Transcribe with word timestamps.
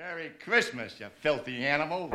Merry 0.00 0.30
Christmas, 0.42 0.98
you 0.98 1.08
filthy 1.20 1.66
animal. 1.66 2.08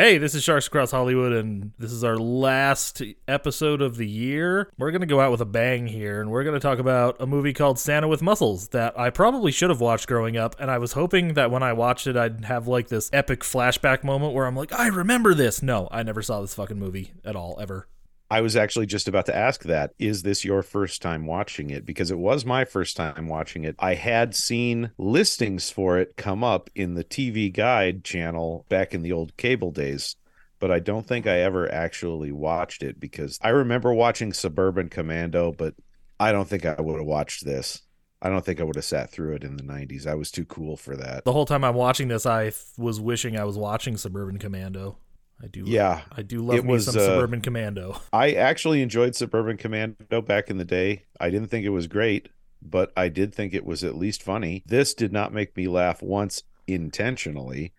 Hey, 0.00 0.16
this 0.16 0.34
is 0.34 0.42
Sharks 0.42 0.66
Across 0.66 0.92
Hollywood, 0.92 1.34
and 1.34 1.72
this 1.78 1.92
is 1.92 2.02
our 2.04 2.16
last 2.16 3.02
episode 3.28 3.82
of 3.82 3.98
the 3.98 4.08
year. 4.08 4.72
We're 4.78 4.92
going 4.92 5.02
to 5.02 5.06
go 5.06 5.20
out 5.20 5.30
with 5.30 5.42
a 5.42 5.44
bang 5.44 5.88
here, 5.88 6.22
and 6.22 6.30
we're 6.30 6.42
going 6.42 6.54
to 6.54 6.58
talk 6.58 6.78
about 6.78 7.20
a 7.20 7.26
movie 7.26 7.52
called 7.52 7.78
Santa 7.78 8.08
with 8.08 8.22
Muscles 8.22 8.68
that 8.68 8.98
I 8.98 9.10
probably 9.10 9.52
should 9.52 9.68
have 9.68 9.82
watched 9.82 10.08
growing 10.08 10.38
up, 10.38 10.56
and 10.58 10.70
I 10.70 10.78
was 10.78 10.94
hoping 10.94 11.34
that 11.34 11.50
when 11.50 11.62
I 11.62 11.74
watched 11.74 12.06
it, 12.06 12.16
I'd 12.16 12.46
have 12.46 12.66
like 12.66 12.88
this 12.88 13.10
epic 13.12 13.40
flashback 13.40 14.02
moment 14.02 14.32
where 14.32 14.46
I'm 14.46 14.56
like, 14.56 14.72
I 14.72 14.86
remember 14.86 15.34
this. 15.34 15.62
No, 15.62 15.86
I 15.90 16.02
never 16.02 16.22
saw 16.22 16.40
this 16.40 16.54
fucking 16.54 16.78
movie 16.78 17.12
at 17.22 17.36
all, 17.36 17.58
ever. 17.60 17.86
I 18.30 18.42
was 18.42 18.54
actually 18.54 18.86
just 18.86 19.08
about 19.08 19.26
to 19.26 19.36
ask 19.36 19.64
that. 19.64 19.92
Is 19.98 20.22
this 20.22 20.44
your 20.44 20.62
first 20.62 21.02
time 21.02 21.26
watching 21.26 21.70
it? 21.70 21.84
Because 21.84 22.12
it 22.12 22.18
was 22.18 22.44
my 22.44 22.64
first 22.64 22.96
time 22.96 23.26
watching 23.26 23.64
it. 23.64 23.74
I 23.80 23.94
had 23.94 24.36
seen 24.36 24.92
listings 24.96 25.70
for 25.70 25.98
it 25.98 26.16
come 26.16 26.44
up 26.44 26.70
in 26.76 26.94
the 26.94 27.02
TV 27.02 27.52
Guide 27.52 28.04
channel 28.04 28.66
back 28.68 28.94
in 28.94 29.02
the 29.02 29.10
old 29.10 29.36
cable 29.36 29.72
days, 29.72 30.14
but 30.60 30.70
I 30.70 30.78
don't 30.78 31.06
think 31.06 31.26
I 31.26 31.40
ever 31.40 31.70
actually 31.72 32.30
watched 32.30 32.84
it 32.84 33.00
because 33.00 33.36
I 33.42 33.48
remember 33.48 33.92
watching 33.92 34.32
Suburban 34.32 34.90
Commando, 34.90 35.50
but 35.50 35.74
I 36.20 36.30
don't 36.30 36.48
think 36.48 36.64
I 36.64 36.80
would 36.80 36.98
have 36.98 37.06
watched 37.06 37.44
this. 37.44 37.82
I 38.22 38.28
don't 38.28 38.44
think 38.44 38.60
I 38.60 38.64
would 38.64 38.76
have 38.76 38.84
sat 38.84 39.10
through 39.10 39.36
it 39.36 39.44
in 39.44 39.56
the 39.56 39.62
90s. 39.62 40.06
I 40.06 40.14
was 40.14 40.30
too 40.30 40.44
cool 40.44 40.76
for 40.76 40.94
that. 40.94 41.24
The 41.24 41.32
whole 41.32 41.46
time 41.46 41.64
I'm 41.64 41.74
watching 41.74 42.08
this, 42.08 42.26
I 42.26 42.52
was 42.76 43.00
wishing 43.00 43.36
I 43.36 43.44
was 43.44 43.56
watching 43.56 43.96
Suburban 43.96 44.38
Commando. 44.38 44.98
I 45.42 45.46
do. 45.46 45.64
Yeah. 45.66 46.02
I 46.12 46.22
do 46.22 46.40
love 46.40 46.56
It 46.56 46.64
me 46.64 46.72
was, 46.72 46.86
some 46.86 46.96
uh, 46.96 47.04
Suburban 47.04 47.40
Commando. 47.40 48.00
I 48.12 48.32
actually 48.32 48.82
enjoyed 48.82 49.14
Suburban 49.16 49.56
Commando 49.56 50.20
back 50.20 50.50
in 50.50 50.58
the 50.58 50.64
day. 50.64 51.04
I 51.18 51.30
didn't 51.30 51.48
think 51.48 51.64
it 51.64 51.70
was 51.70 51.86
great, 51.86 52.28
but 52.60 52.92
I 52.96 53.08
did 53.08 53.34
think 53.34 53.54
it 53.54 53.64
was 53.64 53.82
at 53.82 53.96
least 53.96 54.22
funny. 54.22 54.62
This 54.66 54.94
did 54.94 55.12
not 55.12 55.32
make 55.32 55.56
me 55.56 55.66
laugh 55.68 56.02
once 56.02 56.42
intentionally. 56.66 57.72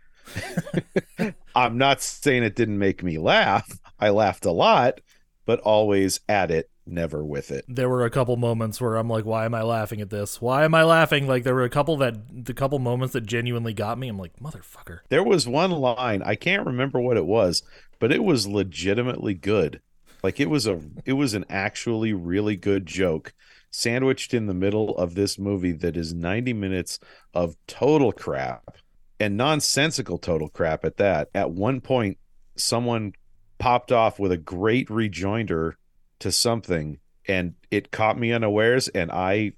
I'm 1.55 1.77
not 1.77 2.01
saying 2.01 2.43
it 2.43 2.55
didn't 2.55 2.79
make 2.79 3.03
me 3.03 3.17
laugh. 3.17 3.79
I 3.99 4.09
laughed 4.09 4.45
a 4.45 4.51
lot, 4.51 5.01
but 5.45 5.59
always 5.59 6.19
at 6.27 6.51
it, 6.51 6.69
never 6.92 7.23
with 7.23 7.52
it. 7.52 7.66
there 7.67 7.89
were 7.89 8.06
a 8.06 8.09
couple 8.09 8.36
moments 8.38 8.80
where 8.81 8.95
I'm 8.95 9.09
like, 9.09 9.25
why 9.25 9.45
am 9.45 9.53
I 9.56 9.61
laughing 9.61 10.02
at 10.02 10.09
this? 10.09 10.42
Why 10.42 10.66
am 10.66 10.75
I 10.75 10.84
laughing? 10.84 11.28
Like 11.28 11.44
there 11.44 11.56
were 11.56 11.64
a 11.64 11.70
couple 11.70 11.97
that 11.97 12.45
the 12.45 12.53
couple 12.53 12.80
moments 12.80 13.14
that 13.14 13.22
genuinely 13.22 13.73
got 13.73 13.97
me. 13.97 14.08
I'm 14.08 14.20
like, 14.20 14.38
motherfucker. 14.39 15.00
There 15.09 15.23
was 15.23 15.47
one 15.47 15.72
line, 15.72 16.22
I 16.22 16.36
can't 16.36 16.66
remember 16.66 17.00
what 17.00 17.17
it 17.17 17.25
was, 17.25 17.64
but 18.00 18.12
it 18.12 18.23
was 18.23 18.47
legitimately 18.47 19.34
good. 19.34 19.81
Like 20.23 20.39
it 20.39 20.50
was 20.50 20.67
a 20.67 20.80
it 21.06 21.14
was 21.14 21.34
an 21.34 21.45
actually 21.50 22.14
really 22.14 22.56
good 22.56 22.86
joke 22.86 23.34
sandwiched 23.72 24.34
in 24.34 24.47
the 24.47 24.53
middle 24.53 24.95
of 24.97 25.16
this 25.16 25.39
movie 25.39 25.72
that 25.72 25.95
is 25.95 26.14
90 26.14 26.53
minutes 26.53 27.00
of 27.34 27.56
total 27.67 28.12
crap 28.12 28.75
and 29.19 29.38
nonsensical 29.38 30.17
total 30.17 30.50
crap 30.50 30.84
at 30.84 30.97
that. 30.97 31.30
At 31.34 31.52
one 31.52 31.81
point 31.81 32.17
someone 32.56 33.14
popped 33.58 33.92
off 33.92 34.19
with 34.19 34.31
a 34.31 34.38
great 34.38 34.89
rejoinder 34.89 35.78
to 36.22 36.31
something 36.31 37.00
and 37.27 37.53
it 37.69 37.91
caught 37.91 38.17
me 38.17 38.31
unawares 38.31 38.88
and 38.89 39.11
I 39.11 39.53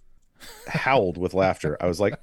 howled 0.68 1.18
with 1.18 1.34
laughter. 1.34 1.78
I 1.80 1.88
was 1.88 2.00
like 2.00 2.16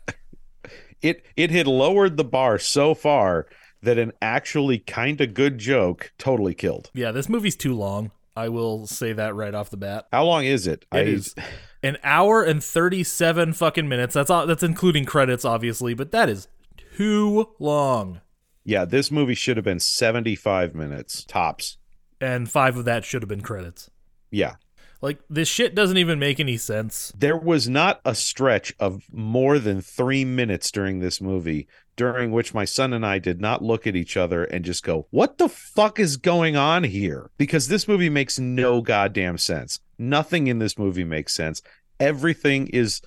it 1.03 1.25
it 1.37 1.51
had 1.51 1.67
lowered 1.67 2.17
the 2.17 2.25
bar 2.25 2.59
so 2.59 2.95
far 2.95 3.47
that 3.83 3.99
an 3.99 4.13
actually 4.21 4.79
kind 4.79 5.21
of 5.21 5.33
good 5.35 5.59
joke 5.59 6.13
totally 6.19 6.55
killed. 6.55 6.91
Yeah, 6.93 7.13
this 7.13 7.29
movie's 7.29 7.57
too 7.57 7.75
long. 7.75 8.11
I 8.37 8.49
will 8.49 8.87
say 8.87 9.13
that 9.13 9.35
right 9.35 9.55
off 9.55 9.71
the 9.71 9.77
bat. 9.77 10.07
How 10.13 10.25
long 10.25 10.45
is 10.45 10.67
it? 10.67 10.85
It 10.93 11.09
is 11.09 11.35
an 11.83 11.99
hour 12.05 12.43
and 12.43 12.63
37 12.63 13.55
fucking 13.55 13.89
minutes. 13.89 14.15
That's 14.15 14.31
all 14.31 14.47
that's 14.47 14.63
including 14.63 15.05
credits 15.05 15.45
obviously, 15.45 15.95
but 15.95 16.13
that 16.13 16.29
is 16.29 16.49
too 16.97 17.51
long. 17.59 18.21
Yeah, 18.65 18.85
this 18.85 19.11
movie 19.11 19.35
should 19.35 19.57
have 19.57 19.65
been 19.65 19.81
75 19.81 20.75
minutes 20.75 21.25
tops. 21.25 21.79
And 22.21 22.51
5 22.51 22.77
of 22.79 22.85
that 22.85 23.05
should 23.05 23.23
have 23.23 23.29
been 23.29 23.41
credits. 23.41 23.91
Yeah. 24.31 24.55
Like 25.03 25.21
this 25.31 25.49
shit 25.49 25.75
doesn't 25.75 25.97
even 25.97 26.19
make 26.19 26.41
any 26.41 26.59
sense. 26.59 27.13
There 27.17 27.37
was 27.37 27.69
not 27.69 28.01
a 28.05 28.15
stretch 28.15 28.75
of 28.79 29.05
more 29.11 29.59
than 29.59 29.81
3 29.81 30.27
minutes 30.27 30.71
during 30.71 31.01
this 31.01 31.21
movie 31.21 31.69
during 31.97 32.31
which 32.31 32.55
my 32.55 32.65
son 32.65 32.95
and 32.95 33.05
I 33.05 33.19
did 33.19 33.43
not 33.43 33.63
look 33.63 33.87
at 33.87 33.95
each 33.95 34.17
other 34.17 34.45
and 34.45 34.65
just 34.65 34.83
go, 34.83 35.07
"What 35.11 35.37
the 35.37 35.51
fuck 35.51 35.99
is 35.99 36.17
going 36.17 36.57
on 36.57 36.85
here?" 36.85 37.31
Because 37.37 37.69
this 37.69 37.87
movie 37.87 38.09
makes 38.09 38.39
no 38.39 38.81
goddamn 38.81 39.37
sense. 39.37 39.81
Nothing 39.99 40.47
in 40.47 40.61
this 40.61 40.79
movie 40.79 41.05
makes 41.05 41.35
sense. 41.35 41.61
Everything 41.99 42.69
is 42.69 43.03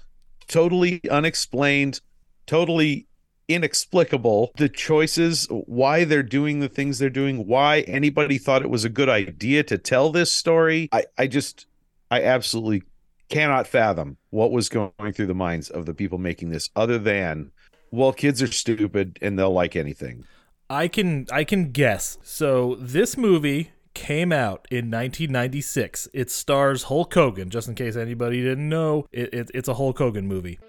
totally 0.48 1.02
unexplained, 1.10 2.02
totally 2.46 3.08
inexplicable. 3.48 4.52
The 4.58 4.70
choices, 4.70 5.48
why 5.50 6.04
they're 6.04 6.24
doing 6.24 6.60
the 6.60 6.70
things 6.70 7.00
they're 7.00 7.10
doing, 7.10 7.48
why 7.48 7.82
anybody 7.82 8.38
thought 8.38 8.62
it 8.62 8.70
was 8.70 8.86
a 8.86 8.90
good 8.90 9.10
idea 9.10 9.64
to 9.64 9.78
tell 9.78 10.12
this 10.12 10.32
story. 10.32 10.90
I, 10.92 11.06
I 11.18 11.28
just, 11.28 11.66
I 12.10 12.24
absolutely 12.24 12.84
cannot 13.30 13.68
fathom 13.68 14.18
what 14.30 14.52
was 14.52 14.70
going 14.70 15.14
through 15.14 15.28
the 15.28 15.34
minds 15.34 15.70
of 15.70 15.86
the 15.86 15.94
people 15.94 16.18
making 16.18 16.50
this, 16.50 16.70
other 16.76 16.98
than, 16.98 17.52
well, 17.92 18.14
kids 18.14 18.42
are 18.42 18.48
stupid 18.48 19.20
and 19.22 19.38
they'll 19.38 19.54
like 19.54 19.76
anything. 19.76 20.26
I 20.70 20.88
can 20.88 21.28
I 21.32 21.44
can 21.44 21.72
guess. 21.72 22.18
So 22.24 22.76
this 22.80 23.18
movie 23.18 23.72
came 23.94 24.32
out 24.32 24.68
in 24.72 24.90
1996. 24.90 26.08
It 26.14 26.32
stars 26.32 26.84
Hulk 26.84 27.14
Hogan. 27.14 27.50
Just 27.50 27.68
in 27.68 27.76
case 27.76 27.96
anybody 27.96 28.42
didn't 28.42 28.70
know, 28.70 29.06
it, 29.12 29.34
it, 29.34 29.52
it's 29.54 29.68
a 29.68 29.76
Hulk 29.76 30.00
Hogan 30.00 30.28
movie. 30.28 30.60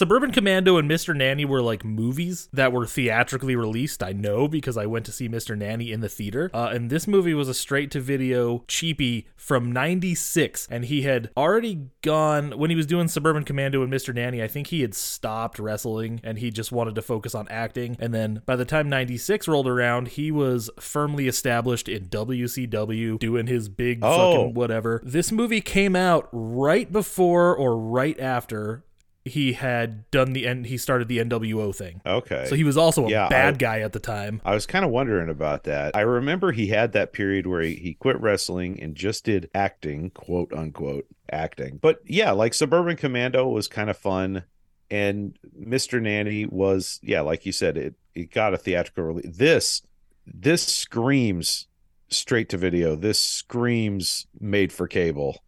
Suburban 0.00 0.30
Commando 0.30 0.78
and 0.78 0.90
Mr. 0.90 1.14
Nanny 1.14 1.44
were 1.44 1.60
like 1.60 1.84
movies 1.84 2.48
that 2.54 2.72
were 2.72 2.86
theatrically 2.86 3.54
released. 3.54 4.02
I 4.02 4.12
know 4.12 4.48
because 4.48 4.78
I 4.78 4.86
went 4.86 5.04
to 5.04 5.12
see 5.12 5.28
Mr. 5.28 5.54
Nanny 5.54 5.92
in 5.92 6.00
the 6.00 6.08
theater. 6.08 6.50
Uh, 6.54 6.70
and 6.72 6.88
this 6.88 7.06
movie 7.06 7.34
was 7.34 7.50
a 7.50 7.52
straight 7.52 7.90
to 7.90 8.00
video 8.00 8.60
cheapie 8.60 9.26
from 9.36 9.70
96. 9.70 10.66
And 10.70 10.86
he 10.86 11.02
had 11.02 11.28
already 11.36 11.88
gone, 12.00 12.52
when 12.52 12.70
he 12.70 12.76
was 12.76 12.86
doing 12.86 13.08
Suburban 13.08 13.44
Commando 13.44 13.82
and 13.82 13.92
Mr. 13.92 14.14
Nanny, 14.14 14.42
I 14.42 14.48
think 14.48 14.68
he 14.68 14.80
had 14.80 14.94
stopped 14.94 15.58
wrestling 15.58 16.18
and 16.24 16.38
he 16.38 16.50
just 16.50 16.72
wanted 16.72 16.94
to 16.94 17.02
focus 17.02 17.34
on 17.34 17.46
acting. 17.48 17.98
And 18.00 18.14
then 18.14 18.40
by 18.46 18.56
the 18.56 18.64
time 18.64 18.88
96 18.88 19.48
rolled 19.48 19.68
around, 19.68 20.08
he 20.08 20.30
was 20.30 20.70
firmly 20.80 21.28
established 21.28 21.90
in 21.90 22.06
WCW 22.06 23.18
doing 23.18 23.48
his 23.48 23.68
big 23.68 23.98
Oh. 24.00 24.16
fucking 24.32 24.54
whatever. 24.54 25.02
This 25.04 25.30
movie 25.30 25.60
came 25.60 25.94
out 25.94 26.26
right 26.32 26.90
before 26.90 27.54
or 27.54 27.76
right 27.76 28.18
after 28.18 28.82
he 29.24 29.52
had 29.52 30.10
done 30.10 30.32
the 30.32 30.46
end 30.46 30.66
he 30.66 30.78
started 30.78 31.06
the 31.08 31.18
NWO 31.18 31.74
thing. 31.74 32.00
Okay. 32.06 32.46
So 32.48 32.54
he 32.54 32.64
was 32.64 32.76
also 32.76 33.06
a 33.06 33.10
Yeah, 33.10 33.28
bad 33.28 33.54
I- 33.54 33.56
guy 33.58 33.80
at 33.80 33.92
the 33.92 33.98
time. 34.00 34.40
I 34.44 34.54
was 34.54 34.64
kind 34.66 34.84
of 34.84 34.90
wondering 34.90 35.28
about 35.28 35.64
that. 35.64 35.94
I 35.94 36.00
remember 36.00 36.52
he 36.52 36.68
had 36.68 36.92
that 36.92 37.12
period 37.12 37.46
where 37.46 37.60
he, 37.60 37.74
he 37.74 37.94
quit 37.94 38.18
wrestling 38.20 38.80
and 38.80 38.94
just 38.94 39.24
did 39.24 39.50
acting, 39.54 40.10
quote 40.10 40.52
unquote, 40.54 41.06
acting. 41.30 41.78
But 41.82 42.00
yeah, 42.06 42.30
like 42.30 42.54
Suburban 42.54 42.96
Commando 42.96 43.46
was 43.48 43.68
kind 43.68 43.90
of 43.90 43.96
fun. 43.98 44.44
And 44.90 45.38
Mr. 45.56 46.00
Nanny 46.02 46.46
was, 46.46 46.98
yeah, 47.02 47.20
like 47.20 47.44
you 47.46 47.52
said, 47.52 47.76
it, 47.76 47.94
it 48.14 48.32
got 48.32 48.54
a 48.54 48.58
theatrical 48.58 49.04
release. 49.04 49.36
This, 49.36 49.82
this 50.26 50.62
screams 50.66 51.68
straight 52.08 52.48
to 52.48 52.56
video. 52.56 52.96
This 52.96 53.20
screams 53.20 54.26
made 54.40 54.72
for 54.72 54.88
cable. 54.88 55.44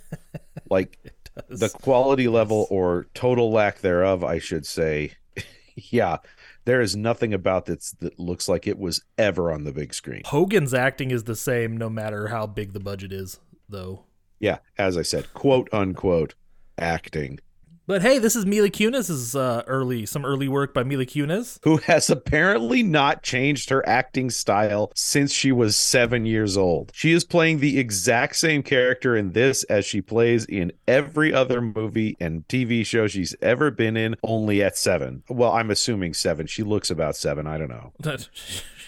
like 0.70 0.98
the 1.48 1.68
quality 1.68 2.28
level 2.28 2.66
or 2.70 3.06
total 3.14 3.50
lack 3.50 3.80
thereof, 3.80 4.24
I 4.24 4.38
should 4.38 4.66
say. 4.66 5.12
yeah, 5.74 6.18
there 6.64 6.80
is 6.80 6.96
nothing 6.96 7.32
about 7.32 7.66
this 7.66 7.92
that 8.00 8.18
looks 8.18 8.48
like 8.48 8.66
it 8.66 8.78
was 8.78 9.02
ever 9.18 9.52
on 9.52 9.64
the 9.64 9.72
big 9.72 9.94
screen. 9.94 10.22
Hogan's 10.26 10.74
acting 10.74 11.10
is 11.10 11.24
the 11.24 11.36
same 11.36 11.76
no 11.76 11.88
matter 11.88 12.28
how 12.28 12.46
big 12.46 12.72
the 12.72 12.80
budget 12.80 13.12
is, 13.12 13.40
though. 13.68 14.04
Yeah, 14.38 14.58
as 14.78 14.96
I 14.96 15.02
said, 15.02 15.32
quote 15.34 15.68
unquote 15.72 16.34
acting. 16.78 17.38
But 17.90 18.02
hey, 18.02 18.18
this 18.18 18.36
is 18.36 18.46
Mila 18.46 18.70
Kunis's 18.70 19.34
uh, 19.34 19.64
early, 19.66 20.06
some 20.06 20.24
early 20.24 20.46
work 20.46 20.72
by 20.72 20.84
Mila 20.84 21.04
Kunis. 21.04 21.58
who 21.64 21.78
has 21.78 22.08
apparently 22.08 22.84
not 22.84 23.24
changed 23.24 23.68
her 23.70 23.84
acting 23.84 24.30
style 24.30 24.92
since 24.94 25.32
she 25.32 25.50
was 25.50 25.74
seven 25.74 26.24
years 26.24 26.56
old. 26.56 26.92
She 26.94 27.10
is 27.10 27.24
playing 27.24 27.58
the 27.58 27.80
exact 27.80 28.36
same 28.36 28.62
character 28.62 29.16
in 29.16 29.32
this 29.32 29.64
as 29.64 29.84
she 29.84 30.00
plays 30.00 30.44
in 30.44 30.70
every 30.86 31.34
other 31.34 31.60
movie 31.60 32.16
and 32.20 32.46
TV 32.46 32.86
show 32.86 33.08
she's 33.08 33.34
ever 33.42 33.72
been 33.72 33.96
in, 33.96 34.14
only 34.22 34.62
at 34.62 34.78
seven. 34.78 35.24
Well, 35.28 35.50
I'm 35.50 35.72
assuming 35.72 36.14
seven. 36.14 36.46
She 36.46 36.62
looks 36.62 36.92
about 36.92 37.16
seven. 37.16 37.48
I 37.48 37.58
don't 37.58 37.70
know. 37.70 37.92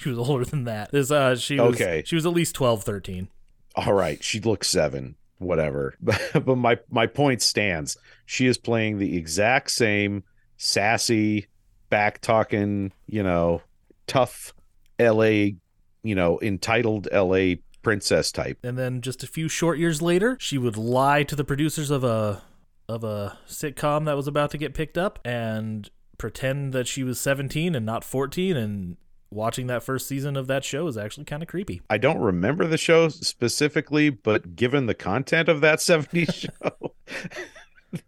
she 0.00 0.10
was 0.10 0.19
older 0.19 0.44
than 0.44 0.62
that. 0.62 0.93
This, 0.93 1.10
uh, 1.10 1.34
she 1.34 1.58
was, 1.58 1.75
Okay. 1.75 2.05
she 2.06 2.14
was 2.14 2.25
at 2.25 2.32
least 2.32 2.55
12, 2.55 2.84
13. 2.84 3.26
All 3.75 3.94
right, 3.94 4.22
she 4.22 4.38
looks 4.38 4.69
seven. 4.69 5.16
Whatever. 5.43 5.94
But, 6.33 6.56
my 6.56 6.79
my 6.91 7.06
point 7.06 7.43
stands. 7.43 7.97
She 8.27 8.47
is 8.47 8.59
playing 8.59 8.99
the 8.99 9.17
exact 9.17 9.71
same 9.71 10.25
sassy, 10.56 11.49
back 11.91 12.21
talking, 12.21 12.93
you 13.06 13.23
know, 13.23 13.62
tough 14.06 14.55
LA, 14.99 15.50
you 16.03 16.15
know, 16.15 16.39
entitled 16.41 17.09
LA 17.12 17.56
princess 17.83 18.33
type. 18.33 18.59
And 18.62 18.79
then 18.79 19.00
just 19.00 19.23
a 19.23 19.27
few 19.27 19.49
short 19.49 19.79
years 19.79 20.00
later, 20.00 20.37
she 20.41 20.56
would 20.59 20.77
lie 20.77 21.23
to 21.25 21.37
the 21.37 21.44
producers 21.44 21.91
of 21.91 22.05
a 22.05 22.43
of 22.89 23.05
a 23.05 23.39
sitcom 23.47 24.05
that 24.06 24.17
was 24.17 24.27
about 24.27 24.50
to 24.50 24.59
get 24.59 24.75
picked 24.75 24.99
up 24.99 25.19
and 25.25 25.91
pretend 26.19 26.73
that 26.73 26.87
she 26.87 27.03
was 27.03 27.19
17 27.19 27.75
and 27.75 27.87
not 27.87 28.05
14 28.05 28.56
and 28.56 28.97
watching 29.32 29.67
that 29.69 29.82
first 29.82 30.06
season 30.06 30.37
of 30.37 30.46
that 30.46 30.64
show 30.64 30.87
is 30.87 30.96
actually 30.96 31.25
kind 31.25 31.43
of 31.43 31.49
creepy. 31.49 31.82
I 31.90 31.99
don't 31.99 32.19
remember 32.19 32.67
the 32.67 32.79
show 32.79 33.08
specifically, 33.08 34.11
but 34.11 34.55
given 34.56 34.87
the 34.87 34.94
content 34.94 35.49
of 35.49 35.61
that 35.62 35.79
70s 35.81 36.34
show, 36.34 36.94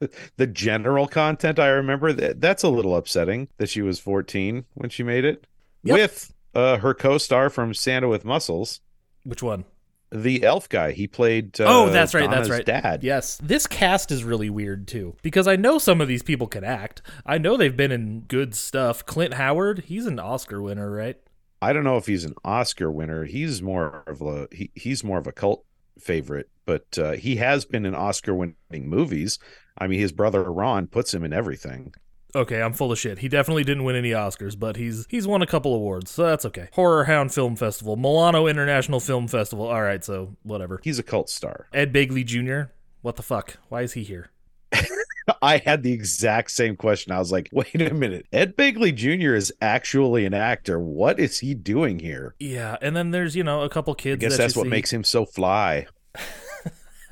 the 0.36 0.46
general 0.46 1.06
content 1.06 1.58
I 1.58 1.68
remember, 1.68 2.12
that 2.12 2.40
that's 2.40 2.62
a 2.62 2.68
little 2.68 2.96
upsetting 2.96 3.48
that 3.58 3.68
she 3.68 3.82
was 3.82 3.98
14 4.00 4.64
when 4.74 4.90
she 4.90 5.02
made 5.02 5.24
it 5.24 5.46
Yep. 5.82 5.94
with 5.98 6.34
uh, 6.54 6.78
her 6.78 6.94
co-star 6.94 7.50
from 7.50 7.74
Santa 7.74 8.08
with 8.08 8.24
Muscles, 8.24 8.80
Which 9.24 9.42
one? 9.42 9.64
The 10.14 10.44
elf 10.44 10.68
guy. 10.68 10.92
He 10.92 11.06
played 11.06 11.60
uh, 11.60 11.64
oh, 11.66 11.90
that's 11.90 12.14
right. 12.14 12.30
Donna's 12.30 12.48
that's 12.48 12.58
right. 12.58 12.82
dad. 12.82 13.04
Yes. 13.04 13.38
This 13.42 13.66
cast 13.66 14.12
is 14.12 14.24
really 14.24 14.48
weird 14.48 14.86
too 14.86 15.16
because 15.22 15.48
I 15.48 15.56
know 15.56 15.78
some 15.78 16.00
of 16.00 16.08
these 16.08 16.22
people 16.22 16.46
can 16.46 16.64
act. 16.64 17.02
I 17.26 17.38
know 17.38 17.56
they've 17.56 17.76
been 17.76 17.92
in 17.92 18.20
good 18.20 18.54
stuff. 18.54 19.04
Clint 19.04 19.34
Howard, 19.34 19.84
he's 19.86 20.06
an 20.06 20.18
Oscar 20.18 20.62
winner, 20.62 20.90
right? 20.90 21.16
I 21.60 21.72
don't 21.72 21.84
know 21.84 21.96
if 21.96 22.06
he's 22.06 22.24
an 22.24 22.34
Oscar 22.44 22.90
winner. 22.90 23.24
He's 23.24 23.60
more 23.60 24.04
of 24.06 24.22
a 24.22 24.48
he, 24.52 24.70
he's 24.74 25.02
more 25.02 25.18
of 25.18 25.26
a 25.26 25.32
cult 25.32 25.64
favorite, 25.98 26.48
but 26.66 26.98
uh, 26.98 27.12
he 27.12 27.36
has 27.36 27.64
been 27.64 27.86
in 27.86 27.94
Oscar-winning 27.94 28.54
movies. 28.72 29.38
I 29.76 29.86
mean, 29.86 30.00
his 30.00 30.12
brother 30.12 30.44
Ron 30.44 30.86
puts 30.86 31.12
him 31.12 31.24
in 31.24 31.32
everything. 31.32 31.94
Okay, 32.36 32.60
I'm 32.60 32.72
full 32.72 32.90
of 32.90 32.98
shit. 32.98 33.18
He 33.18 33.28
definitely 33.28 33.62
didn't 33.62 33.84
win 33.84 33.94
any 33.94 34.10
Oscars, 34.10 34.58
but 34.58 34.76
he's 34.76 35.06
he's 35.08 35.26
won 35.26 35.40
a 35.40 35.46
couple 35.46 35.74
awards, 35.74 36.10
so 36.10 36.24
that's 36.24 36.44
okay. 36.46 36.68
Horror 36.72 37.04
Hound 37.04 37.32
Film 37.32 37.54
Festival, 37.54 37.96
Milano 37.96 38.46
International 38.48 38.98
Film 38.98 39.28
Festival. 39.28 39.68
All 39.68 39.82
right, 39.82 40.04
so 40.04 40.36
whatever. 40.42 40.80
He's 40.82 40.98
a 40.98 41.04
cult 41.04 41.30
star. 41.30 41.68
Ed 41.72 41.92
Begley 41.92 42.24
Jr. 42.24 42.72
What 43.02 43.16
the 43.16 43.22
fuck? 43.22 43.58
Why 43.68 43.82
is 43.82 43.92
he 43.92 44.02
here? 44.02 44.30
I 45.42 45.58
had 45.58 45.82
the 45.82 45.92
exact 45.92 46.50
same 46.50 46.76
question. 46.76 47.12
I 47.12 47.18
was 47.18 47.30
like, 47.30 47.48
wait 47.52 47.80
a 47.80 47.94
minute. 47.94 48.26
Ed 48.32 48.56
Begley 48.56 48.94
Jr. 48.94 49.34
is 49.34 49.52
actually 49.60 50.26
an 50.26 50.34
actor. 50.34 50.78
What 50.78 51.20
is 51.20 51.38
he 51.38 51.54
doing 51.54 51.98
here? 51.98 52.34
Yeah, 52.40 52.76
and 52.82 52.96
then 52.96 53.10
there's 53.12 53.36
you 53.36 53.44
know 53.44 53.62
a 53.62 53.68
couple 53.68 53.94
kids. 53.94 54.24
I 54.24 54.26
guess 54.26 54.36
that 54.36 54.42
that's 54.42 54.56
what 54.56 54.64
see. 54.64 54.70
makes 54.70 54.92
him 54.92 55.04
so 55.04 55.24
fly. 55.24 55.86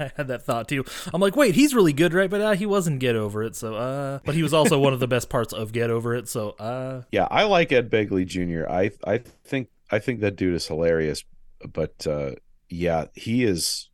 I 0.02 0.12
had 0.16 0.28
that 0.28 0.43
thought 0.43 0.69
too. 0.69 0.84
I'm 1.12 1.20
like, 1.20 1.37
wait, 1.37 1.54
he's 1.54 1.75
really 1.75 1.93
good, 1.93 2.12
right? 2.14 2.31
But 2.31 2.40
uh, 2.40 2.52
he 2.52 2.66
wasn't 2.66 2.99
Get 2.99 3.16
Over 3.16 3.43
It, 3.43 3.56
so 3.56 3.75
uh. 3.75 4.19
But 4.25 4.34
he 4.34 4.43
was 4.43 4.52
also 4.54 4.78
one 4.78 4.93
of 4.93 5.00
the 5.00 5.08
best 5.08 5.28
parts 5.28 5.52
of 5.52 5.72
Get 5.72 5.90
Over 5.90 6.14
It, 6.14 6.28
so 6.28 6.50
uh. 6.50 7.02
Yeah, 7.12 7.28
I 7.31 7.44
like 7.44 7.72
Ed 7.72 7.90
Begley 7.90 8.26
Jr. 8.26 8.69
I 8.69 8.90
I 9.04 9.19
think 9.44 9.69
I 9.90 9.99
think 9.99 10.20
that 10.20 10.37
dude 10.37 10.54
is 10.54 10.66
hilarious, 10.66 11.25
but 11.72 12.06
uh 12.06 12.32
yeah, 12.69 13.06
he 13.14 13.44
is 13.44 13.90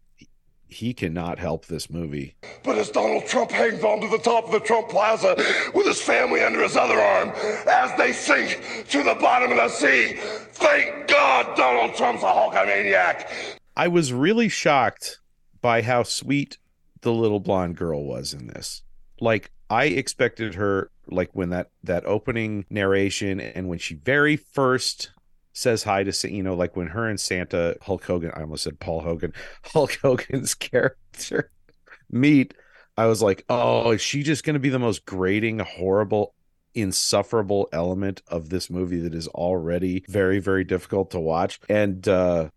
he 0.68 0.92
cannot 0.92 1.38
help 1.38 1.66
this 1.66 1.88
movie. 1.88 2.36
But 2.62 2.76
as 2.76 2.90
Donald 2.90 3.26
Trump 3.26 3.50
hangs 3.50 3.82
on 3.82 4.00
to 4.00 4.08
the 4.08 4.18
top 4.18 4.44
of 4.44 4.52
the 4.52 4.60
Trump 4.60 4.88
Plaza 4.90 5.34
with 5.74 5.86
his 5.86 6.00
family 6.00 6.42
under 6.42 6.62
his 6.62 6.76
other 6.76 7.00
arm, 7.00 7.30
as 7.68 7.96
they 7.96 8.12
sink 8.12 8.86
to 8.90 9.02
the 9.02 9.14
bottom 9.14 9.50
of 9.50 9.56
the 9.56 9.68
sea, 9.68 10.18
thank 10.52 11.08
God 11.08 11.56
Donald 11.56 11.94
Trump's 11.94 12.22
a 12.22 12.26
Hulkamaniac. 12.26 13.30
I 13.76 13.88
was 13.88 14.12
really 14.12 14.48
shocked 14.48 15.20
by 15.60 15.82
how 15.82 16.02
sweet 16.02 16.58
the 17.00 17.12
little 17.12 17.40
blonde 17.40 17.76
girl 17.76 18.04
was 18.04 18.32
in 18.32 18.46
this. 18.46 18.82
Like 19.20 19.50
I 19.70 19.84
expected 19.84 20.54
her 20.54 20.90
like 21.10 21.30
when 21.32 21.50
that 21.50 21.70
that 21.84 22.04
opening 22.06 22.64
narration 22.70 23.40
and 23.40 23.68
when 23.68 23.78
she 23.78 23.94
very 23.94 24.36
first 24.36 25.10
says 25.52 25.82
hi 25.82 26.04
to 26.04 26.30
you 26.30 26.42
know 26.42 26.54
like 26.54 26.76
when 26.76 26.88
her 26.88 27.08
and 27.08 27.18
Santa 27.18 27.76
Hulk 27.82 28.04
Hogan 28.04 28.30
I 28.34 28.42
almost 28.42 28.64
said 28.64 28.78
Paul 28.80 29.00
Hogan 29.00 29.32
Hulk 29.64 29.98
Hogan's 30.02 30.54
character 30.54 31.50
meet 32.10 32.54
I 32.96 33.06
was 33.06 33.22
like 33.22 33.44
oh 33.48 33.92
is 33.92 34.00
she 34.00 34.22
just 34.22 34.44
going 34.44 34.54
to 34.54 34.60
be 34.60 34.68
the 34.68 34.78
most 34.78 35.04
grating 35.04 35.58
horrible 35.58 36.34
insufferable 36.74 37.68
element 37.72 38.22
of 38.28 38.50
this 38.50 38.70
movie 38.70 39.00
that 39.00 39.14
is 39.14 39.26
already 39.28 40.04
very 40.08 40.38
very 40.38 40.64
difficult 40.64 41.10
to 41.10 41.20
watch 41.20 41.60
and 41.68 42.06
uh 42.06 42.48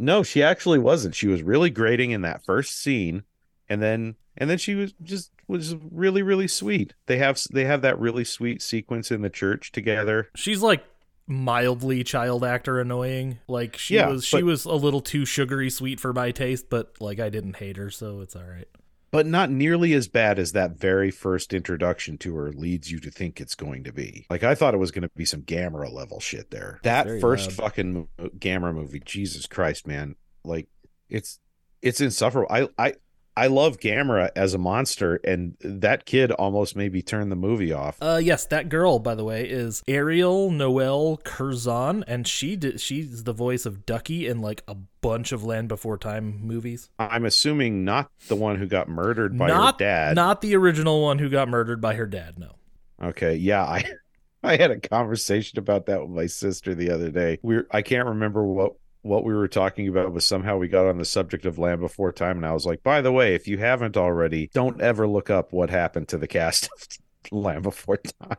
no, 0.00 0.22
she 0.22 0.42
actually 0.42 0.78
wasn't. 0.78 1.14
She 1.14 1.28
was 1.28 1.42
really 1.42 1.70
grating 1.70 2.10
in 2.10 2.22
that 2.22 2.44
first 2.44 2.80
scene, 2.80 3.22
and 3.68 3.80
then 3.82 4.16
and 4.36 4.48
then 4.48 4.58
she 4.58 4.74
was 4.74 4.92
just 5.02 5.30
was 5.46 5.74
really 5.90 6.22
really 6.22 6.48
sweet. 6.48 6.94
They 7.06 7.18
have 7.18 7.40
they 7.52 7.64
have 7.64 7.82
that 7.82 7.98
really 8.00 8.24
sweet 8.24 8.62
sequence 8.62 9.10
in 9.10 9.22
the 9.22 9.30
church 9.30 9.72
together. 9.72 10.28
She's 10.36 10.62
like 10.62 10.84
mildly 11.26 12.02
child 12.02 12.42
actor 12.44 12.80
annoying. 12.80 13.38
Like 13.46 13.76
she 13.76 13.94
Yeah, 13.94 14.08
was 14.08 14.24
she 14.24 14.38
but- 14.38 14.44
was 14.44 14.64
a 14.64 14.72
little 14.74 15.00
too 15.00 15.24
sugary 15.24 15.70
sweet 15.70 16.00
for 16.00 16.12
my 16.12 16.30
taste, 16.32 16.70
but 16.70 16.94
like 17.00 17.20
I 17.20 17.28
didn't 17.28 17.56
hate 17.56 17.76
her, 17.76 17.90
so 17.90 18.20
it's 18.20 18.34
all 18.34 18.42
right. 18.44 18.66
But 19.12 19.26
not 19.26 19.50
nearly 19.50 19.92
as 19.94 20.06
bad 20.06 20.38
as 20.38 20.52
that 20.52 20.78
very 20.78 21.10
first 21.10 21.52
introduction 21.52 22.16
to 22.18 22.36
her 22.36 22.52
leads 22.52 22.92
you 22.92 23.00
to 23.00 23.10
think 23.10 23.40
it's 23.40 23.56
going 23.56 23.84
to 23.84 23.92
be. 23.92 24.26
Like 24.30 24.44
I 24.44 24.54
thought 24.54 24.74
it 24.74 24.78
was 24.78 24.92
going 24.92 25.02
to 25.02 25.10
be 25.16 25.24
some 25.24 25.42
Gamera 25.42 25.92
level 25.92 26.20
shit 26.20 26.50
there. 26.50 26.78
That 26.84 27.06
very 27.06 27.20
first 27.20 27.48
loud. 27.50 27.56
fucking 27.56 28.08
Gamera 28.38 28.74
movie, 28.74 29.02
Jesus 29.04 29.46
Christ, 29.46 29.86
man! 29.86 30.14
Like 30.44 30.68
it's 31.08 31.40
it's 31.82 32.00
insufferable. 32.00 32.54
I 32.54 32.68
I 32.78 32.94
I 33.36 33.46
love 33.46 33.78
Gamera 33.78 34.30
as 34.36 34.54
a 34.54 34.58
monster, 34.58 35.20
and 35.24 35.56
that 35.60 36.04
kid 36.04 36.32
almost 36.32 36.76
made 36.76 36.92
me 36.92 37.00
turn 37.00 37.28
the 37.28 37.36
movie 37.36 37.72
off. 37.72 37.96
Uh 38.02 38.20
yes, 38.22 38.46
that 38.46 38.68
girl 38.68 38.98
by 38.98 39.14
the 39.14 39.24
way 39.24 39.48
is 39.48 39.82
Aria 39.88 40.20
Noelle 40.50 41.18
Curzon 41.18 42.04
and 42.06 42.26
she 42.26 42.56
did 42.56 42.80
she's 42.80 43.24
the 43.24 43.32
voice 43.32 43.66
of 43.66 43.86
Ducky 43.86 44.26
in 44.26 44.40
like 44.40 44.62
a 44.68 44.74
bunch 44.74 45.32
of 45.32 45.44
Land 45.44 45.68
Before 45.68 45.96
Time 45.96 46.40
movies. 46.42 46.90
I'm 46.98 47.24
assuming 47.24 47.84
not 47.84 48.10
the 48.28 48.36
one 48.36 48.56
who 48.56 48.66
got 48.66 48.88
murdered 48.88 49.38
by 49.38 49.48
not 49.48 49.74
her 49.74 49.84
dad. 49.84 50.16
not 50.16 50.40
the 50.40 50.54
original 50.56 51.02
one 51.02 51.18
who 51.18 51.28
got 51.28 51.48
murdered 51.48 51.80
by 51.80 51.94
her 51.94 52.06
dad, 52.06 52.38
no. 52.38 52.56
okay, 53.02 53.34
yeah, 53.36 53.62
I 53.62 53.84
I 54.42 54.56
had 54.56 54.70
a 54.70 54.80
conversation 54.80 55.58
about 55.58 55.86
that 55.86 56.00
with 56.00 56.10
my 56.10 56.26
sister 56.26 56.74
the 56.74 56.90
other 56.90 57.10
day. 57.10 57.38
We're 57.42 57.66
I 57.70 57.82
can't 57.82 58.08
remember 58.08 58.42
what 58.42 58.74
what 59.02 59.24
we 59.24 59.34
were 59.34 59.48
talking 59.48 59.88
about, 59.88 60.12
was 60.12 60.24
somehow 60.24 60.58
we 60.58 60.68
got 60.68 60.86
on 60.86 60.98
the 60.98 61.04
subject 61.04 61.46
of 61.46 61.58
Land 61.58 61.80
Before 61.80 62.12
Time, 62.12 62.36
and 62.36 62.46
I 62.46 62.52
was 62.52 62.66
like, 62.66 62.82
by 62.82 63.00
the 63.00 63.12
way, 63.12 63.34
if 63.34 63.48
you 63.48 63.58
haven't 63.58 63.96
already, 63.96 64.50
don't 64.52 64.80
ever 64.80 65.06
look 65.06 65.30
up 65.30 65.52
what 65.52 65.70
happened 65.70 66.08
to 66.08 66.18
the 66.18 66.26
cast 66.26 66.68
of 66.72 66.88
Land 67.32 67.62
Before 67.62 67.96
Time. 67.96 68.36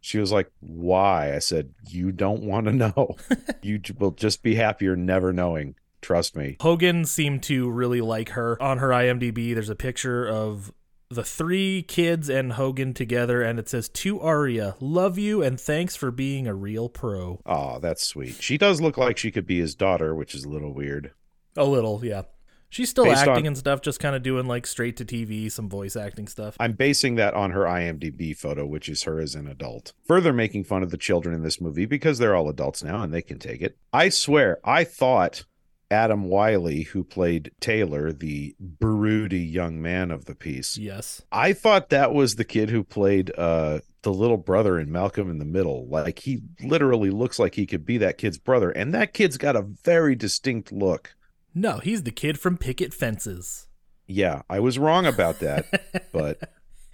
She 0.00 0.18
was 0.18 0.32
like, 0.32 0.50
"Why?" 0.60 1.34
I 1.34 1.38
said, 1.38 1.74
"You 1.86 2.12
don't 2.12 2.42
want 2.42 2.66
to 2.66 2.72
know. 2.72 3.16
you 3.62 3.80
will 3.98 4.12
just 4.12 4.42
be 4.42 4.54
happier 4.54 4.96
never 4.96 5.32
knowing. 5.32 5.74
Trust 6.00 6.36
me." 6.36 6.56
Hogan 6.60 7.04
seemed 7.04 7.42
to 7.44 7.68
really 7.68 8.00
like 8.00 8.30
her. 8.30 8.60
On 8.62 8.78
her 8.78 8.88
IMDb, 8.88 9.52
there's 9.52 9.68
a 9.68 9.74
picture 9.74 10.26
of 10.26 10.72
the 11.10 11.24
three 11.24 11.82
kids 11.82 12.28
and 12.28 12.52
Hogan 12.52 12.92
together, 12.92 13.42
and 13.42 13.58
it 13.58 13.68
says 13.68 13.88
to 13.88 14.20
Aria, 14.20 14.76
"Love 14.80 15.18
you 15.18 15.42
and 15.42 15.58
thanks 15.58 15.96
for 15.96 16.10
being 16.10 16.46
a 16.46 16.54
real 16.54 16.88
pro." 16.88 17.40
Oh, 17.46 17.78
that's 17.78 18.06
sweet. 18.06 18.36
She 18.42 18.58
does 18.58 18.80
look 18.80 18.98
like 18.98 19.16
she 19.16 19.30
could 19.30 19.46
be 19.46 19.58
his 19.58 19.74
daughter, 19.74 20.14
which 20.14 20.34
is 20.34 20.44
a 20.44 20.48
little 20.50 20.74
weird. 20.74 21.12
A 21.56 21.64
little, 21.64 22.04
yeah. 22.04 22.22
She's 22.70 22.90
still 22.90 23.04
Based 23.04 23.20
acting 23.20 23.44
on- 23.44 23.46
and 23.46 23.56
stuff, 23.58 23.80
just 23.80 23.98
kind 23.98 24.14
of 24.14 24.22
doing 24.22 24.46
like 24.46 24.66
straight 24.66 24.98
to 24.98 25.04
TV, 25.06 25.50
some 25.50 25.70
voice 25.70 25.96
acting 25.96 26.28
stuff. 26.28 26.54
I'm 26.60 26.72
basing 26.74 27.14
that 27.14 27.32
on 27.32 27.52
her 27.52 27.62
IMDb 27.62 28.36
photo, 28.36 28.66
which 28.66 28.90
is 28.90 29.04
her 29.04 29.18
as 29.20 29.34
an 29.34 29.48
adult. 29.48 29.94
Further 30.04 30.34
making 30.34 30.64
fun 30.64 30.82
of 30.82 30.90
the 30.90 30.98
children 30.98 31.34
in 31.34 31.42
this 31.42 31.62
movie 31.62 31.86
because 31.86 32.18
they're 32.18 32.36
all 32.36 32.50
adults 32.50 32.84
now 32.84 33.02
and 33.02 33.14
they 33.14 33.22
can 33.22 33.38
take 33.38 33.62
it. 33.62 33.78
I 33.90 34.10
swear, 34.10 34.58
I 34.62 34.84
thought 34.84 35.46
Adam 35.90 36.24
Wylie, 36.24 36.82
who 36.82 37.02
played 37.02 37.50
Taylor, 37.60 38.12
the 38.12 38.54
broody 38.60 39.40
young 39.40 39.80
man 39.80 40.10
of 40.10 40.26
the 40.26 40.34
piece, 40.34 40.76
Yes. 40.76 41.22
I 41.32 41.52
thought 41.52 41.88
that 41.88 42.12
was 42.12 42.34
the 42.36 42.44
kid 42.44 42.70
who 42.70 42.84
played 42.84 43.32
uh 43.38 43.80
the 44.02 44.12
little 44.12 44.36
brother 44.36 44.78
in 44.78 44.92
Malcolm 44.92 45.28
in 45.30 45.38
the 45.38 45.44
Middle. 45.44 45.86
Like 45.88 46.20
he 46.20 46.40
literally 46.62 47.10
looks 47.10 47.38
like 47.38 47.54
he 47.54 47.66
could 47.66 47.84
be 47.84 47.98
that 47.98 48.18
kid's 48.18 48.38
brother, 48.38 48.70
and 48.70 48.94
that 48.94 49.12
kid's 49.12 49.38
got 49.38 49.56
a 49.56 49.62
very 49.62 50.14
distinct 50.14 50.70
look. 50.72 51.14
No, 51.54 51.78
he's 51.78 52.02
the 52.04 52.10
kid 52.12 52.38
from 52.38 52.56
Picket 52.58 52.94
Fences. 52.94 53.66
Yeah, 54.06 54.42
I 54.48 54.60
was 54.60 54.78
wrong 54.78 55.06
about 55.06 55.40
that, 55.40 56.08
but 56.12 56.38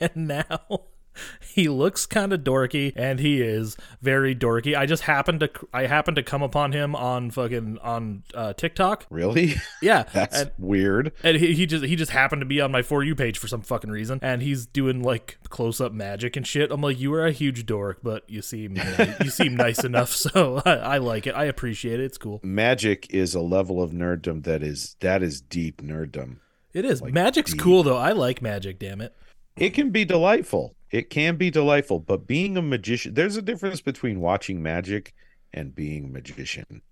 and 0.01 0.29
now 0.29 0.87
he 1.55 1.69
looks 1.69 2.07
kind 2.07 2.33
of 2.33 2.41
dorky 2.41 2.93
and 2.97 3.21
he 3.21 3.41
is 3.41 3.77
very 4.03 4.35
dorky 4.35 4.77
i 4.77 4.87
just 4.87 5.05
happened 5.05 5.41
to 5.41 5.51
i 5.73 5.87
happened 5.87 6.17
to 6.17 6.23
come 6.23 6.43
upon 6.43 6.73
him 6.73 6.95
on 6.97 7.31
fucking 7.31 7.79
on 7.83 8.23
uh, 8.35 8.53
tiktok 8.55 9.07
Really? 9.11 9.55
yeah 9.83 10.05
That's 10.13 10.41
and, 10.43 10.51
weird. 10.59 11.13
and 11.23 11.37
he, 11.37 11.55
he 11.55 11.67
just 11.67 11.85
he 11.85 11.97
just 11.97 12.11
happened 12.11 12.41
to 12.43 12.47
be 12.47 12.61
on 12.61 12.73
my 12.73 12.83
for 12.83 13.03
you 13.05 13.15
page 13.15 13.39
for 13.39 13.49
some 13.49 13.63
fucking 13.63 13.91
reason 13.91 14.19
and 14.23 14.43
he's 14.43 14.67
doing 14.67 15.03
like 15.03 15.39
close 15.49 15.81
up 15.81 15.93
magic 15.93 16.37
and 16.37 16.47
shit 16.47 16.71
i'm 16.71 16.81
like 16.81 16.99
you 16.99 17.13
are 17.15 17.27
a 17.27 17.33
huge 17.33 17.67
dork 17.67 17.99
but 18.03 18.29
you 18.29 18.43
seem 18.43 18.77
you 19.23 19.31
seem 19.31 19.55
nice 19.57 19.85
enough 19.85 20.11
so 20.11 20.63
I, 20.65 20.73
I 20.75 20.99
like 20.99 21.27
it 21.27 21.35
i 21.35 21.45
appreciate 21.45 22.01
it 22.01 22.05
it's 22.05 22.19
cool 22.19 22.41
Magic 22.43 23.07
is 23.15 23.35
a 23.35 23.41
level 23.41 23.83
of 23.83 23.91
nerddom 23.93 24.45
that 24.45 24.63
is 24.63 24.97
that 25.01 25.23
is 25.23 25.41
deep 25.41 25.81
nerddom. 25.83 26.37
it 26.73 26.85
is 26.85 27.01
Like 27.01 27.13
magic's 27.13 27.53
deep. 27.53 27.61
cool 27.61 27.83
though 27.83 27.97
i 27.97 28.13
like 28.13 28.43
magic 28.43 28.79
damn 28.79 29.01
it 29.01 29.15
It 29.57 29.71
can 29.71 29.91
be 29.91 30.05
delightful. 30.05 30.75
It 30.95 31.11
can 31.11 31.35
be 31.35 31.51
delightful, 31.51 31.99
but 31.99 32.29
being 32.29 32.57
a 32.57 32.63
magician, 32.63 33.15
there's 33.15 33.37
a 33.37 33.43
difference 33.43 33.81
between 33.81 34.21
watching 34.21 34.63
magic 34.63 35.13
and 35.53 35.75
being 35.75 36.05
a 36.05 36.09
magician. 36.09 36.83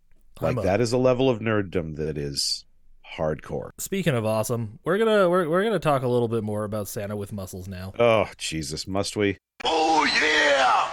Like 0.40 0.56
a- 0.56 0.62
that 0.62 0.80
is 0.80 0.92
a 0.92 0.98
level 0.98 1.30
of 1.30 1.38
nerddom 1.38 1.94
that 1.98 2.18
is 2.18 2.64
hardcore. 3.16 3.70
Speaking 3.78 4.16
of 4.16 4.26
awesome, 4.26 4.80
we're 4.82 4.98
gonna 4.98 5.30
we're, 5.30 5.48
we're 5.48 5.62
gonna 5.62 5.78
talk 5.78 6.02
a 6.02 6.08
little 6.08 6.26
bit 6.26 6.42
more 6.42 6.64
about 6.64 6.88
Santa 6.88 7.14
with 7.14 7.32
muscles 7.32 7.68
now. 7.68 7.92
Oh, 7.96 8.28
Jesus, 8.38 8.88
must 8.88 9.16
we? 9.16 9.38
Oh 9.62 10.04
yeah! 10.20 10.88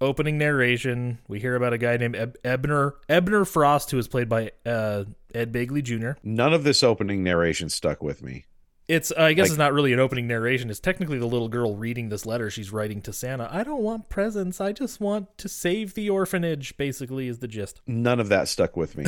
Opening 0.00 0.36
narration, 0.36 1.20
we 1.28 1.38
hear 1.38 1.54
about 1.54 1.72
a 1.72 1.78
guy 1.78 1.96
named 1.96 2.16
Eb- 2.16 2.38
Ebner 2.42 2.96
Ebner 3.08 3.44
Frost, 3.44 3.92
who 3.92 3.98
is 3.98 4.08
played 4.08 4.28
by 4.28 4.50
uh, 4.66 5.04
Ed 5.32 5.52
Begley 5.52 5.80
Jr. 5.80 6.18
None 6.24 6.52
of 6.52 6.64
this 6.64 6.82
opening 6.82 7.22
narration 7.22 7.68
stuck 7.68 8.02
with 8.02 8.20
me. 8.20 8.46
It's 8.92 9.10
uh, 9.10 9.22
I 9.22 9.32
guess 9.32 9.44
Like- 9.44 9.50
it's 9.52 9.58
not 9.58 9.72
really 9.72 9.94
an 9.94 10.00
opening 10.00 10.26
narration. 10.26 10.68
It's 10.68 10.78
technically 10.78 11.18
the 11.18 11.26
little 11.26 11.48
girl 11.48 11.76
reading 11.76 12.10
this 12.10 12.26
letter 12.26 12.50
she's 12.50 12.70
writing 12.70 13.00
to 13.02 13.12
Santa. 13.12 13.48
I 13.50 13.64
don't 13.64 13.80
want 13.82 14.10
presents. 14.10 14.60
I 14.60 14.72
just 14.72 15.00
want 15.00 15.38
to 15.38 15.48
save 15.48 15.94
the 15.94 16.10
orphanage. 16.10 16.76
Basically, 16.76 17.26
is 17.26 17.38
the 17.38 17.48
gist. 17.48 17.80
None 17.86 18.20
of 18.20 18.28
that 18.28 18.48
stuck 18.48 18.76
with 18.76 18.96
me. 18.98 19.06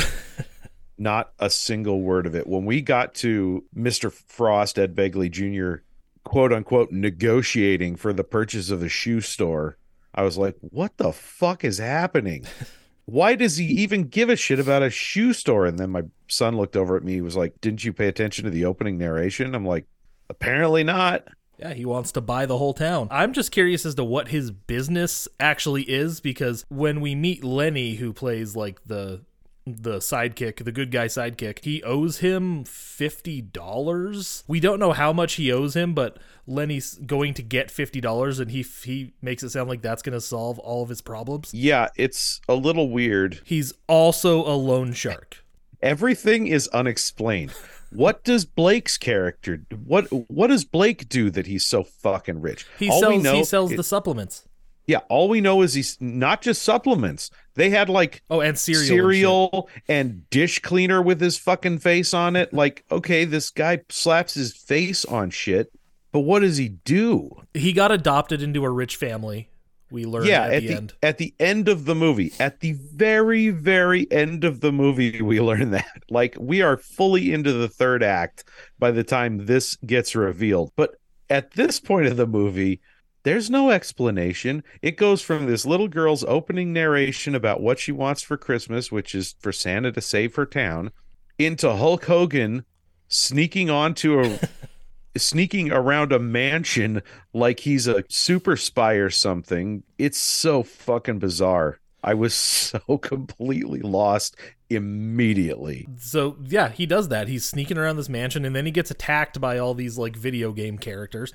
Not 0.98 1.32
a 1.38 1.50
single 1.50 2.00
word 2.00 2.24
of 2.24 2.34
it. 2.34 2.46
When 2.46 2.64
we 2.64 2.80
got 2.80 3.14
to 3.16 3.64
Mr. 3.76 4.10
Frost, 4.10 4.78
Ed 4.78 4.94
Begley 4.94 5.30
Jr., 5.30 5.82
quote 6.22 6.52
unquote, 6.52 6.90
negotiating 6.90 7.96
for 7.96 8.12
the 8.14 8.24
purchase 8.24 8.70
of 8.70 8.80
the 8.80 8.88
shoe 8.88 9.20
store, 9.20 9.76
I 10.14 10.22
was 10.22 10.38
like, 10.38 10.56
what 10.60 10.96
the 10.96 11.12
fuck 11.12 11.62
is 11.62 11.76
happening? 11.78 12.46
Why 13.06 13.34
does 13.34 13.56
he 13.56 13.66
even 13.66 14.04
give 14.04 14.30
a 14.30 14.36
shit 14.36 14.58
about 14.58 14.82
a 14.82 14.90
shoe 14.90 15.32
store? 15.32 15.66
And 15.66 15.78
then 15.78 15.90
my 15.90 16.02
son 16.28 16.56
looked 16.56 16.76
over 16.76 16.96
at 16.96 17.04
me. 17.04 17.12
He 17.14 17.20
was 17.20 17.36
like, 17.36 17.60
Didn't 17.60 17.84
you 17.84 17.92
pay 17.92 18.08
attention 18.08 18.44
to 18.44 18.50
the 18.50 18.64
opening 18.64 18.98
narration? 18.98 19.54
I'm 19.54 19.66
like, 19.66 19.86
Apparently 20.30 20.84
not. 20.84 21.28
Yeah, 21.58 21.72
he 21.72 21.84
wants 21.84 22.12
to 22.12 22.20
buy 22.20 22.46
the 22.46 22.58
whole 22.58 22.74
town. 22.74 23.08
I'm 23.10 23.32
just 23.32 23.52
curious 23.52 23.86
as 23.86 23.94
to 23.96 24.04
what 24.04 24.28
his 24.28 24.50
business 24.50 25.28
actually 25.38 25.82
is 25.82 26.20
because 26.20 26.64
when 26.68 27.00
we 27.00 27.14
meet 27.14 27.44
Lenny, 27.44 27.94
who 27.94 28.12
plays 28.12 28.56
like 28.56 28.82
the 28.84 29.22
the 29.66 29.96
sidekick, 29.98 30.62
the 30.64 30.72
good 30.72 30.90
guy 30.90 31.06
sidekick, 31.06 31.60
he 31.64 31.82
owes 31.82 32.18
him 32.18 32.64
fifty 32.64 33.40
dollars. 33.40 34.44
We 34.46 34.60
don't 34.60 34.78
know 34.78 34.92
how 34.92 35.12
much 35.12 35.34
he 35.34 35.50
owes 35.50 35.74
him, 35.74 35.94
but 35.94 36.18
Lenny's 36.46 36.94
going 37.06 37.32
to 37.34 37.42
get 37.42 37.70
fifty 37.70 38.00
dollars, 38.00 38.38
and 38.38 38.50
he 38.50 38.62
he 38.62 39.14
makes 39.22 39.42
it 39.42 39.50
sound 39.50 39.68
like 39.68 39.80
that's 39.82 40.02
going 40.02 40.12
to 40.12 40.20
solve 40.20 40.58
all 40.58 40.82
of 40.82 40.88
his 40.90 41.00
problems. 41.00 41.52
Yeah, 41.54 41.88
it's 41.96 42.40
a 42.48 42.54
little 42.54 42.90
weird. 42.90 43.40
He's 43.44 43.72
also 43.88 44.40
a 44.44 44.52
loan 44.54 44.92
shark. 44.92 45.42
everything 45.82 46.46
is 46.46 46.68
unexplained. 46.68 47.52
What 47.90 48.24
does 48.24 48.44
Blake's 48.44 48.98
character 48.98 49.64
what 49.84 50.06
what 50.28 50.48
does 50.48 50.64
Blake 50.64 51.08
do 51.08 51.30
that 51.30 51.46
he's 51.46 51.64
so 51.64 51.84
fucking 51.84 52.40
rich? 52.40 52.66
He 52.78 52.90
All 52.90 52.96
we 52.96 53.02
sells 53.02 53.22
know 53.22 53.34
he 53.36 53.44
sells 53.44 53.70
is- 53.72 53.76
the 53.76 53.84
supplements. 53.84 54.46
Yeah, 54.86 54.98
all 55.08 55.30
we 55.30 55.40
know 55.40 55.62
is 55.62 55.72
he's 55.72 55.96
not 55.98 56.42
just 56.42 56.62
supplements. 56.62 57.30
They 57.54 57.70
had 57.70 57.88
like 57.88 58.22
Oh, 58.30 58.40
and 58.40 58.58
cereal. 58.58 58.80
and 58.80 58.88
cereal 58.88 59.68
and 59.88 60.30
dish 60.30 60.58
cleaner 60.60 61.00
with 61.00 61.20
his 61.20 61.38
fucking 61.38 61.78
face 61.78 62.12
on 62.12 62.36
it. 62.36 62.52
Like, 62.52 62.84
okay, 62.90 63.24
this 63.24 63.50
guy 63.50 63.80
slaps 63.88 64.34
his 64.34 64.56
face 64.56 65.04
on 65.04 65.30
shit, 65.30 65.70
but 66.12 66.20
what 66.20 66.40
does 66.40 66.56
he 66.56 66.68
do? 66.68 67.30
He 67.54 67.72
got 67.72 67.92
adopted 67.92 68.42
into 68.42 68.64
a 68.64 68.70
rich 68.70 68.96
family. 68.96 69.48
We 69.90 70.04
learn 70.06 70.24
yeah, 70.24 70.44
at, 70.46 70.52
at 70.54 70.60
the, 70.62 70.66
the 70.68 70.74
end. 70.74 70.92
at 71.04 71.18
the 71.18 71.34
end 71.38 71.68
of 71.68 71.84
the 71.84 71.94
movie, 71.94 72.32
at 72.40 72.58
the 72.60 72.72
very 72.72 73.50
very 73.50 74.10
end 74.10 74.42
of 74.42 74.60
the 74.60 74.72
movie, 74.72 75.22
we 75.22 75.40
learn 75.40 75.70
that. 75.70 76.02
Like 76.10 76.36
we 76.40 76.62
are 76.62 76.76
fully 76.76 77.32
into 77.32 77.52
the 77.52 77.68
third 77.68 78.02
act 78.02 78.44
by 78.80 78.90
the 78.90 79.04
time 79.04 79.46
this 79.46 79.76
gets 79.86 80.16
revealed. 80.16 80.72
But 80.74 80.96
at 81.30 81.52
this 81.52 81.78
point 81.78 82.06
of 82.06 82.16
the 82.16 82.26
movie, 82.26 82.80
there's 83.24 83.50
no 83.50 83.70
explanation. 83.70 84.62
It 84.82 84.96
goes 84.96 85.22
from 85.22 85.46
this 85.46 85.66
little 85.66 85.88
girl's 85.88 86.24
opening 86.24 86.72
narration 86.72 87.34
about 87.34 87.60
what 87.60 87.78
she 87.78 87.90
wants 87.90 88.22
for 88.22 88.36
Christmas, 88.36 88.92
which 88.92 89.14
is 89.14 89.34
for 89.40 89.50
Santa 89.50 89.90
to 89.92 90.00
save 90.00 90.36
her 90.36 90.46
town, 90.46 90.92
into 91.38 91.74
Hulk 91.74 92.04
Hogan 92.04 92.64
sneaking 93.08 93.70
onto 93.70 94.20
a 94.20 94.38
sneaking 95.18 95.72
around 95.72 96.12
a 96.12 96.18
mansion 96.18 97.02
like 97.32 97.60
he's 97.60 97.86
a 97.86 98.04
super 98.08 98.56
spy 98.56 98.94
or 98.94 99.10
something. 99.10 99.82
It's 99.98 100.18
so 100.18 100.62
fucking 100.62 101.18
bizarre. 101.18 101.78
I 102.02 102.12
was 102.12 102.34
so 102.34 102.98
completely 102.98 103.80
lost 103.80 104.36
immediately. 104.68 105.88
So 105.96 106.36
yeah, 106.44 106.68
he 106.68 106.84
does 106.84 107.08
that. 107.08 107.28
He's 107.28 107.46
sneaking 107.46 107.78
around 107.78 107.96
this 107.96 108.10
mansion, 108.10 108.44
and 108.44 108.54
then 108.54 108.66
he 108.66 108.70
gets 108.70 108.90
attacked 108.90 109.40
by 109.40 109.58
all 109.58 109.72
these 109.72 109.96
like 109.96 110.14
video 110.14 110.52
game 110.52 110.76
characters, 110.76 111.32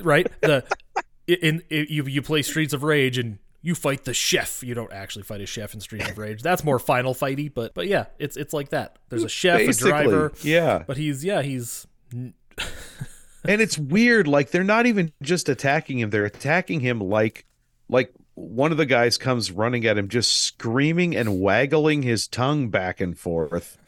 right? 0.00 0.30
The 0.40 0.64
in, 1.26 1.62
in 1.70 1.86
you 1.88 2.04
you 2.04 2.22
play 2.22 2.42
Streets 2.42 2.72
of 2.72 2.82
Rage 2.82 3.18
and 3.18 3.38
you 3.62 3.74
fight 3.74 4.04
the 4.04 4.14
chef. 4.14 4.62
You 4.62 4.74
don't 4.74 4.92
actually 4.92 5.22
fight 5.22 5.40
a 5.40 5.46
chef 5.46 5.74
in 5.74 5.80
Streets 5.80 6.08
of 6.10 6.18
Rage. 6.18 6.42
That's 6.42 6.64
more 6.64 6.78
Final 6.78 7.14
Fighty, 7.14 7.52
but 7.52 7.74
but 7.74 7.86
yeah, 7.86 8.06
it's 8.18 8.36
it's 8.36 8.52
like 8.52 8.70
that. 8.70 8.98
There's 9.08 9.24
a 9.24 9.28
chef, 9.28 9.58
Basically, 9.58 9.90
a 9.90 9.92
driver, 9.92 10.32
yeah. 10.42 10.84
but 10.86 10.96
he's 10.96 11.24
yeah 11.24 11.42
he's 11.42 11.86
And 13.46 13.60
it's 13.60 13.78
weird 13.78 14.26
like 14.26 14.50
they're 14.50 14.64
not 14.64 14.86
even 14.86 15.12
just 15.22 15.48
attacking 15.48 15.98
him, 15.98 16.10
they're 16.10 16.24
attacking 16.24 16.80
him 16.80 16.98
like 17.00 17.44
like 17.88 18.12
one 18.34 18.72
of 18.72 18.78
the 18.78 18.86
guys 18.86 19.18
comes 19.18 19.52
running 19.52 19.84
at 19.86 19.98
him 19.98 20.08
just 20.08 20.42
screaming 20.42 21.14
and 21.14 21.40
waggling 21.40 22.02
his 22.02 22.26
tongue 22.26 22.68
back 22.68 23.00
and 23.00 23.18
forth. 23.18 23.78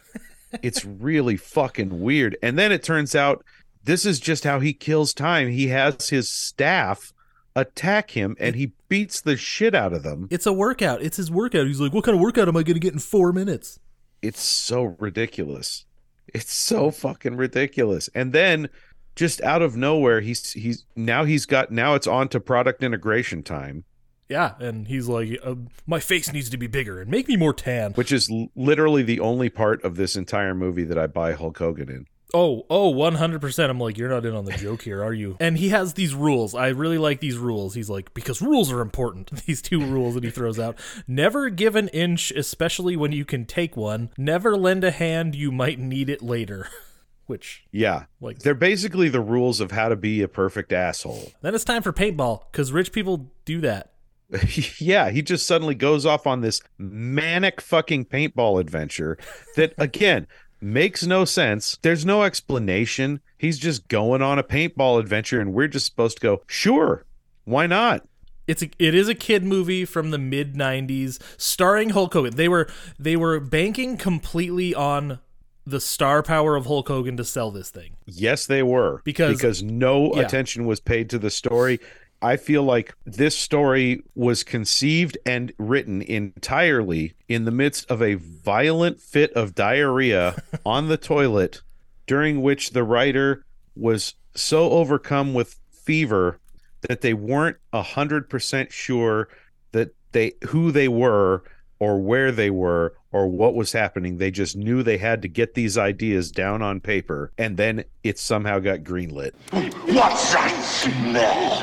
It's 0.63 0.85
really 0.85 1.37
fucking 1.37 2.01
weird. 2.01 2.37
And 2.43 2.59
then 2.59 2.71
it 2.71 2.83
turns 2.83 3.15
out 3.15 3.45
this 3.83 4.07
is 4.07 4.21
just 4.21 4.45
how 4.45 4.61
he 4.61 4.73
kills 4.73 5.13
time. 5.13 5.49
He 5.49 5.69
has 5.69 6.09
his 6.09 6.31
staff 6.31 7.13
attack 7.57 8.11
him 8.13 8.37
and 8.39 8.55
he 8.55 8.73
beats 8.89 9.21
the 9.21 9.37
shit 9.37 9.75
out 9.75 9.93
of 9.93 10.05
them. 10.05 10.29
it's 10.31 10.47
a 10.47 10.53
workout. 10.53 11.03
It's 11.03 11.17
his 11.17 11.31
workout. 11.31 11.67
He's 11.67 11.81
like, 11.81 11.93
what 11.93 12.05
kind 12.05 12.15
of 12.15 12.21
workout 12.21 12.47
am 12.47 12.57
I 12.57 12.63
going 12.63 12.75
to 12.75 12.81
get 12.81 12.93
in 12.93 13.01
four 13.01 13.33
minutes? 13.33 13.81
It's 14.23 14.41
so 14.41 14.95
ridiculous. 15.01 15.85
It's 16.33 16.53
so 16.53 16.91
fucking 16.91 17.37
ridiculous. 17.37 18.09
And 18.15 18.33
then 18.33 18.69
just 19.17 19.41
out 19.43 19.63
of 19.63 19.77
nowhere, 19.77 20.21
he's 20.21 20.53
he's 20.53 20.85
now 20.95 21.25
he's 21.25 21.47
got 21.47 21.71
now 21.73 21.95
it's 21.95 22.07
on 22.07 22.29
to 22.29 22.41
product 22.41 22.83
integration 22.83 23.43
time, 23.43 23.85
Yeah, 24.29 24.55
and 24.59 24.87
he's 24.89 25.09
like, 25.09 25.39
uh, 25.43 25.55
my 25.87 26.01
face 26.01 26.33
needs 26.33 26.51
to 26.51 26.57
be 26.59 26.67
bigger 26.67 27.01
and 27.01 27.11
make 27.11 27.27
me 27.29 27.37
more 27.37 27.55
tan. 27.55 27.93
which 27.95 28.13
is 28.13 28.31
literally 28.55 29.03
the 29.03 29.21
only 29.21 29.49
part 29.49 29.83
of 29.85 29.97
this 29.97 30.17
entire 30.17 30.55
movie 30.55 30.85
that 30.85 30.99
I 30.99 31.07
buy 31.07 31.33
Hulk 31.33 31.57
Hogan 31.59 31.89
in. 31.89 32.07
Oh, 32.35 32.67
oh, 32.69 32.93
100%. 32.93 33.71
I'm 33.71 33.79
like, 33.79 33.97
you're 33.97 34.09
not 34.09 34.27
in 34.27 34.35
on 34.35 34.45
the 34.45 34.53
joke 34.53 34.83
here, 34.83 35.03
are 35.03 35.13
you? 35.13 35.37
And 35.39 35.57
he 35.57 35.69
has 35.69 35.95
these 35.95 36.15
rules. 36.15 36.55
I 36.55 36.69
really 36.69 36.99
like 36.99 37.21
these 37.21 37.39
rules. 37.39 37.75
He's 37.75 37.89
like, 37.89 38.13
because 38.15 38.43
rules 38.43 38.73
are 38.73 38.81
important. 38.81 39.31
These 39.47 39.63
two 39.63 39.81
rules 39.81 40.15
that 40.15 40.25
he 40.25 40.31
throws 40.31 40.59
out. 40.59 40.77
Never 41.07 41.51
give 41.51 41.77
an 41.77 41.89
inch, 41.89 42.33
especially 42.33 42.97
when 42.97 43.13
you 43.13 43.25
can 43.25 43.45
take 43.45 43.77
one. 43.77 44.11
Never 44.19 44.57
lend 44.57 44.83
a 44.83 44.91
hand, 44.91 45.35
you 45.37 45.53
might 45.53 45.79
need 45.79 46.11
it 46.11 46.21
later. 46.21 46.69
Which, 47.27 47.65
Yeah, 47.73 48.05
like, 48.21 48.41
they're 48.41 48.55
basically 48.55 49.09
the 49.09 49.21
rules 49.21 49.61
of 49.61 49.71
how 49.73 49.89
to 49.89 49.97
be 49.97 50.23
a 50.23 50.29
perfect 50.29 50.73
asshole. 50.73 51.33
then 51.43 51.55
it's 51.55 51.65
time 51.65 51.83
for 51.83 51.93
paintball, 51.93 52.43
because 52.51 52.73
rich 52.73 52.93
people 52.93 53.31
do 53.45 53.61
that. 53.63 53.93
yeah, 54.79 55.11
he 55.11 55.23
just 55.23 55.47
suddenly 55.47 55.75
goes 55.75 56.05
off 56.05 56.27
on 56.27 56.41
this 56.41 56.61
manic 56.79 57.61
fucking 57.61 58.07
paintball 58.07 58.61
adventure 58.61 59.17
that 59.55 59.73
again 59.79 60.27
makes 60.61 61.05
no 61.05 61.25
sense. 61.25 61.79
There's 61.83 62.05
no 62.05 62.23
explanation. 62.23 63.21
He's 63.39 63.59
just 63.59 63.89
going 63.89 64.23
on 64.23 64.39
a 64.39 64.43
paintball 64.43 64.99
adventure 65.01 65.41
and 65.41 65.53
we're 65.53 65.69
just 65.69 65.87
supposed 65.87 66.19
to 66.19 66.23
go, 66.23 66.43
"Sure. 66.47 67.05
Why 67.45 67.67
not?" 67.67 68.07
It's 68.47 68.63
a, 68.63 68.71
it 68.79 68.95
is 68.95 69.09
a 69.09 69.15
kid 69.15 69.43
movie 69.43 69.85
from 69.85 70.11
the 70.11 70.19
mid 70.19 70.55
'90s, 70.55 71.21
starring 71.37 71.91
Hulk 71.91 72.13
Hogan. 72.13 72.37
They 72.37 72.49
were 72.49 72.69
they 72.99 73.17
were 73.17 73.41
banking 73.41 73.97
completely 73.97 74.75
on 74.75 75.19
the 75.67 75.81
star 75.81 76.23
power 76.23 76.55
of 76.55 76.67
Hulk 76.67 76.87
Hogan 76.87 77.17
to 77.17 77.25
sell 77.25 77.51
this 77.51 77.71
thing. 77.71 77.97
Yes, 78.07 78.47
they 78.47 78.63
were. 78.63 79.03
Because- 79.05 79.37
because 79.37 79.63
no 79.65 80.15
yeah. 80.15 80.23
attention 80.23 80.65
was 80.65 80.79
paid 80.79 81.11
to 81.11 81.19
the 81.19 81.31
story. 81.31 81.81
I 82.27 82.37
feel 82.37 82.65
like 82.65 82.93
this 83.05 83.39
story 83.39 84.03
was 84.17 84.43
conceived 84.43 85.17
and 85.25 85.53
written 85.59 86.03
entirely 86.03 87.15
in 87.29 87.45
the 87.45 87.53
midst 87.53 87.89
of 87.89 88.03
a 88.03 88.15
violent 88.15 89.01
fit 89.01 89.33
of 89.35 89.55
diarrhea 89.55 90.43
on 90.67 90.89
the 90.89 90.97
toilet, 90.97 91.63
during 92.09 92.43
which 92.43 92.71
the 92.71 92.83
writer 92.83 93.45
was 93.77 94.17
so 94.35 94.71
overcome 94.71 95.35
with 95.35 95.61
fever 95.71 96.41
that 96.81 97.01
they 97.01 97.15
weren't 97.15 97.59
a 97.73 97.83
hundred 97.83 98.29
percent 98.29 98.73
sure 98.73 99.29
that 99.71 99.95
they 100.11 100.33
who 100.49 100.73
they 100.73 100.89
were 100.89 101.45
or 101.79 102.01
where 102.01 102.33
they 102.33 102.51
were 102.51 102.95
or 103.13 103.27
what 103.29 103.55
was 103.55 103.73
happening. 103.73 104.19
They 104.19 104.31
just 104.31 104.57
knew 104.57 104.83
they 104.83 104.99
had 104.99 105.23
to 105.23 105.29
get 105.29 105.55
these 105.55 105.79
ideas 105.79 106.31
down 106.31 106.63
on 106.63 106.81
paper, 106.81 107.33
and 107.39 107.57
then 107.57 107.85
it 108.03 108.19
somehow 108.19 108.59
got 108.59 108.81
greenlit. 108.81 109.33
What's 109.53 110.33
that 110.33 110.63
smell? 110.63 111.63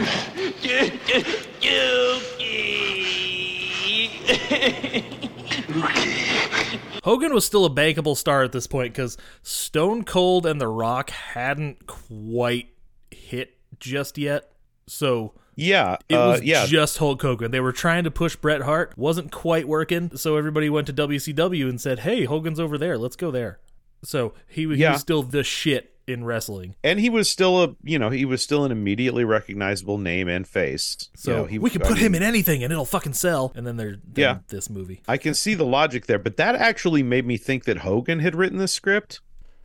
Hogan 7.03 7.33
was 7.33 7.45
still 7.45 7.65
a 7.65 7.69
bankable 7.69 8.15
star 8.15 8.43
at 8.43 8.53
this 8.53 8.65
point 8.65 8.93
because 8.93 9.17
Stone 9.41 10.05
Cold 10.05 10.45
and 10.45 10.61
The 10.61 10.69
Rock 10.69 11.09
hadn't 11.09 11.85
quite 11.85 12.69
hit 13.11 13.57
just 13.79 14.17
yet. 14.17 14.53
So 14.87 15.33
Yeah, 15.55 15.97
it 16.09 16.15
uh, 16.15 16.27
was 16.31 16.41
yeah. 16.43 16.65
just 16.65 16.97
Hulk 16.97 17.21
Hogan. 17.21 17.51
They 17.51 17.59
were 17.59 17.71
trying 17.71 18.03
to 18.05 18.11
push 18.11 18.35
Bret 18.35 18.61
Hart, 18.61 18.93
wasn't 18.97 19.31
quite 19.31 19.67
working. 19.67 20.15
So 20.17 20.37
everybody 20.37 20.69
went 20.69 20.87
to 20.87 20.93
WCW 20.93 21.69
and 21.69 21.79
said, 21.79 21.99
"Hey, 21.99 22.25
Hogan's 22.25 22.59
over 22.59 22.77
there. 22.77 22.97
Let's 22.97 23.15
go 23.15 23.29
there." 23.31 23.59
So 24.03 24.33
he, 24.47 24.65
was- 24.65 24.77
he 24.77 24.83
Yeah. 24.83 24.93
was 24.93 25.01
still 25.01 25.23
the 25.23 25.43
shit 25.43 25.89
in 26.05 26.25
wrestling. 26.25 26.75
and 26.83 26.99
he 26.99 27.09
was 27.09 27.29
still 27.29 27.63
a 27.63 27.75
you 27.81 27.97
know 27.97 28.09
he 28.09 28.25
was 28.25 28.41
still 28.41 28.65
an 28.65 28.71
immediately 28.73 29.23
recognizable 29.23 29.97
name 29.97 30.27
and 30.27 30.45
face. 30.45 31.09
So 31.15 31.31
You 31.31 31.37
know, 31.37 31.45
he, 31.45 31.59
we 31.59 31.69
can 31.69 31.81
I 31.81 31.87
put 31.87 31.97
him 31.97 32.13
in 32.13 32.21
anything 32.21 32.61
and 32.61 32.73
it'll 32.73 32.83
fucking 32.83 33.13
sell. 33.13 33.53
And 33.55 33.65
then 33.65 33.77
they're 33.77 33.95
Yeah. 34.15 34.39
this 34.49 34.69
movie. 34.69 35.01
I 35.07 35.15
can 35.15 35.33
see 35.33 35.53
the 35.53 35.63
logic 35.65 36.07
there, 36.07 36.19
but 36.19 36.35
that 36.35 36.55
actually 36.55 37.03
made 37.03 37.25
me 37.25 37.37
think 37.37 37.63
that 37.63 37.77
Hogan 37.77 38.19
had 38.19 38.35
written 38.35 38.57
the 38.57 38.67
script. 38.67 39.21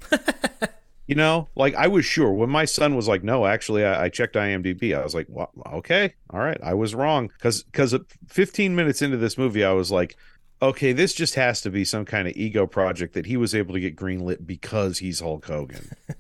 you 1.09 1.15
know, 1.15 1.49
like 1.57 1.75
I 1.75 1.89
was 1.89 2.05
sure 2.05 2.31
when 2.31 2.51
my 2.51 2.67
son 2.67 2.95
was 2.95 3.09
like, 3.09 3.25
"No, 3.25 3.47
actually, 3.47 3.85
I, 3.85 4.05
I 4.05 4.09
checked 4.11 4.35
IMDb." 4.35 4.97
I 4.97 5.03
was 5.03 5.15
like, 5.15 5.27
well, 5.29 5.51
"Okay, 5.73 6.15
all 6.31 6.41
right, 6.41 6.59
I 6.63 6.75
was 6.75 6.95
wrong." 6.95 7.29
Because 7.29 7.63
because 7.63 7.95
15 8.29 8.77
minutes 8.77 9.01
into 9.01 9.17
this 9.17 9.39
movie, 9.39 9.65
I 9.65 9.73
was 9.73 9.91
like, 9.91 10.17
"Okay, 10.61 10.93
this 10.93 11.15
just 11.15 11.35
has 11.35 11.63
to 11.63 11.71
be 11.71 11.85
some 11.85 12.05
kind 12.05 12.29
of 12.29 12.37
ego 12.37 12.67
project 12.67 13.15
that 13.15 13.25
he 13.25 13.39
was 13.39 13.55
able 13.55 13.73
to 13.73 13.81
get 13.81 13.97
greenlit 13.97 14.47
because 14.47 14.99
he's 14.99 15.21
Hulk 15.21 15.47
Hogan." 15.47 15.91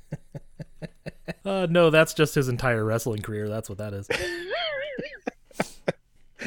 Uh, 1.45 1.67
no, 1.69 1.89
that's 1.91 2.15
just 2.15 2.35
his 2.35 2.49
entire 2.49 2.85
wrestling 2.85 3.23
career. 3.23 3.49
That's 3.49 3.69
what 3.69 3.79
that 3.79 3.95
is. 3.95 4.09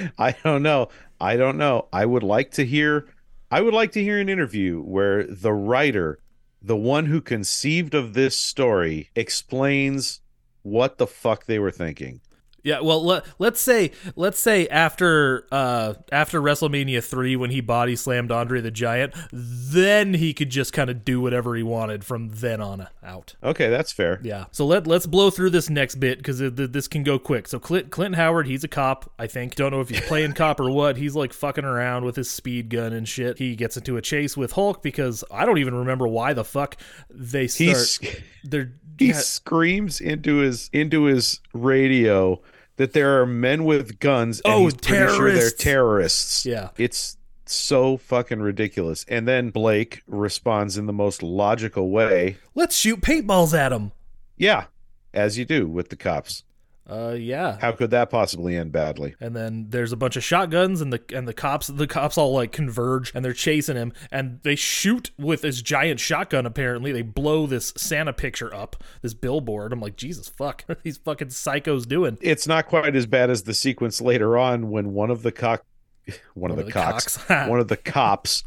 I 0.18 0.36
don't 0.44 0.64
know. 0.64 0.90
I 1.20 1.38
don't 1.38 1.58
know. 1.58 1.88
I 1.92 2.06
would 2.06 2.24
like 2.24 2.52
to 2.52 2.66
hear 2.66 3.08
I 3.52 3.62
would 3.62 3.74
like 3.74 3.92
to 3.94 4.04
hear 4.04 4.20
an 4.20 4.30
interview 4.30 4.82
where 4.82 5.24
the 5.26 5.54
writer, 5.54 6.20
the 6.62 6.76
one 6.76 7.08
who 7.08 7.22
conceived 7.22 7.94
of 7.94 8.14
this 8.14 8.36
story, 8.36 9.10
explains 9.16 10.22
what 10.62 10.98
the 10.98 11.08
fuck 11.08 11.46
they 11.46 11.58
were 11.58 11.72
thinking. 11.72 12.22
Yeah, 12.64 12.82
well, 12.82 13.04
let, 13.04 13.26
let's 13.40 13.60
say 13.60 13.92
let's 14.16 14.40
say 14.40 14.68
after 14.68 15.48
uh 15.52 15.96
after 16.12 16.42
WrestleMania 16.42 17.04
3 17.04 17.36
when 17.36 17.50
he 17.50 17.62
body 17.62 17.96
slammed 17.96 18.32
Andre 18.32 18.62
the 18.62 18.72
Giant, 18.72 19.14
then 19.32 20.14
he 20.14 20.34
could 20.34 20.50
just 20.50 20.74
kind 20.74 20.90
of 20.90 21.04
do 21.04 21.20
whatever 21.22 21.56
he 21.56 21.64
wanted 21.64 22.04
from 22.04 22.30
then 22.30 22.62
on 22.62 22.88
out. 23.04 23.36
Okay, 23.44 23.70
that's 23.70 23.92
fair. 23.92 24.20
Yeah. 24.24 24.46
So 24.52 24.66
let 24.66 24.86
let's 24.86 25.06
blow 25.06 25.30
through 25.30 25.52
this 25.52 25.70
next 25.70 25.96
bit 25.96 26.24
cuz 26.24 26.40
this 26.40 26.88
can 26.88 27.04
go 27.04 27.18
quick. 27.18 27.48
So 27.48 27.60
Clint, 27.60 27.90
Clinton 27.90 28.14
Howard, 28.14 28.48
he's 28.48 28.64
a 28.64 28.68
cop, 28.68 29.12
I 29.18 29.28
think. 29.28 29.56
Don't 29.56 29.72
know 29.72 29.82
if 29.82 29.90
he's 29.90 30.02
playing 30.02 30.34
cop 30.34 30.60
or 30.60 30.70
what. 30.72 30.98
He's 30.98 31.16
like 31.16 31.34
fucking 31.34 31.66
around 31.66 32.06
with 32.06 32.16
his 32.16 32.30
speed 32.30 32.70
gun 32.70 32.94
and 32.94 33.08
shit. 33.08 33.38
He 33.40 33.56
gets 33.56 33.78
into 33.78 33.98
a 33.98 34.02
chase 34.02 34.38
with 34.38 34.52
Hulk 34.54 34.84
because 34.84 35.24
I 35.32 35.46
don't 35.46 35.58
even 35.58 35.76
remember 35.76 36.08
why 36.08 36.34
the 36.34 36.44
fuck 36.44 36.78
they 37.10 37.48
start 37.48 37.70
He's 37.70 38.00
they're 38.44 38.74
he 39.02 39.08
yeah, 39.08 39.14
screams 39.14 40.00
into 40.00 40.38
his 40.38 40.70
into 40.74 41.04
his 41.06 41.40
radio 41.54 42.40
that 42.82 42.94
there 42.94 43.22
are 43.22 43.28
men 43.28 43.64
with 43.64 44.00
guns 44.00 44.42
and 44.44 44.52
Oh, 44.54 44.64
pretty 44.72 44.82
sure 45.14 45.32
they're 45.32 45.50
terrorists. 45.52 45.64
terrorists. 45.64 46.46
Yeah. 46.48 46.70
It's 46.80 47.16
so 47.46 47.98
fucking 47.98 48.40
ridiculous. 48.40 49.06
And 49.08 49.28
then 49.28 49.52
Blake 49.52 50.02
responds 50.08 50.80
in 50.80 50.88
the 50.88 50.94
most 50.94 51.22
logical 51.22 51.92
way. 51.92 52.38
let's 52.56 52.76
shoot 52.76 53.02
paintballs 53.02 53.56
at 53.56 53.72
him. 53.72 53.92
Yeah, 54.36 54.66
as 55.14 55.38
you 55.38 55.46
do 55.46 55.68
with 55.68 55.90
the 55.90 55.96
cops. 55.96 56.44
Uh 56.92 57.12
yeah. 57.18 57.58
How 57.62 57.72
could 57.72 57.92
that 57.92 58.10
possibly 58.10 58.58
end 58.58 58.72
badly? 58.74 59.16
and 59.22 59.34
then 59.36 59.68
there's 59.70 59.94
a 59.94 59.96
bunch 59.98 60.18
of 60.18 60.24
shotguns 60.24 60.82
and 60.82 60.92
the 60.92 61.02
and 61.16 61.26
the 61.28 61.34
cops 61.34 61.68
the 61.68 61.88
cops 61.88 62.18
all 62.18 62.34
like 62.34 62.52
converge 62.52 63.12
and 63.16 63.24
they're 63.24 63.32
chasing 63.34 63.78
him 63.78 63.94
and 64.12 64.40
they 64.44 64.56
shoot 64.56 65.12
with 65.18 65.42
this 65.42 65.62
giant 65.62 66.00
shotgun 66.02 66.46
apparently 66.46 66.92
they 66.92 67.02
blow 67.02 67.48
this 67.48 67.72
santa 67.78 68.12
picture 68.12 68.54
up 68.54 68.84
this 69.02 69.14
billboard 69.14 69.72
i'm 69.72 69.80
like 69.80 69.96
jesus 69.96 70.28
fuck 70.28 70.64
what 70.68 70.78
are 70.80 70.82
these 70.84 70.98
fucking 70.98 71.30
psychos 71.30 71.88
doing 71.88 72.18
It's 72.20 72.46
not 72.48 72.68
quite 72.68 72.96
as 72.96 73.06
bad 73.06 73.30
as 73.30 73.44
the 73.44 73.54
sequence 73.54 74.02
later 74.02 74.38
on 74.38 74.70
when 74.70 74.94
one 74.94 75.12
of 75.12 75.22
the 75.24 75.32
cock 75.32 75.64
one, 76.34 76.52
of 76.52 76.58
the, 76.58 76.70
cocks, 76.72 77.16
cocks. 77.18 77.50
one 77.50 77.60
of 77.60 77.68
the 77.70 77.78
cops 77.78 78.44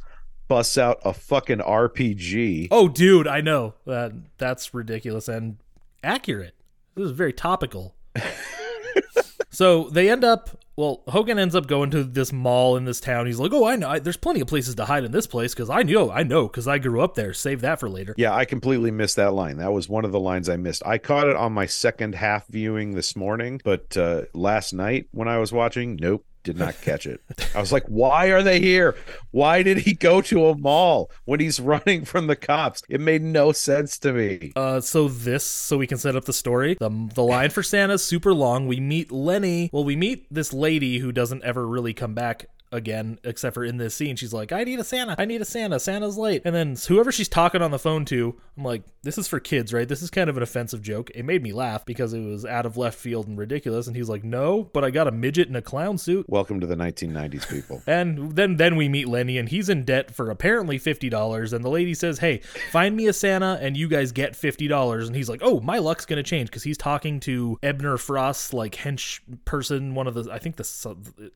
busts 0.48 0.76
out 0.76 1.00
a 1.04 1.14
fucking 1.14 1.59
RPG. 1.61 2.68
oh 2.70 2.88
dude 2.88 3.26
i 3.26 3.40
know 3.40 3.74
that 3.87 4.12
that's 4.37 4.74
ridiculous 4.74 5.28
and 5.28 5.57
accurate 6.02 6.54
this 6.94 7.07
is 7.07 7.12
very 7.12 7.33
topical 7.33 7.94
so 9.50 9.88
they 9.90 10.11
end 10.11 10.24
up 10.24 10.50
well 10.77 11.03
hogan 11.09 11.38
ends 11.38 11.55
up 11.55 11.66
going 11.66 11.90
to 11.90 12.03
this 12.03 12.33
mall 12.33 12.77
in 12.77 12.85
this 12.85 13.00
town 13.00 13.27
he's 13.27 13.38
like 13.38 13.53
oh 13.53 13.64
i 13.66 13.77
know 13.77 13.88
I, 13.88 13.98
there's 13.98 14.16
plenty 14.16 14.40
of 14.40 14.48
places 14.48 14.74
to 14.77 14.85
hide 14.85 15.05
in 15.05 15.12
this 15.12 15.27
place 15.27 15.55
because 15.55 15.70
i 15.70 15.83
know 15.83 16.11
i 16.11 16.22
know 16.22 16.48
because 16.48 16.66
i 16.66 16.79
grew 16.79 17.00
up 17.00 17.14
there 17.14 17.33
save 17.33 17.61
that 17.61 17.79
for 17.81 17.88
later 17.88 18.14
Yeah, 18.16 18.35
I 18.35 18.44
completely 18.44 18.90
missed 18.90 19.16
that 19.16 19.33
line. 19.35 19.59
That 19.59 19.72
was 19.72 19.88
one 19.88 20.05
of 20.05 20.12
the 20.12 20.20
lines 20.20 20.48
I 20.48 20.57
missed. 20.57 20.83
I 20.87 20.98
caught 20.98 21.29
it 21.29 21.37
on 21.37 21.53
my 21.53 21.66
second 21.66 22.14
half 22.14 22.46
viewing 22.48 22.94
this 22.94 23.14
morning, 23.16 23.61
but 23.64 23.96
uh, 23.96 24.22
last 24.33 24.72
night 24.72 25.07
when 25.12 25.29
I 25.29 25.38
was 25.38 25.53
watching, 25.53 25.96
nope, 26.00 26.24
did 26.44 26.57
not 26.57 26.80
catch 26.83 27.07
it. 27.07 27.20
I 27.54 27.61
was 27.61 27.72
like, 27.72 27.85
why 27.87 28.26
are 28.26 28.42
they 28.42 28.61
here? 28.61 28.94
Why 29.33 29.62
did 29.62 29.78
he 29.78 29.94
go 29.94 30.20
to 30.20 30.46
a 30.46 30.57
mall 30.57 31.11
when 31.24 31.40
he's 31.40 31.59
running 31.59 32.04
from 32.04 32.26
the 32.28 32.37
cops? 32.37 32.83
It 32.88 33.00
made 33.00 33.22
no 33.22 33.50
sense 33.52 33.98
to 34.00 34.12
me. 34.12 34.52
Uh, 34.54 34.80
so 34.80 35.09
this, 35.09 35.44
so 35.44 35.78
we 35.78 35.87
can 35.87 35.98
set 35.98 36.14
up 36.14 36.26
the 36.26 36.33
story. 36.33 36.76
The 36.78 36.90
the 37.14 37.22
line 37.22 37.50
for 37.50 37.62
Santa's 37.62 38.04
super 38.04 38.33
long. 38.33 38.66
We 38.66 38.78
meet 38.78 39.11
Lenny. 39.11 39.70
Well, 39.72 39.85
we 39.85 39.96
meet 39.96 40.26
this 40.30 40.52
lady 40.52 40.98
who 40.98 41.11
doesn't 41.11 41.42
ever 41.42 41.66
really 41.66 41.94
come 41.94 42.14
back 42.14 42.46
again, 42.74 43.18
except 43.24 43.54
for 43.54 43.64
in 43.64 43.76
this 43.76 43.94
scene. 43.94 44.16
She's 44.16 44.32
like, 44.32 44.52
"I 44.52 44.64
need 44.64 44.80
a 44.80 44.84
Santa. 44.84 45.14
I 45.16 45.24
need 45.24 45.40
a 45.40 45.44
Santa. 45.44 45.78
Santa's 45.78 46.18
late." 46.18 46.42
And 46.44 46.54
then 46.54 46.76
whoever 46.88 47.12
she's 47.12 47.28
talking 47.28 47.62
on 47.62 47.70
the 47.70 47.78
phone 47.78 48.04
to, 48.06 48.34
I'm 48.56 48.64
like, 48.64 48.82
"This 49.02 49.16
is 49.16 49.28
for 49.28 49.40
kids, 49.40 49.72
right? 49.72 49.88
This 49.88 50.02
is 50.02 50.10
kind 50.10 50.28
of 50.28 50.37
an 50.37 50.42
offensive 50.42 50.82
joke." 50.82 51.10
It 51.14 51.24
made 51.24 51.42
me 51.42 51.52
laugh 51.52 51.87
because 51.87 52.12
it 52.12 52.20
was 52.20 52.44
out 52.44 52.66
of 52.66 52.76
left 52.76 52.98
field 52.98 53.28
and 53.28 53.38
ridiculous. 53.38 53.87
And 53.87 53.96
he's 53.96 54.08
like, 54.08 54.24
"No, 54.24 54.64
but 54.72 54.84
I 54.84 54.90
got 54.90 55.06
a 55.06 55.12
midget 55.12 55.48
in 55.48 55.56
a 55.56 55.62
clown 55.62 55.96
suit." 55.98 56.28
Welcome 56.28 56.60
to 56.60 56.66
the 56.66 56.76
1990s, 56.76 57.48
people. 57.48 57.82
And 57.94 58.32
then 58.34 58.56
then 58.56 58.76
we 58.76 58.88
meet 58.88 59.06
Lenny 59.06 59.38
and 59.38 59.48
he's 59.48 59.68
in 59.68 59.84
debt 59.84 60.12
for 60.12 60.28
apparently 60.30 60.78
fifty 60.78 61.08
dollars. 61.08 61.52
And 61.52 61.64
the 61.64 61.70
lady 61.70 61.94
says, 61.94 62.18
"Hey, 62.18 62.38
find 62.72 62.96
me 62.96 63.06
a 63.06 63.12
Santa 63.12 63.58
and 63.60 63.76
you 63.76 63.88
guys 63.88 64.10
get 64.10 64.34
fifty 64.34 64.66
dollars." 64.66 65.06
And 65.06 65.14
he's 65.14 65.28
like, 65.28 65.40
"Oh, 65.42 65.60
my 65.60 65.78
luck's 65.78 66.06
gonna 66.06 66.22
change 66.24 66.50
because 66.50 66.64
he's 66.64 66.78
talking 66.78 67.20
to 67.20 67.58
Ebner 67.62 67.96
Frost, 67.98 68.52
like 68.52 68.74
hench 68.74 69.20
person, 69.44 69.94
one 69.94 70.06
of 70.06 70.14
the 70.14 70.28
I 70.32 70.38
think 70.38 70.56
the 70.56 70.64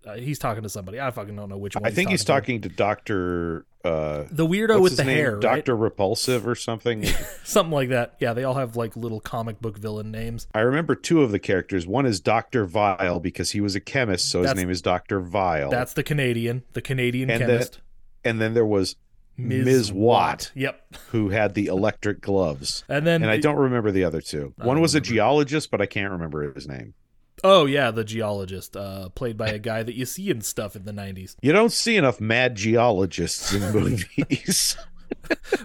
uh, 0.07 0.14
he's 0.14 0.38
talking 0.38 0.62
to 0.62 0.68
somebody. 0.68 1.01
I 1.01 1.11
fucking 1.11 1.28
don't 1.37 1.49
know 1.49 1.57
which 1.59 1.75
one. 1.75 1.85
I 1.87 1.91
think 1.91 2.11
he's 2.11 2.21
to. 2.21 2.27
talking 2.27 2.61
to 2.62 2.69
Doctor. 2.69 3.64
Uh, 3.85 4.25
the 4.31 4.47
weirdo 4.47 4.81
with 4.81 4.97
the 4.97 5.05
name? 5.05 5.17
hair, 5.17 5.33
right? 5.35 5.41
Doctor 5.41 5.77
Repulsive 5.77 6.47
or 6.47 6.55
something. 6.55 7.05
something 7.45 7.73
like 7.73 7.91
that. 7.91 8.17
Yeah, 8.21 8.33
they 8.33 8.45
all 8.45 8.55
have 8.55 8.77
like 8.77 8.97
little 8.97 9.21
comic 9.21 9.61
book 9.61 9.79
villain 9.79 10.11
names. 10.11 10.47
I 10.55 10.61
remember 10.61 10.95
two 10.95 11.23
of 11.23 11.31
the 11.31 11.38
characters. 11.38 11.87
One 11.87 12.05
is 12.05 12.21
Doctor 12.21 12.64
Vile 12.64 13.21
because 13.21 13.53
he 13.53 13.61
was 13.61 13.75
a 13.77 13.81
chemist, 13.81 14.31
so 14.31 14.43
his 14.43 14.55
name 14.55 14.69
is 14.69 14.83
Doctor 14.83 15.21
Vile. 15.21 15.71
That's 15.71 15.93
the 15.93 16.03
Canadian, 16.03 16.64
the 16.73 16.83
Canadian 16.83 17.31
And 17.31 17.41
then- 17.43 17.49
chemist, 17.49 17.81
and 18.25 18.41
then 18.41 18.55
there 18.55 18.67
was 18.67 18.97
Ms. 19.37 19.93
Watt, 19.93 20.51
Yep. 20.57 20.97
who 21.12 21.29
had 21.29 21.55
the 21.55 21.67
electric 21.67 22.21
gloves. 22.21 22.83
And 22.88 23.07
then 23.07 23.23
And 23.23 23.31
I 23.31 23.38
don't 23.38 23.57
remember 23.57 23.93
the 23.93 24.03
other 24.03 24.21
two. 24.21 24.53
I 24.61 24.67
One 24.67 24.81
was 24.81 24.97
a 24.97 25.01
geologist, 25.01 25.71
but 25.71 25.81
I 25.81 25.87
can't 25.87 26.11
remember 26.11 26.53
his 26.53 26.67
name. 26.67 26.95
Oh 27.44 27.66
yeah, 27.66 27.90
the 27.90 28.05
geologist, 28.05 28.77
uh, 28.77 29.09
played 29.11 29.37
by 29.37 29.48
a 29.48 29.59
guy 29.59 29.83
that 29.83 29.94
you 29.94 30.05
see 30.05 30.31
in 30.31 30.40
stuff 30.40 30.77
in 30.77 30.85
the 30.85 30.92
'90s. 30.92 31.37
You 31.40 31.53
don't 31.53 31.72
see 31.72 31.96
enough 31.96 32.20
mad 32.20 32.57
geologists 32.57 33.53
in 33.53 33.72
movies. 33.72 34.77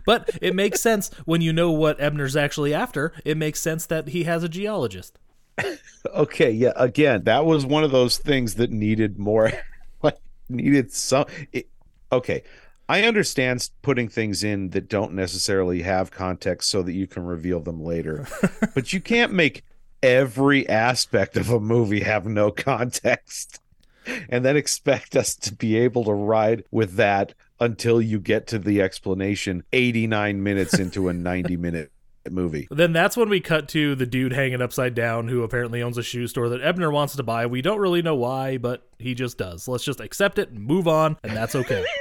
But 0.06 0.30
it 0.42 0.56
makes 0.56 0.82
sense 0.82 1.10
when 1.26 1.42
you 1.42 1.54
know 1.54 1.72
what 1.72 2.00
Ebner's 2.00 2.36
actually 2.36 2.74
after. 2.74 3.14
It 3.26 3.38
makes 3.38 3.60
sense 3.60 3.86
that 3.86 4.10
he 4.10 4.24
has 4.24 4.44
a 4.44 4.50
geologist. 4.50 5.20
okay, 6.14 6.52
yeah, 6.52 6.74
again, 6.76 7.24
that 7.24 7.46
was 7.46 7.66
one 7.66 7.84
of 7.84 7.92
those 7.92 8.18
things 8.18 8.56
that 8.56 8.72
needed 8.72 9.20
more 9.20 9.52
like 10.02 10.18
needed 10.50 10.92
some 10.92 11.26
it, 11.52 11.68
okay. 12.12 12.44
I 12.90 13.04
understand 13.04 13.70
putting 13.82 14.10
things 14.10 14.44
in 14.44 14.72
that 14.72 14.90
don't 14.90 15.14
necessarily 15.14 15.84
have 15.84 16.12
context 16.12 16.70
so 16.70 16.84
that 16.84 16.92
you 16.92 17.08
can 17.08 17.26
reveal 17.26 17.62
them 17.62 17.82
later. 17.82 18.28
but 18.76 18.92
you 18.92 19.00
can't 19.00 19.32
make 19.32 19.64
every 20.04 20.68
aspect 20.68 21.38
of 21.38 21.50
a 21.50 21.60
movie 21.60 22.02
have 22.02 22.26
no 22.26 22.52
context 22.52 23.60
and 24.30 24.44
then 24.44 24.58
expect 24.58 25.16
us 25.16 25.34
to 25.34 25.54
be 25.54 25.78
able 25.78 26.04
to 26.04 26.14
ride 26.14 26.66
with 26.72 26.96
that 26.96 27.34
until 27.60 28.02
you 28.02 28.20
get 28.20 28.46
to 28.48 28.60
the 28.60 28.82
explanation 28.82 29.64
89 29.72 30.44
minutes 30.44 30.78
into 30.78 31.08
a 31.08 31.14
90 31.14 31.56
minute 31.58 31.92
movie. 32.30 32.68
Then 32.72 32.94
that's 32.94 33.18
when 33.18 33.30
we 33.30 33.40
cut 33.40 33.68
to 33.70 33.96
the 33.96 34.06
dude 34.06 34.34
hanging 34.34 34.62
upside 34.62 34.96
down 34.96 35.28
who 35.28 35.44
apparently 35.44 35.82
owns 35.82 35.98
a 35.98 36.04
shoe 36.04 36.28
store 36.28 36.50
that 36.50 36.62
Ebner 36.62 36.92
wants 36.92 37.16
to 37.16 37.24
buy. 37.24 37.46
We 37.46 37.62
don't 37.62 37.80
really 37.80 38.02
know 38.02 38.16
why, 38.16 38.58
but 38.58 38.88
he 39.00 39.14
just 39.14 39.38
does. 39.38 39.68
Let's 39.68 39.84
just 39.84 40.00
accept 40.00 40.40
it 40.40 40.50
and 40.50 40.60
move 40.60 40.88
on, 40.88 41.18
and 41.24 41.36
that's 41.36 41.56
okay. 41.56 41.86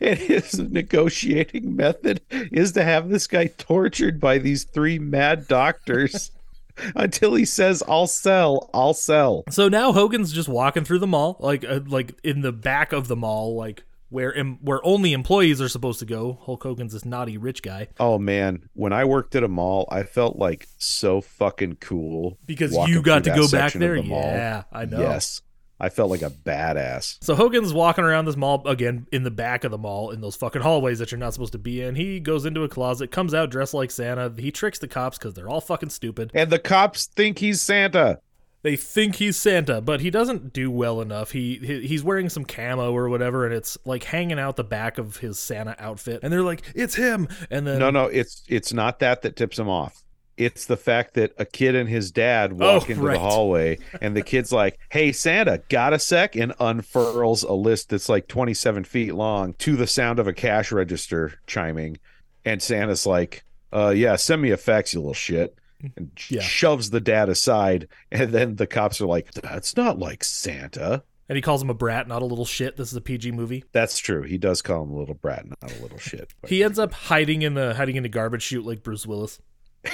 And 0.00 0.18
his 0.18 0.58
negotiating 0.58 1.76
method 1.76 2.20
is 2.30 2.72
to 2.72 2.82
have 2.82 3.08
this 3.08 3.28
guy 3.28 3.46
tortured 3.46 4.20
by 4.20 4.38
these 4.38 4.64
three 4.64 4.98
mad 4.98 5.46
doctors 5.46 6.32
until 6.94 7.34
he 7.34 7.44
says, 7.44 7.82
"I'll 7.88 8.06
sell, 8.06 8.70
I'll 8.74 8.94
sell." 8.94 9.44
so 9.50 9.68
now 9.68 9.92
Hogan's 9.92 10.32
just 10.32 10.48
walking 10.48 10.84
through 10.84 10.98
the 11.00 11.06
mall, 11.06 11.36
like 11.40 11.64
uh, 11.64 11.80
like 11.86 12.18
in 12.22 12.42
the 12.42 12.52
back 12.52 12.92
of 12.92 13.08
the 13.08 13.16
mall, 13.16 13.56
like 13.56 13.84
where 14.08 14.34
em- 14.34 14.58
where 14.62 14.84
only 14.84 15.12
employees 15.12 15.60
are 15.60 15.68
supposed 15.68 15.98
to 15.98 16.06
go. 16.06 16.38
Hulk 16.42 16.62
Hogan's 16.62 16.92
this 16.92 17.04
naughty 17.04 17.36
rich 17.36 17.62
guy 17.62 17.88
Oh 17.98 18.18
man, 18.18 18.68
when 18.74 18.92
I 18.92 19.04
worked 19.04 19.34
at 19.34 19.42
a 19.42 19.48
mall, 19.48 19.88
I 19.90 20.04
felt 20.04 20.36
like 20.36 20.68
so 20.78 21.20
fucking 21.20 21.76
cool 21.80 22.38
because 22.46 22.76
you 22.88 23.02
got 23.02 23.24
to 23.24 23.30
go 23.30 23.48
back 23.50 23.72
there. 23.72 24.00
the. 24.00 24.04
Yeah, 24.36 24.62
I 24.72 24.84
know. 24.84 25.00
Yes, 25.00 25.42
I 25.78 25.90
felt 25.90 26.10
like 26.10 26.22
a 26.22 26.30
badass. 26.30 27.18
So 27.22 27.34
Hogan's 27.34 27.74
walking 27.74 28.04
around 28.04 28.24
this 28.24 28.36
mall 28.36 28.66
again 28.66 29.06
in 29.12 29.24
the 29.24 29.30
back 29.30 29.64
of 29.64 29.70
the 29.70 29.78
mall 29.78 30.10
in 30.10 30.22
those 30.22 30.36
fucking 30.36 30.62
hallways 30.62 30.98
that 31.00 31.10
you're 31.10 31.18
not 31.18 31.34
supposed 31.34 31.52
to 31.52 31.58
be 31.58 31.82
in. 31.82 31.96
He 31.96 32.18
goes 32.18 32.46
into 32.46 32.62
a 32.62 32.68
closet, 32.68 33.10
comes 33.10 33.34
out 33.34 33.50
dressed 33.50 33.74
like 33.74 33.90
Santa. 33.90 34.32
He 34.38 34.50
tricks 34.50 34.78
the 34.78 34.88
cops 34.88 35.18
because 35.18 35.34
they're 35.34 35.48
all 35.48 35.60
fucking 35.60 35.90
stupid. 35.90 36.30
And 36.34 36.50
the 36.50 36.58
cops 36.58 37.06
think 37.06 37.38
he's 37.38 37.60
Santa. 37.60 38.20
They 38.62 38.74
think 38.74 39.16
he's 39.16 39.36
Santa, 39.36 39.80
but 39.80 40.00
he 40.00 40.10
doesn't 40.10 40.52
do 40.52 40.72
well 40.72 41.00
enough. 41.00 41.30
He, 41.30 41.60
he 41.62 41.86
he's 41.86 42.02
wearing 42.02 42.28
some 42.28 42.44
camo 42.44 42.92
or 42.92 43.08
whatever, 43.08 43.44
and 43.44 43.54
it's 43.54 43.78
like 43.84 44.02
hanging 44.02 44.40
out 44.40 44.56
the 44.56 44.64
back 44.64 44.98
of 44.98 45.18
his 45.18 45.38
Santa 45.38 45.76
outfit. 45.78 46.20
And 46.24 46.32
they're 46.32 46.42
like, 46.42 46.62
"It's 46.74 46.96
him!" 46.96 47.28
And 47.48 47.64
then 47.64 47.78
No, 47.78 47.90
no, 47.90 48.06
it's 48.06 48.42
it's 48.48 48.72
not 48.72 48.98
that 49.00 49.22
that 49.22 49.36
tips 49.36 49.56
him 49.58 49.68
off. 49.68 50.02
It's 50.36 50.66
the 50.66 50.76
fact 50.76 51.14
that 51.14 51.32
a 51.38 51.44
kid 51.46 51.74
and 51.74 51.88
his 51.88 52.10
dad 52.10 52.52
walk 52.52 52.84
Oh, 52.88 52.90
into 52.92 53.02
right. 53.02 53.14
the 53.14 53.18
hallway, 53.20 53.78
and 54.02 54.14
the 54.14 54.20
kid's 54.22 54.52
like, 54.52 54.78
"Hey, 54.90 55.10
Santa, 55.12 55.62
got 55.70 55.92
a 55.94 55.98
sec?" 55.98 56.36
and 56.36 56.52
unfurls 56.60 57.42
a 57.42 57.52
list 57.54 57.88
that's 57.88 58.08
like 58.10 58.28
twenty-seven 58.28 58.84
feet 58.84 59.14
long 59.14 59.54
to 59.54 59.76
the 59.76 59.86
sound 59.86 60.18
of 60.18 60.26
a 60.26 60.32
cash 60.34 60.70
register 60.72 61.34
chiming, 61.46 61.96
and 62.44 62.60
Santa's 62.62 63.06
like, 63.06 63.44
"Uh, 63.72 63.94
yeah, 63.96 64.16
send 64.16 64.42
me 64.42 64.50
a 64.50 64.56
fax, 64.58 64.92
you 64.92 65.00
little 65.00 65.14
shit." 65.14 65.56
And 65.96 66.10
Yeah. 66.28 66.40
shoves 66.42 66.90
the 66.90 67.00
dad 67.00 67.28
aside, 67.28 67.88
and 68.10 68.30
then 68.32 68.56
the 68.56 68.66
cops 68.66 69.00
are 69.00 69.06
like, 69.06 69.30
"That's 69.32 69.76
not 69.76 69.98
like 69.98 70.22
Santa." 70.24 71.02
and 71.28 71.34
he 71.34 71.42
calls 71.42 71.60
him 71.60 71.70
a 71.70 71.74
brat, 71.74 72.06
not 72.06 72.22
a 72.22 72.24
little 72.24 72.44
shit. 72.44 72.76
This 72.76 72.90
is 72.92 72.96
a 72.96 73.00
PG 73.00 73.32
movie. 73.32 73.64
That's 73.72 73.98
true. 73.98 74.22
He 74.22 74.38
does 74.38 74.62
call 74.62 74.84
him 74.84 74.90
a 74.92 74.96
little 74.96 75.16
brat, 75.16 75.44
not 75.60 75.72
a 75.76 75.82
little 75.82 75.98
shit. 75.98 76.32
but- 76.40 76.48
He 76.50 76.62
ends 76.62 76.78
up 76.78 76.92
hiding 76.92 77.42
in 77.42 77.54
the 77.54 77.74
hiding 77.74 77.96
in 77.96 78.04
a 78.04 78.08
garbage 78.08 78.42
chute 78.42 78.64
like 78.64 78.84
Bruce 78.84 79.04
Willis. 79.06 79.40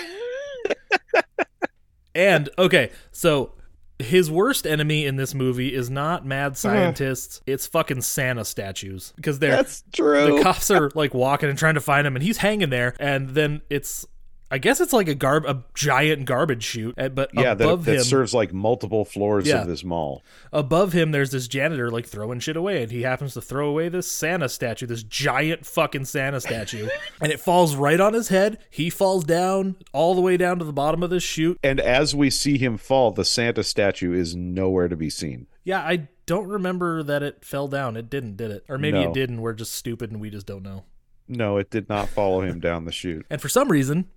and 2.14 2.48
okay, 2.58 2.90
so 3.10 3.52
his 3.98 4.30
worst 4.30 4.66
enemy 4.66 5.06
in 5.06 5.16
this 5.16 5.34
movie 5.34 5.74
is 5.74 5.88
not 5.88 6.26
mad 6.26 6.56
scientists; 6.56 7.40
it's 7.46 7.66
fucking 7.66 8.02
Santa 8.02 8.44
statues 8.44 9.12
because 9.16 9.38
they're 9.38 9.56
That's 9.56 9.84
true. 9.92 10.36
the 10.36 10.42
cops 10.42 10.70
are 10.70 10.90
like 10.94 11.14
walking 11.14 11.48
and 11.48 11.58
trying 11.58 11.74
to 11.74 11.80
find 11.80 12.06
him, 12.06 12.16
and 12.16 12.22
he's 12.22 12.38
hanging 12.38 12.70
there, 12.70 12.94
and 12.98 13.30
then 13.30 13.62
it's. 13.70 14.06
I 14.52 14.58
guess 14.58 14.80
it's 14.82 14.92
like 14.92 15.08
a 15.08 15.14
garb, 15.14 15.46
a 15.46 15.64
giant 15.74 16.26
garbage 16.26 16.62
chute, 16.62 16.94
uh, 16.98 17.08
but 17.08 17.30
yeah, 17.32 17.54
that, 17.54 17.64
above 17.64 17.86
that 17.86 17.96
him, 17.96 18.02
serves 18.04 18.34
like 18.34 18.52
multiple 18.52 19.06
floors 19.06 19.46
Yeah. 19.48 19.62
of 19.62 19.66
this 19.66 19.82
mall. 19.82 20.22
above 20.52 20.92
him 20.92 21.10
there's 21.10 21.30
this 21.30 21.48
janitor 21.48 21.90
like 21.90 22.06
throwing 22.06 22.38
shit 22.38 22.56
away 22.56 22.82
and 22.82 22.92
he 22.92 23.00
happens 23.02 23.32
to 23.34 23.40
throw 23.40 23.68
away 23.68 23.88
this 23.88 24.10
santa 24.10 24.48
statue 24.50 24.86
this 24.86 25.02
giant 25.02 25.64
fucking 25.64 26.04
santa 26.04 26.40
statue 26.40 26.86
and 27.22 27.32
it 27.32 27.40
falls 27.40 27.74
right 27.76 27.98
on 28.00 28.12
his 28.12 28.28
head 28.28 28.58
he 28.68 28.90
falls 28.90 29.24
down 29.24 29.76
all 29.94 30.14
the 30.14 30.20
way 30.20 30.36
down 30.36 30.58
to 30.58 30.64
the 30.66 30.72
bottom 30.72 31.02
of 31.02 31.08
this 31.10 31.22
chute 31.22 31.58
And 31.62 31.80
as 31.80 32.14
we 32.14 32.28
see 32.28 32.58
him 32.58 32.76
fall, 32.76 33.10
the 33.10 33.24
Santa 33.24 33.62
statue 33.64 34.12
is 34.12 34.36
nowhere 34.36 34.88
to 34.88 34.96
be 34.96 35.08
seen. 35.08 35.46
yeah 35.64 35.80
i 35.80 36.08
don't 36.26 36.46
remember 36.48 37.02
that 37.02 37.22
it 37.22 37.42
fell 37.44 37.68
down 37.68 37.96
it 37.96 38.10
didn't 38.10 38.36
did 38.36 38.50
it 38.50 38.64
or 38.68 38.76
maybe 38.76 38.98
No. 39.02 39.08
it 39.10 39.14
did 39.14 39.30
and 39.30 39.40
we're 39.40 39.54
just 39.54 39.72
stupid 39.74 40.10
and 40.10 40.20
we 40.20 40.28
just 40.28 40.46
don't 40.46 40.62
know 40.62 40.84
No, 41.26 41.56
it 41.56 41.70
did 41.70 41.88
not 41.88 42.08
follow 42.10 42.42
him 42.42 42.60
down 42.60 42.84
the 42.84 42.92
chute. 42.92 43.24
and 43.30 43.40
for 43.40 43.48
some 43.48 43.68
reason 43.70 44.08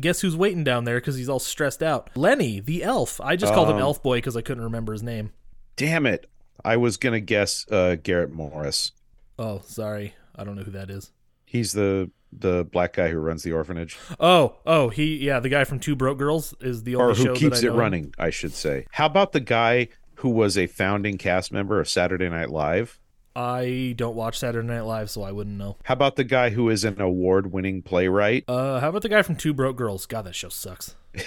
guess 0.00 0.20
who's 0.20 0.36
waiting 0.36 0.64
down 0.64 0.84
there 0.84 0.98
because 0.98 1.16
he's 1.16 1.28
all 1.28 1.38
stressed 1.38 1.82
out 1.82 2.10
lenny 2.16 2.60
the 2.60 2.82
elf 2.82 3.20
i 3.20 3.36
just 3.36 3.52
called 3.54 3.68
him 3.68 3.76
Um, 3.76 3.82
elf 3.82 4.02
boy 4.02 4.18
because 4.18 4.36
i 4.36 4.40
couldn't 4.42 4.64
remember 4.64 4.92
his 4.92 5.02
name 5.02 5.30
Damn 5.76 6.06
it. 6.06 6.30
I 6.64 6.76
was 6.76 6.96
going 6.96 7.14
to 7.14 7.20
guess 7.20 7.66
uh, 7.70 7.96
Garrett 8.02 8.32
Morris. 8.32 8.92
oh 9.38 9.60
sorry 9.66 10.14
i 10.36 10.44
don't 10.44 10.56
know 10.56 10.62
who 10.62 10.70
that 10.72 10.90
is 10.90 11.10
He's 11.46 11.72
the 11.72 12.10
the 12.36 12.64
black 12.64 12.94
guy 12.94 13.10
who 13.10 13.18
runs 13.18 13.42
the 13.44 13.52
orphanage 13.52 13.96
oh 14.18 14.56
oh 14.66 14.88
he 14.88 15.16
yeah 15.18 15.38
the 15.40 15.48
guy 15.48 15.62
from 15.64 15.78
two 15.78 15.94
broke 15.94 16.18
girls 16.18 16.52
is 16.60 16.82
the 16.82 16.96
only 16.96 17.12
or 17.12 17.14
who 17.14 17.24
show 17.24 17.34
keeps 17.34 17.60
that 17.60 17.66
I 17.66 17.70
it 17.70 17.74
him. 17.74 17.76
running, 17.80 18.14
I 18.18 18.30
should 18.30 18.52
say. 18.52 18.86
How 18.90 19.06
about 19.06 19.30
the 19.32 19.38
guy 19.40 19.88
who 20.16 20.30
was 20.30 20.58
a 20.58 20.66
founding 20.66 21.16
cast 21.18 21.52
member 21.52 21.78
of 21.78 21.88
Saturday 21.88 22.28
Night 22.28 22.50
Live? 22.50 22.98
I 23.36 23.94
don't 23.96 24.14
watch 24.14 24.38
Saturday 24.38 24.66
Night 24.68 24.82
Live, 24.82 25.10
so 25.10 25.22
I 25.22 25.32
wouldn't 25.32 25.56
know. 25.56 25.76
How 25.84 25.94
about 25.94 26.16
the 26.16 26.24
guy 26.24 26.50
who 26.50 26.70
is 26.70 26.84
an 26.84 27.00
award-winning 27.00 27.82
playwright? 27.82 28.44
Uh, 28.46 28.78
how 28.80 28.90
about 28.90 29.02
the 29.02 29.08
guy 29.08 29.22
from 29.22 29.36
Two 29.36 29.52
Broke 29.52 29.76
Girls? 29.76 30.06
God, 30.06 30.22
that 30.22 30.34
show 30.34 30.48
sucks. 30.48 30.94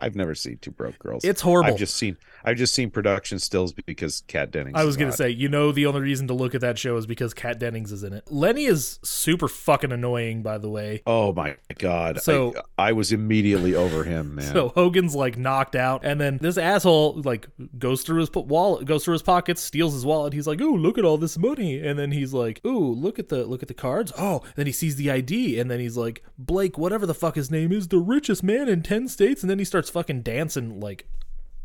I've 0.00 0.14
never 0.16 0.34
seen 0.34 0.58
Two 0.58 0.70
Broke 0.70 0.98
Girls. 0.98 1.24
It's 1.24 1.40
horrible. 1.40 1.72
I've 1.72 1.78
just 1.78 1.96
seen 1.96 2.16
I've 2.44 2.56
just 2.56 2.74
seen 2.74 2.90
production 2.90 3.38
stills 3.38 3.72
because 3.72 4.22
Kat 4.26 4.50
Dennings. 4.50 4.76
I 4.76 4.84
was 4.84 4.96
gonna 4.96 5.10
hot. 5.10 5.18
say, 5.18 5.30
you 5.30 5.48
know, 5.48 5.72
the 5.72 5.86
only 5.86 6.00
reason 6.00 6.28
to 6.28 6.34
look 6.34 6.54
at 6.54 6.60
that 6.60 6.78
show 6.78 6.96
is 6.96 7.06
because 7.06 7.32
Kat 7.34 7.58
Dennings 7.58 7.90
is 7.90 8.04
in 8.04 8.12
it. 8.12 8.30
Lenny 8.30 8.64
is 8.66 8.98
super 9.02 9.48
fucking 9.48 9.90
annoying, 9.92 10.42
by 10.42 10.58
the 10.58 10.68
way. 10.68 11.02
Oh 11.06 11.32
my 11.32 11.56
god! 11.78 12.20
So- 12.20 12.54
I, 12.78 12.88
I 12.88 12.92
was 12.92 13.12
immediately 13.12 13.74
over 13.74 14.04
him, 14.04 14.34
man. 14.36 14.52
So 14.52 14.68
Hogan's 14.68 15.14
like 15.14 15.38
knocked 15.38 15.74
out, 15.76 16.04
and 16.04 16.20
then 16.20 16.38
this 16.38 16.58
asshole 16.58 17.22
like 17.22 17.48
goes 17.78 18.02
through 18.02 18.20
his 18.20 18.30
wallet, 18.34 18.84
goes 18.84 19.04
through 19.04 19.12
his 19.14 19.22
pockets, 19.22 19.62
steals 19.62 19.94
his 19.94 20.04
wallet. 20.04 20.32
He's 20.32 20.46
like, 20.46 20.60
"Ooh, 20.60 20.76
look 20.76 20.98
at 20.98 21.04
all 21.04 21.16
this 21.18 21.38
money!" 21.38 21.78
And 21.78 21.98
then 21.98 22.12
he's 22.12 22.34
like, 22.34 22.60
"Ooh, 22.66 22.92
look 22.92 23.18
at 23.18 23.28
the 23.28 23.44
look 23.46 23.62
at 23.62 23.68
the 23.68 23.74
cards." 23.74 24.12
Oh, 24.18 24.42
then 24.56 24.66
he 24.66 24.72
sees 24.72 24.96
the 24.96 25.10
ID, 25.10 25.58
and 25.58 25.70
then 25.70 25.80
he's 25.80 25.96
like, 25.96 26.22
"Blake, 26.38 26.76
whatever 26.76 27.06
the 27.06 27.14
fuck 27.14 27.36
his 27.36 27.50
name 27.50 27.72
is, 27.72 27.88
the 27.88 27.98
richest 27.98 28.42
man 28.42 28.68
in 28.68 28.82
ten 28.82 29.08
states." 29.08 29.42
And 29.42 29.50
then 29.50 29.58
he 29.58 29.64
starts 29.64 29.77
fucking 29.90 30.22
dancing 30.22 30.80
like 30.80 31.06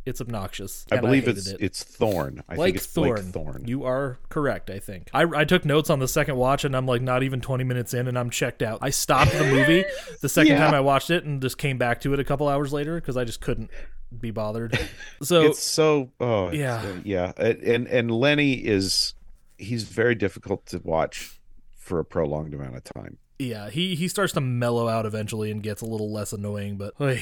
it's 0.05 0.19
obnoxious. 0.19 0.85
I 0.91 0.97
believe 0.97 1.23
hated 1.23 1.37
it's 1.37 1.47
it. 1.47 1.57
it's 1.61 1.81
Thorn. 1.83 2.43
I 2.49 2.55
Blake 2.55 2.67
think 2.73 2.77
it's 2.77 2.85
Thorne. 2.87 3.21
Blake 3.21 3.33
Thorn. 3.33 3.63
You 3.65 3.85
are 3.85 4.19
correct, 4.27 4.69
I 4.69 4.79
think. 4.79 5.09
I, 5.13 5.23
I 5.23 5.45
took 5.45 5.63
notes 5.63 5.89
on 5.89 5.99
the 5.99 6.09
second 6.09 6.35
watch 6.35 6.65
and 6.65 6.75
I'm 6.75 6.85
like 6.85 7.01
not 7.01 7.23
even 7.23 7.39
20 7.39 7.63
minutes 7.63 7.93
in 7.93 8.09
and 8.09 8.19
I'm 8.19 8.29
checked 8.29 8.61
out. 8.61 8.79
I 8.81 8.89
stopped 8.89 9.31
the 9.31 9.45
movie 9.45 9.85
the 10.21 10.27
second 10.27 10.51
Yeah. 10.53 10.65
time 10.65 10.73
I 10.73 10.81
watched 10.81 11.09
it 11.09 11.23
and 11.23 11.41
just 11.41 11.57
came 11.57 11.77
back 11.77 12.01
to 12.01 12.13
it 12.13 12.19
a 12.19 12.25
couple 12.25 12.49
hours 12.49 12.73
later 12.73 12.95
because 12.95 13.15
I 13.15 13.23
just 13.23 13.39
couldn't 13.39 13.71
be 14.19 14.29
bothered. 14.31 14.77
So 15.23 15.43
it's 15.43 15.63
so 15.63 16.11
oh 16.19 16.51
Yeah. 16.51 16.81
uh, 16.81 16.95
yeah. 17.05 17.31
And 17.37 17.87
and 17.87 18.11
Lenny 18.11 18.53
is 18.55 19.13
he's 19.57 19.83
very 19.85 20.15
difficult 20.15 20.65
to 20.65 20.81
watch 20.83 21.39
for 21.77 21.99
a 21.99 22.03
prolonged 22.05 22.53
amount 22.53 22.75
of 22.75 22.83
time. 22.83 23.17
yeah, 23.39 23.69
he, 23.69 23.95
he 23.95 24.07
starts 24.09 24.33
to 24.33 24.41
mellow 24.41 24.89
out 24.89 25.05
eventually 25.05 25.49
and 25.49 25.63
gets 25.63 25.81
a 25.81 25.85
little 25.85 26.11
less 26.11 26.33
annoying, 26.33 26.75
but 26.75 26.93
oy, 27.01 27.21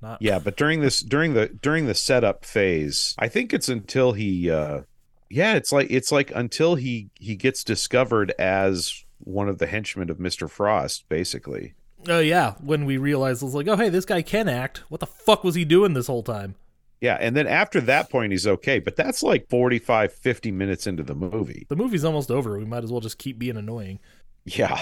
not 0.00 0.22
Yeah, 0.22 0.38
but 0.38 0.56
during 0.56 0.80
this 0.80 1.00
during 1.00 1.34
the 1.34 1.48
during 1.48 1.86
the 1.86 1.94
setup 1.94 2.44
phase, 2.44 3.14
I 3.18 3.28
think 3.28 3.52
it's 3.52 3.68
until 3.68 4.12
he 4.12 4.50
uh 4.50 4.82
yeah, 5.30 5.54
it's 5.54 5.72
like 5.72 5.88
it's 5.90 6.12
like 6.12 6.32
until 6.34 6.74
he 6.76 7.10
he 7.14 7.36
gets 7.36 7.64
discovered 7.64 8.32
as 8.38 9.04
one 9.18 9.48
of 9.48 9.58
the 9.58 9.66
henchmen 9.66 10.10
of 10.10 10.18
Mr. 10.18 10.48
Frost, 10.48 11.08
basically. 11.08 11.74
Oh 12.08 12.20
yeah, 12.20 12.54
when 12.60 12.84
we 12.84 12.96
realize 12.96 13.42
it's 13.42 13.54
like, 13.54 13.68
oh 13.68 13.76
hey, 13.76 13.88
this 13.88 14.04
guy 14.04 14.22
can 14.22 14.48
act. 14.48 14.82
What 14.88 15.00
the 15.00 15.06
fuck 15.06 15.44
was 15.44 15.54
he 15.54 15.64
doing 15.64 15.94
this 15.94 16.06
whole 16.06 16.22
time? 16.22 16.54
Yeah, 17.00 17.16
and 17.20 17.36
then 17.36 17.46
after 17.46 17.80
that 17.82 18.10
point 18.10 18.32
he's 18.32 18.46
okay, 18.46 18.78
but 18.80 18.96
that's 18.96 19.22
like 19.22 19.48
45 19.48 20.12
50 20.12 20.50
minutes 20.50 20.86
into 20.86 21.02
the 21.02 21.14
movie. 21.14 21.66
The 21.68 21.76
movie's 21.76 22.04
almost 22.04 22.30
over. 22.30 22.58
We 22.58 22.64
might 22.64 22.84
as 22.84 22.90
well 22.90 23.00
just 23.00 23.18
keep 23.18 23.38
being 23.38 23.56
annoying. 23.56 24.00
Yeah. 24.44 24.80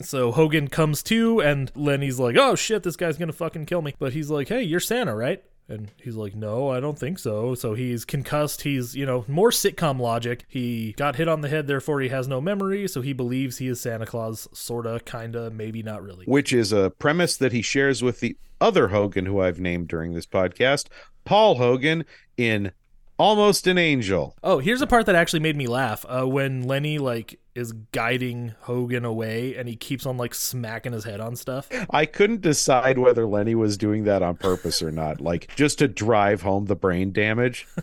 So 0.00 0.32
Hogan 0.32 0.68
comes 0.68 1.02
to, 1.04 1.40
and 1.40 1.70
Lenny's 1.74 2.18
like, 2.18 2.36
"Oh 2.36 2.54
shit, 2.54 2.82
this 2.82 2.96
guy's 2.96 3.18
gonna 3.18 3.32
fucking 3.32 3.66
kill 3.66 3.82
me." 3.82 3.94
But 3.98 4.12
he's 4.12 4.30
like, 4.30 4.48
"Hey, 4.48 4.62
you're 4.62 4.80
Santa, 4.80 5.14
right?" 5.14 5.42
And 5.68 5.90
he's 6.02 6.16
like, 6.16 6.34
"No, 6.34 6.68
I 6.68 6.80
don't 6.80 6.98
think 6.98 7.18
so." 7.18 7.54
So 7.54 7.74
he's 7.74 8.04
concussed. 8.04 8.62
He's 8.62 8.96
you 8.96 9.04
know 9.06 9.24
more 9.28 9.50
sitcom 9.50 10.00
logic. 10.00 10.44
He 10.48 10.92
got 10.96 11.16
hit 11.16 11.28
on 11.28 11.42
the 11.42 11.48
head, 11.48 11.66
therefore 11.66 12.00
he 12.00 12.08
has 12.08 12.26
no 12.26 12.40
memory. 12.40 12.88
So 12.88 13.02
he 13.02 13.12
believes 13.12 13.58
he 13.58 13.68
is 13.68 13.80
Santa 13.80 14.06
Claus, 14.06 14.48
sorta, 14.52 15.00
kinda, 15.04 15.50
maybe 15.50 15.82
not 15.82 16.02
really. 16.02 16.24
which 16.26 16.52
is 16.52 16.72
a 16.72 16.90
premise 16.98 17.36
that 17.36 17.52
he 17.52 17.62
shares 17.62 18.02
with 18.02 18.20
the 18.20 18.36
other 18.60 18.88
Hogan 18.88 19.26
who 19.26 19.40
I've 19.40 19.60
named 19.60 19.88
during 19.88 20.12
this 20.14 20.26
podcast, 20.26 20.86
Paul 21.24 21.56
Hogan 21.56 22.04
in 22.36 22.72
Almost 23.20 23.66
an 23.66 23.76
Angel. 23.76 24.34
Oh, 24.42 24.60
here's 24.60 24.80
a 24.80 24.86
part 24.86 25.04
that 25.04 25.14
actually 25.14 25.40
made 25.40 25.54
me 25.54 25.66
laugh. 25.66 26.06
Uh, 26.08 26.26
when 26.26 26.62
Lenny 26.62 26.96
like 26.96 27.38
is 27.54 27.72
guiding 27.92 28.54
Hogan 28.60 29.04
away, 29.04 29.56
and 29.56 29.68
he 29.68 29.76
keeps 29.76 30.06
on 30.06 30.16
like 30.16 30.32
smacking 30.32 30.94
his 30.94 31.04
head 31.04 31.20
on 31.20 31.36
stuff. 31.36 31.68
I 31.90 32.06
couldn't 32.06 32.40
decide 32.40 32.96
whether 32.96 33.26
Lenny 33.26 33.54
was 33.54 33.76
doing 33.76 34.04
that 34.04 34.22
on 34.22 34.36
purpose 34.36 34.80
or 34.80 34.90
not, 34.90 35.20
like 35.20 35.54
just 35.54 35.80
to 35.80 35.88
drive 35.88 36.40
home 36.40 36.64
the 36.64 36.76
brain 36.76 37.12
damage. 37.12 37.68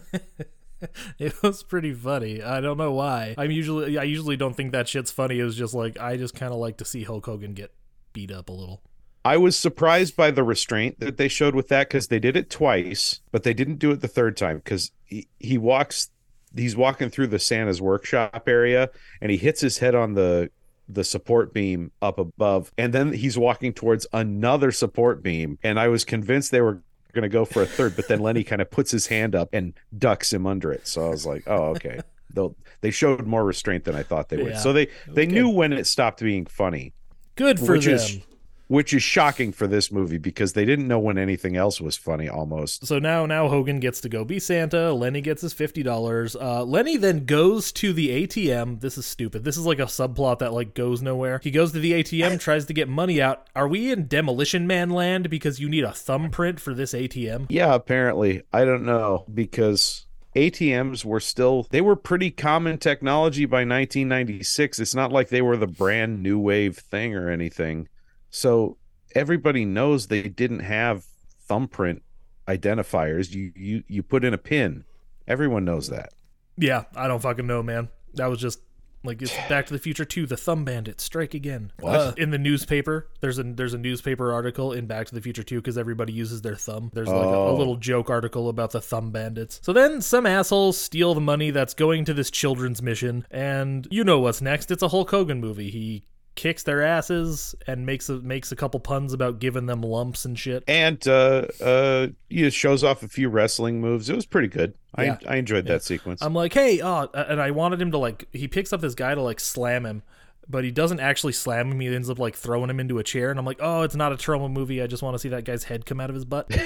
It 1.17 1.41
was 1.41 1.63
pretty 1.63 1.91
funny. 1.91 2.43
I 2.43 2.62
don't 2.62 2.78
know 2.78 2.91
why. 2.91 3.34
I'm 3.36 3.50
usually 3.50 3.97
I 3.97 4.04
usually 4.04 4.38
don't 4.38 4.56
think 4.56 4.73
that 4.73 4.88
shit's 4.88 5.10
funny. 5.10 5.39
It 5.39 5.43
was 5.43 5.56
just 5.56 5.73
like 5.73 6.00
I 6.00 6.17
just 6.17 6.36
kind 6.36 6.54
of 6.54 6.60
like 6.60 6.78
to 6.78 6.86
see 6.86 7.04
Hulk 7.04 7.26
Hogan 7.26 7.56
get 7.56 7.73
beat 8.13 8.30
up 8.32 8.50
a 8.50 8.52
little. 8.52 8.84
I 9.27 9.37
was 9.37 9.57
surprised 9.57 10.15
by 10.15 10.31
the 10.31 10.43
restraint 10.43 10.99
that 10.99 11.17
they 11.17 11.27
showed 11.27 11.53
with 11.55 11.67
that 11.67 11.89
because 11.89 12.07
they 12.07 12.19
did 12.19 12.37
it 12.37 12.49
twice, 12.49 13.19
but 13.31 13.43
they 13.43 13.53
didn't 13.53 13.79
do 13.79 13.91
it 13.91 14.01
the 14.01 14.07
third 14.07 14.37
time 14.37 14.57
because 14.57 14.91
he, 15.05 15.27
he 15.39 15.57
walks, 15.57 16.09
he's 16.55 16.75
walking 16.77 17.09
through 17.09 17.27
the 17.27 17.39
Santa's 17.39 17.81
workshop 17.81 18.43
area 18.47 18.89
and 19.21 19.29
he 19.29 19.37
hits 19.37 19.59
his 19.61 19.79
head 19.79 19.95
on 19.95 20.13
the 20.13 20.49
the 20.89 21.03
support 21.03 21.53
beam 21.53 21.91
up 22.01 22.17
above 22.17 22.71
and 22.77 22.93
then 22.93 23.11
he's 23.11 23.37
walking 23.37 23.73
towards 23.73 24.07
another 24.13 24.71
support 24.71 25.21
beam 25.21 25.59
and 25.61 25.77
I 25.77 25.89
was 25.89 26.05
convinced 26.05 26.51
they 26.51 26.61
were 26.61 26.81
going 27.11 27.23
to 27.23 27.27
go 27.29 27.43
for 27.43 27.61
a 27.61 27.65
third 27.65 27.97
but 27.97 28.07
then 28.07 28.19
Lenny 28.21 28.45
kind 28.45 28.61
of 28.61 28.71
puts 28.71 28.91
his 28.91 29.07
hand 29.07 29.35
up 29.35 29.49
and 29.51 29.73
ducks 29.97 30.31
him 30.31 30.47
under 30.47 30.71
it 30.71 30.87
so 30.87 31.05
I 31.05 31.09
was 31.09 31.25
like 31.25 31.43
oh 31.45 31.71
okay 31.75 31.99
They'll, 32.33 32.55
they 32.79 32.91
showed 32.91 33.27
more 33.27 33.43
restraint 33.43 33.83
than 33.83 33.95
I 33.95 34.03
thought 34.03 34.29
they 34.29 34.37
would 34.37 34.53
Yeah. 34.53 34.59
so 34.59 34.71
they 34.71 34.87
they 35.09 35.25
knew 35.25 35.49
when 35.49 35.73
it 35.73 35.87
stopped 35.87 36.21
being 36.21 36.45
funny 36.45 36.93
Good 37.35 37.59
for 37.59 37.73
which 37.73 37.83
them. 37.85 37.95
is 37.95 38.19
which 38.67 38.93
is 38.93 39.03
shocking 39.03 39.51
for 39.51 39.67
this 39.67 39.91
movie 39.91 40.17
because 40.17 40.53
they 40.53 40.65
didn't 40.65 40.88
know 40.88 40.99
when 40.99 41.17
anything 41.17 41.56
else 41.56 41.80
was 41.82 41.95
funny 41.95 42.27
almost 42.27 42.86
So 42.86 42.99
now, 42.99 43.25
now 43.25 43.47
Hogan 43.47 43.80
gets 43.80 44.01
to 44.01 44.10
go 44.10 44.23
be 44.23 44.39
Santa. 44.39 44.93
Lenny 44.93 45.21
gets 45.21 45.41
his 45.41 45.53
fifty 45.53 45.84
dollars. 45.84 46.36
Uh, 46.36 46.63
Lenny 46.63 46.97
then 46.97 47.25
goes 47.25 47.71
to 47.73 47.93
the 47.93 48.27
ATM. 48.27 48.82
This 48.82 48.97
is 48.97 49.06
stupid. 49.06 49.43
This 49.43 49.58
is 49.58 49.65
like 49.65 49.80
a 49.80 49.84
subplot 49.84 50.39
that 50.39 50.53
like 50.53 50.73
goes 50.73 51.01
nowhere. 51.01 51.39
He 51.43 51.51
goes 51.51 51.71
to 51.71 51.80
the 51.80 51.93
ATM, 51.93 52.39
tries 52.39 52.65
to 52.65 52.73
get 52.73 52.88
money 52.89 53.21
out. 53.21 53.47
Are 53.56 53.67
we 53.67 53.91
in 53.91 54.08
Demolition 54.08 54.67
Man 54.67 54.89
land 54.89 55.30
because 55.30 55.60
you 55.60 55.69
need 55.69 55.84
a 55.84 55.91
thumbprint 55.91 56.60
for 56.60 56.73
this 56.73 56.93
ATM? 56.93 57.47
yeah 57.49 57.73
apparently 57.73 58.41
i 58.53 58.63
don't 58.65 58.86
know 58.86 59.25
because 59.34 60.06
atms 60.36 61.03
were 61.03 61.19
still 61.19 61.65
they 61.69 61.82
were 61.82 61.95
pretty 61.95 62.30
common 62.30 62.77
technology 62.77 63.45
by 63.45 63.58
1996 63.60 64.80
it's 64.80 64.95
not 64.95 65.12
like 65.12 65.30
they 65.30 65.41
were 65.41 65.58
the 65.58 65.67
brand 65.67 66.21
new 66.21 66.38
wave 66.39 66.77
thing 66.77 67.15
or 67.15 67.30
anything 67.30 67.88
so 68.29 68.77
everybody 69.15 69.65
knows 69.65 70.07
they 70.07 70.23
didn't 70.29 70.59
have 70.59 71.05
thumbprint 71.47 72.01
identifiers 72.47 73.31
you 73.33 73.51
you 73.55 73.83
you 73.87 74.01
put 74.03 74.23
in 74.23 74.33
a 74.33 74.37
pin 74.37 74.83
everyone 75.27 75.65
knows 75.65 75.89
that 75.89 76.13
Yeah, 76.57 76.85
I 76.95 77.07
don't 77.07 77.21
fucking 77.21 77.45
know, 77.47 77.61
man. 77.61 77.89
That 78.15 78.27
was 78.27 78.39
just 78.39 78.59
like 79.03 79.21
it's 79.21 79.31
Back 79.49 79.67
to 79.67 79.73
the 79.73 79.79
Future 79.79 80.05
2, 80.05 80.25
the 80.25 80.35
Thumb 80.37 80.65
Bandit 80.65 80.99
strike 80.99 81.33
again. 81.35 81.71
What? 81.79 81.95
Uh, 81.95 82.13
in 82.17 82.31
the 82.31 82.37
newspaper, 82.39 83.09
there's 83.21 83.37
a 83.37 83.43
there's 83.43 83.73
a 83.75 83.77
newspaper 83.77 84.31
article 84.33 84.73
in 84.73 84.87
Back 84.87 85.05
to 85.07 85.13
the 85.15 85.21
Future 85.21 85.43
2 85.43 85.57
because 85.57 85.77
everybody 85.77 86.13
uses 86.13 86.41
their 86.41 86.55
thumb. 86.55 86.89
There's 86.93 87.07
like 87.09 87.25
a, 87.25 87.29
a 87.29 87.47
Oh. 87.51 87.55
little 87.55 87.75
joke 87.75 88.09
article 88.09 88.49
about 88.49 88.71
the 88.71 88.81
Thumb 88.81 89.11
Bandits. 89.11 89.59
So 89.61 89.71
then 89.71 90.01
some 90.01 90.25
assholes 90.25 90.77
steal 90.79 91.13
the 91.13 91.21
money 91.21 91.51
that's 91.51 91.73
going 91.75 92.05
to 92.05 92.13
this 92.13 92.31
children's 92.31 92.81
mission, 92.81 93.25
and 93.29 93.87
you 93.91 94.03
know 94.03 94.19
what's 94.19 94.41
next? 94.41 94.71
It's 94.71 94.81
a 94.83 94.87
Hulk 94.87 95.11
Hogan 95.11 95.39
movie. 95.39 95.69
He 95.69 96.05
kicks 96.38 96.63
their 96.63 96.82
asses 96.82 97.54
and 97.67 97.86
makes 97.86 98.08
a 98.08 98.13
makes 98.19 98.54
a 98.54 98.56
couple 98.56 98.80
puns 98.80 99.12
about 99.12 99.39
giving 99.39 99.65
them 99.65 99.82
lumps 99.82 100.23
and 100.23 100.39
shit. 100.39 100.63
and 100.69 101.06
uh 101.08 101.45
uh 101.62 102.08
he 102.30 102.50
shows 102.50 102.86
off 102.86 103.04
a 103.04 103.10
few 103.10 103.28
wrestling 103.28 103.82
moves 103.82 104.10
it 104.10 104.15
was 104.15 104.26
pretty 104.26 104.47
good 104.47 104.73
Yeah. 104.97 105.17
i 105.28 105.34
i 105.34 105.36
enjoyed 105.38 105.65
that 105.65 105.84
sequence 105.84 106.21
I'm 106.21 106.34
like, 106.34 106.54
hey, 106.54 106.80
oh, 106.82 107.10
and 107.13 107.41
I 107.41 107.52
wanted 107.52 107.82
him 107.82 107.91
to 107.91 107.97
like. 107.97 108.28
He 108.32 108.47
picks 108.47 108.71
up 108.71 108.80
this 108.80 108.95
guy 108.95 109.15
to 109.15 109.21
like 109.21 109.39
slam 109.39 109.86
him, 109.86 110.04
but 110.47 110.63
he 110.63 110.71
doesn't 110.71 111.00
actually 111.00 111.34
slam 111.34 111.71
him. 111.71 111.80
He 111.80 111.93
ends 111.93 112.10
up 112.10 112.19
like 112.19 112.36
throwing 112.36 112.69
him 112.69 112.80
into 112.80 113.00
a 113.00 113.04
chair, 113.04 113.30
and 113.32 113.39
I'm 113.39 113.45
like, 113.45 113.60
oh, 113.60 113.82
it's 113.82 113.95
not 113.95 114.13
a 114.13 114.17
trauma 114.17 114.47
movie. 114.47 114.82
I 114.82 114.88
just 114.88 115.04
want 115.04 115.15
to 115.15 115.19
see 115.19 115.30
that 115.30 115.43
guy's 115.43 115.65
head 115.65 115.86
come 115.86 116.00
out 116.00 116.10
of 116.10 116.15
his 116.15 116.26
butt. 116.26 116.50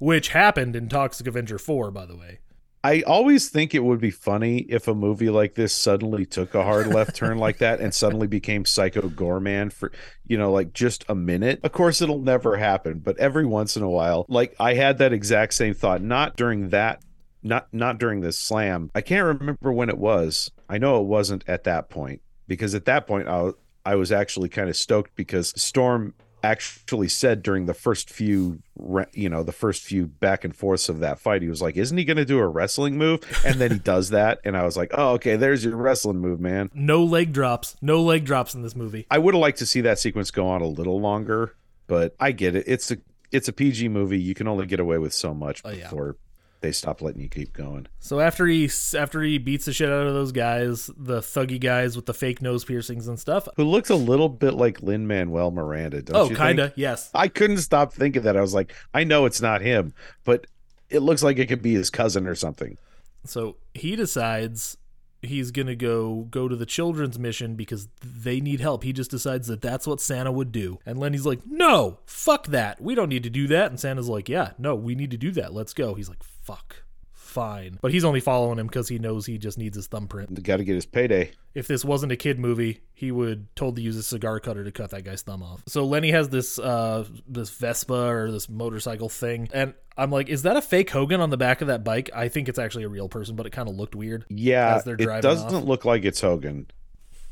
Which 0.00 0.28
happened 0.28 0.74
in 0.76 0.88
Toxic 0.88 1.26
Avenger 1.26 1.58
4, 1.58 1.90
by 1.90 2.06
the 2.06 2.16
way. 2.16 2.38
I 2.82 3.02
always 3.02 3.50
think 3.50 3.74
it 3.74 3.84
would 3.84 4.00
be 4.00 4.10
funny 4.10 4.60
if 4.60 4.88
a 4.88 4.94
movie 4.94 5.28
like 5.28 5.54
this 5.54 5.74
suddenly 5.74 6.24
took 6.24 6.54
a 6.54 6.64
hard 6.64 6.86
left 6.86 7.14
turn 7.14 7.36
like 7.36 7.58
that 7.58 7.80
and 7.80 7.94
suddenly 7.94 8.26
became 8.26 8.64
Psycho 8.64 9.02
Goreman 9.02 9.70
for, 9.70 9.92
you 10.26 10.38
know, 10.38 10.50
like 10.50 10.72
just 10.72 11.04
a 11.08 11.14
minute. 11.14 11.60
Of 11.62 11.72
course, 11.72 12.00
it'll 12.00 12.20
never 12.20 12.56
happen, 12.56 13.00
but 13.00 13.18
every 13.18 13.44
once 13.44 13.76
in 13.76 13.82
a 13.82 13.90
while, 13.90 14.24
like 14.28 14.56
I 14.58 14.74
had 14.74 14.96
that 14.98 15.12
exact 15.12 15.52
same 15.54 15.74
thought, 15.74 16.00
not 16.00 16.36
during 16.36 16.70
that, 16.70 17.02
not 17.42 17.68
not 17.72 17.98
during 17.98 18.20
this 18.22 18.38
slam. 18.38 18.90
I 18.94 19.02
can't 19.02 19.38
remember 19.38 19.72
when 19.72 19.90
it 19.90 19.98
was. 19.98 20.50
I 20.68 20.78
know 20.78 21.00
it 21.00 21.06
wasn't 21.06 21.44
at 21.46 21.64
that 21.64 21.90
point 21.90 22.22
because 22.46 22.74
at 22.74 22.86
that 22.86 23.06
point 23.06 23.28
I, 23.28 23.50
I 23.84 23.96
was 23.96 24.10
actually 24.10 24.48
kind 24.48 24.70
of 24.70 24.76
stoked 24.76 25.14
because 25.16 25.52
Storm 25.60 26.14
actually 26.42 27.08
said 27.08 27.42
during 27.42 27.66
the 27.66 27.74
first 27.74 28.08
few 28.10 28.60
you 29.12 29.28
know 29.28 29.42
the 29.42 29.52
first 29.52 29.82
few 29.82 30.06
back 30.06 30.44
and 30.44 30.56
forths 30.56 30.88
of 30.88 31.00
that 31.00 31.18
fight 31.18 31.42
he 31.42 31.48
was 31.48 31.60
like 31.60 31.76
isn't 31.76 31.98
he 31.98 32.04
going 32.04 32.16
to 32.16 32.24
do 32.24 32.38
a 32.38 32.46
wrestling 32.48 32.96
move 32.96 33.20
and 33.44 33.60
then 33.60 33.70
he 33.70 33.78
does 33.94 34.10
that 34.10 34.40
and 34.44 34.56
i 34.56 34.64
was 34.64 34.76
like 34.76 34.90
oh 34.94 35.10
okay 35.12 35.36
there's 35.36 35.64
your 35.64 35.76
wrestling 35.76 36.18
move 36.18 36.40
man 36.40 36.70
No 36.72 37.04
leg 37.04 37.32
drops. 37.32 37.76
No 37.82 38.00
leg 38.02 38.24
drops 38.24 38.54
in 38.54 38.62
this 38.62 38.74
movie. 38.74 39.06
i 39.10 39.18
would 39.18 39.34
have 39.34 39.40
liked 39.40 39.58
to 39.58 39.66
see 39.66 39.82
that 39.82 39.98
sequence 39.98 40.30
go 40.30 40.48
on 40.48 40.62
a 40.62 40.66
little 40.66 41.00
longer 41.00 41.54
but 41.86 42.14
i 42.18 42.32
get 42.32 42.54
it 42.54 42.64
it's 42.66 42.90
a 42.90 42.96
it's 43.32 43.48
a 43.48 43.52
pg 43.52 43.88
movie 43.88 44.18
you 44.20 44.34
can 44.34 44.48
only 44.48 44.66
get 44.66 44.80
away 44.80 44.98
with 44.98 45.12
so 45.12 45.34
much 45.34 45.60
Oh, 45.64 45.70
yeah. 45.70 45.84
before 45.84 46.16
they 46.60 46.72
stop 46.72 47.00
letting 47.00 47.20
you 47.20 47.28
keep 47.28 47.52
going 47.52 47.86
So 47.98 48.20
after 48.20 48.46
he 48.46 48.70
after 48.96 49.22
he 49.22 49.38
beats 49.38 49.64
the 49.64 49.72
shit 49.72 49.88
out 49.88 50.06
of 50.06 50.14
those 50.14 50.32
guys, 50.32 50.90
the 50.96 51.20
thuggy 51.20 51.60
guys 51.60 51.96
with 51.96 52.06
the 52.06 52.14
fake 52.14 52.42
nose 52.42 52.64
piercings 52.64 53.08
and 53.08 53.18
stuff. 53.18 53.48
who 53.56 53.64
looks 53.64 53.90
a 53.90 53.96
little 53.96 54.28
bit 54.28 54.54
like 54.54 54.82
lin 54.82 55.06
manuel 55.06 55.50
miranda 55.50 56.02
don't 56.02 56.16
oh, 56.16 56.22
you 56.22 56.28
think? 56.28 56.38
kinda, 56.38 56.72
yes. 56.76 57.10
I 57.14 57.28
couldn't 57.28 57.58
stop 57.58 57.92
thinking 57.92 58.22
that. 58.22 58.36
I 58.36 58.40
was 58.40 58.54
like, 58.54 58.74
I 58.94 59.04
know 59.04 59.26
it's 59.26 59.40
not 59.40 59.60
him, 59.62 59.94
but 60.24 60.46
it 60.88 61.00
looks 61.00 61.22
like 61.22 61.38
it 61.38 61.46
could 61.46 61.62
be 61.62 61.74
his 61.74 61.90
cousin 61.90 62.26
or 62.26 62.34
something. 62.34 62.76
So 63.24 63.56
he 63.74 63.96
decides 63.96 64.76
he's 65.22 65.50
gonna 65.50 65.74
go 65.74 66.26
go 66.30 66.48
to 66.48 66.56
the 66.56 66.66
children's 66.66 67.18
mission 67.18 67.54
because 67.54 67.88
they 68.02 68.40
need 68.40 68.60
help. 68.60 68.82
He 68.82 68.92
just 68.92 69.10
decides 69.10 69.48
that 69.48 69.62
that's 69.62 69.86
what 69.86 70.00
Santa 70.00 70.32
would 70.32 70.52
do. 70.52 70.78
And 70.86 70.98
Lenny's 70.98 71.26
like, 71.26 71.40
"No, 71.46 72.00
fuck 72.06 72.46
that. 72.48 72.80
We 72.80 72.94
don't 72.94 73.08
need 73.08 73.22
to 73.24 73.30
do 73.30 73.46
that." 73.48 73.70
And 73.70 73.78
Santa's 73.78 74.08
like, 74.08 74.28
"Yeah, 74.28 74.52
no, 74.58 74.74
we 74.74 74.94
need 74.94 75.10
to 75.10 75.16
do 75.16 75.30
that. 75.32 75.52
Let's 75.52 75.74
go." 75.74 75.94
He's 75.94 76.08
like, 76.08 76.22
"Fuck." 76.22 76.84
Fine. 77.30 77.78
But 77.80 77.92
he's 77.92 78.04
only 78.04 78.18
following 78.18 78.58
him 78.58 78.66
because 78.66 78.88
he 78.88 78.98
knows 78.98 79.24
he 79.24 79.38
just 79.38 79.56
needs 79.56 79.76
his 79.76 79.86
thumbprint. 79.86 80.42
Got 80.42 80.56
to 80.56 80.64
get 80.64 80.74
his 80.74 80.84
payday. 80.84 81.30
If 81.54 81.68
this 81.68 81.84
wasn't 81.84 82.10
a 82.10 82.16
kid 82.16 82.40
movie, 82.40 82.80
he 82.92 83.12
would 83.12 83.54
totally 83.54 83.82
use 83.82 83.96
a 83.96 84.02
cigar 84.02 84.40
cutter 84.40 84.64
to 84.64 84.72
cut 84.72 84.90
that 84.90 85.04
guy's 85.04 85.22
thumb 85.22 85.40
off. 85.40 85.62
So 85.68 85.86
Lenny 85.86 86.10
has 86.10 86.28
this 86.28 86.58
uh 86.58 87.04
this 87.28 87.50
Vespa 87.50 87.94
or 87.94 88.32
this 88.32 88.48
motorcycle 88.48 89.08
thing, 89.08 89.48
and 89.52 89.74
I'm 89.96 90.10
like, 90.10 90.28
is 90.28 90.42
that 90.42 90.56
a 90.56 90.62
fake 90.62 90.90
Hogan 90.90 91.20
on 91.20 91.30
the 91.30 91.36
back 91.36 91.60
of 91.60 91.68
that 91.68 91.84
bike? 91.84 92.10
I 92.12 92.26
think 92.28 92.48
it's 92.48 92.58
actually 92.58 92.84
a 92.84 92.88
real 92.88 93.08
person, 93.08 93.36
but 93.36 93.46
it 93.46 93.50
kind 93.50 93.68
of 93.68 93.76
looked 93.76 93.94
weird. 93.94 94.24
Yeah, 94.28 94.82
it 94.84 95.22
doesn't 95.22 95.54
off. 95.54 95.64
look 95.64 95.84
like 95.84 96.04
it's 96.04 96.20
Hogan. 96.20 96.66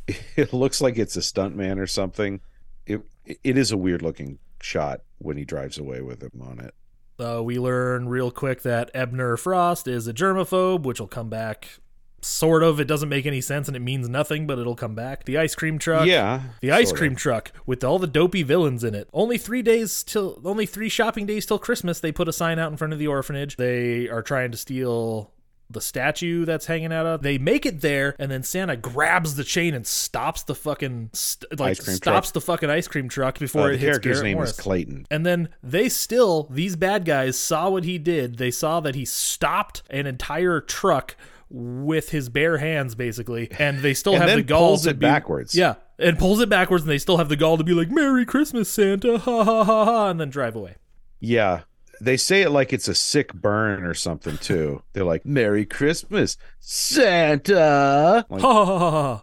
It 0.37 0.55
looks 0.55 0.81
like 0.81 0.97
it's 0.97 1.17
a 1.17 1.21
stuntman 1.21 1.79
or 1.79 1.87
something. 1.87 2.41
It 2.87 3.03
it 3.27 3.59
is 3.59 3.73
a 3.73 3.77
weird 3.77 4.01
looking 4.01 4.39
shot 4.63 5.01
when 5.19 5.37
he 5.37 5.45
drives 5.45 5.77
away 5.77 6.01
with 6.01 6.23
him 6.23 6.41
on 6.41 6.61
it. 6.61 6.73
Uh, 7.21 7.43
we 7.43 7.59
learn 7.59 8.09
real 8.09 8.31
quick 8.31 8.63
that 8.63 8.91
Ebner 8.95 9.37
Frost 9.37 9.89
is 9.89 10.07
a 10.07 10.13
germaphobe, 10.13 10.83
which 10.85 11.01
will 11.01 11.09
come 11.09 11.29
back. 11.29 11.79
Sort 12.21 12.65
of. 12.65 12.81
It 12.81 12.87
doesn't 12.89 13.09
make 13.09 13.27
any 13.27 13.41
sense 13.41 13.69
and 13.69 13.77
it 13.77 13.81
means 13.81 14.09
nothing, 14.09 14.47
but 14.47 14.59
it'll 14.59 14.75
come 14.75 14.95
back. 14.97 15.25
The 15.25 15.39
ice 15.39 15.55
cream 15.55 15.79
truck. 15.79 16.07
yeah, 16.07 16.43
The 16.61 16.73
ice 16.73 16.91
cream 16.91 17.13
of. 17.13 17.19
truck 17.19 17.53
with 17.65 17.85
all 17.85 18.01
the 18.01 18.09
dopey 18.09 18.43
villains 18.43 18.83
in 18.83 18.95
it. 18.95 19.09
Only 19.13 19.39
three 19.39 19.63
days 19.63 20.03
till, 20.03 20.41
only 20.45 20.67
three 20.67 20.89
shopping 20.89 21.27
days 21.27 21.47
till 21.47 21.61
Christmas. 21.61 22.01
They 22.01 22.11
put 22.11 22.27
a 22.29 22.33
sign 22.33 22.59
out 22.59 22.73
in 22.73 22.77
front 22.77 22.93
of 22.93 22.99
the 22.99 23.07
orphanage. 23.07 23.57
They 23.57 24.09
are 24.09 24.23
trying 24.23 24.51
to 24.51 24.57
steal 24.57 25.31
the 25.71 25.81
statue 25.81 26.45
that's 26.45 26.67
hanging 26.67 26.93
out 26.93 27.05
of. 27.07 27.23
They 27.23 27.37
make 27.39 27.67
it 27.67 27.81
there, 27.83 28.17
and 28.19 28.31
then 28.31 28.43
Santa 28.43 28.77
grabs 28.77 29.35
the 29.35 29.45
chain 29.45 29.75
and 29.75 29.87
stops 29.87 30.43
the 30.45 30.55
fucking 30.55 31.11
st- 31.13 31.59
like 31.61 31.77
stops 31.83 32.01
truck. 32.01 32.33
the 32.33 32.41
fucking 32.41 32.71
ice 32.71 32.89
cream 32.89 33.09
truck 33.09 33.37
Uh, 33.37 33.41
before 33.41 33.69
the 33.69 33.75
it 33.75 33.81
hits 33.81 33.85
character's 33.91 34.13
Garrett 34.17 34.25
name 34.25 34.35
Morris. 34.37 34.51
is 34.53 34.57
Clayton. 34.57 35.07
And 35.11 35.27
then 35.27 35.49
they 35.63 35.89
still, 35.89 36.45
these 36.51 36.77
bad 36.77 37.05
guys 37.05 37.39
saw 37.39 37.69
what 37.71 37.85
he 37.85 37.99
did. 37.99 38.39
They 38.39 38.51
saw 38.51 38.81
that 38.81 38.95
he 38.95 39.05
stopped 39.05 39.83
an 39.91 40.07
entire 40.07 40.61
truck 40.61 41.17
with 41.51 42.11
his 42.11 42.29
bare 42.29 42.59
hands, 42.59 42.95
basically, 42.95 43.51
and 43.59 43.79
they 43.81 43.95
still 43.95 44.15
And 44.15 44.23
have 44.25 44.37
the 44.37 44.43
gall 44.43 44.69
pulls 44.69 44.83
to 44.85 44.91
it 44.91 44.99
be- 44.99 45.07
backwards. 45.07 45.55
Yeah, 45.55 45.75
and 45.99 46.19
pulls 46.19 46.41
it 46.41 46.49
backwards, 46.49 46.85
and 46.85 46.91
they 46.91 46.99
still 46.99 47.17
have 47.17 47.29
the 47.31 47.37
gall 47.37 47.57
to 47.59 47.65
be 47.65 47.73
like 47.75 47.91
"Merry 47.91 48.25
Christmas, 48.27 48.69
Santa!" 48.71 49.19
Ha 49.19 49.45
ha 49.45 49.65
ha 49.65 49.85
ha, 49.85 50.09
and 50.11 50.21
then 50.21 50.29
drive 50.31 50.55
away. 50.57 50.77
Yeah. 51.21 51.61
They 52.01 52.17
say 52.17 52.43
it 52.43 52.51
like 52.51 52.73
it's 52.73 52.89
a 52.89 52.95
sick 52.95 53.33
burn 53.35 53.85
or 53.85 53.95
something 53.95 54.39
too. 54.39 54.83
They're 54.93 55.05
like, 55.05 55.25
"Merry 55.27 55.65
Christmas, 55.67 56.37
Santa." 56.61 58.25
Like, 58.29 59.23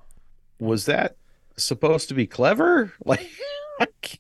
was 0.60 0.86
that 0.86 1.18
supposed 1.58 2.08
to 2.10 2.14
be 2.16 2.28
clever? 2.28 2.94
Like, 3.78 4.20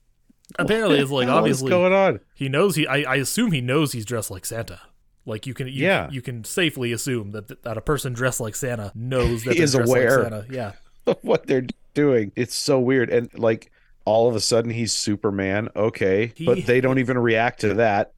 Apparently, 0.60 1.00
it's 1.00 1.12
like 1.12 1.28
obviously 1.30 1.70
going 1.70 1.94
on? 1.94 2.20
he 2.34 2.50
knows 2.50 2.76
he. 2.76 2.86
I, 2.88 3.14
I 3.14 3.16
assume 3.16 3.52
he 3.52 3.62
knows 3.62 3.92
he's 3.94 4.06
dressed 4.06 4.30
like 4.32 4.46
Santa. 4.46 4.80
Like 5.26 5.48
you 5.48 5.54
can, 5.54 5.68
you, 5.68 5.74
Yeah. 5.74 6.10
you 6.12 6.22
can 6.22 6.44
safely 6.44 6.92
assume 6.92 7.32
that 7.32 7.64
that 7.64 7.78
a 7.78 7.82
person 7.82 8.14
dressed 8.14 8.40
like 8.40 8.56
Santa 8.56 8.92
knows 8.96 9.44
that 9.46 9.56
He 9.58 9.62
is 9.62 9.76
aware. 9.76 10.22
like 10.24 10.32
Santa. 10.32 10.46
Yeah. 10.50 10.72
of 11.08 11.18
what 11.24 11.48
they're 11.48 11.66
doing. 11.94 12.32
It's 12.36 12.54
so 12.56 12.80
weird. 12.80 13.10
And 13.10 13.30
like 13.38 13.72
all 14.06 14.28
of 14.30 14.36
a 14.36 14.40
sudden 14.42 14.72
he's 14.72 14.92
Superman. 14.94 15.70
Okay. 15.76 16.34
He- 16.36 16.46
but 16.46 16.66
they 16.66 16.80
don't 16.82 17.00
even 17.00 17.18
react 17.18 17.62
to 17.62 17.76
that. 17.76 18.14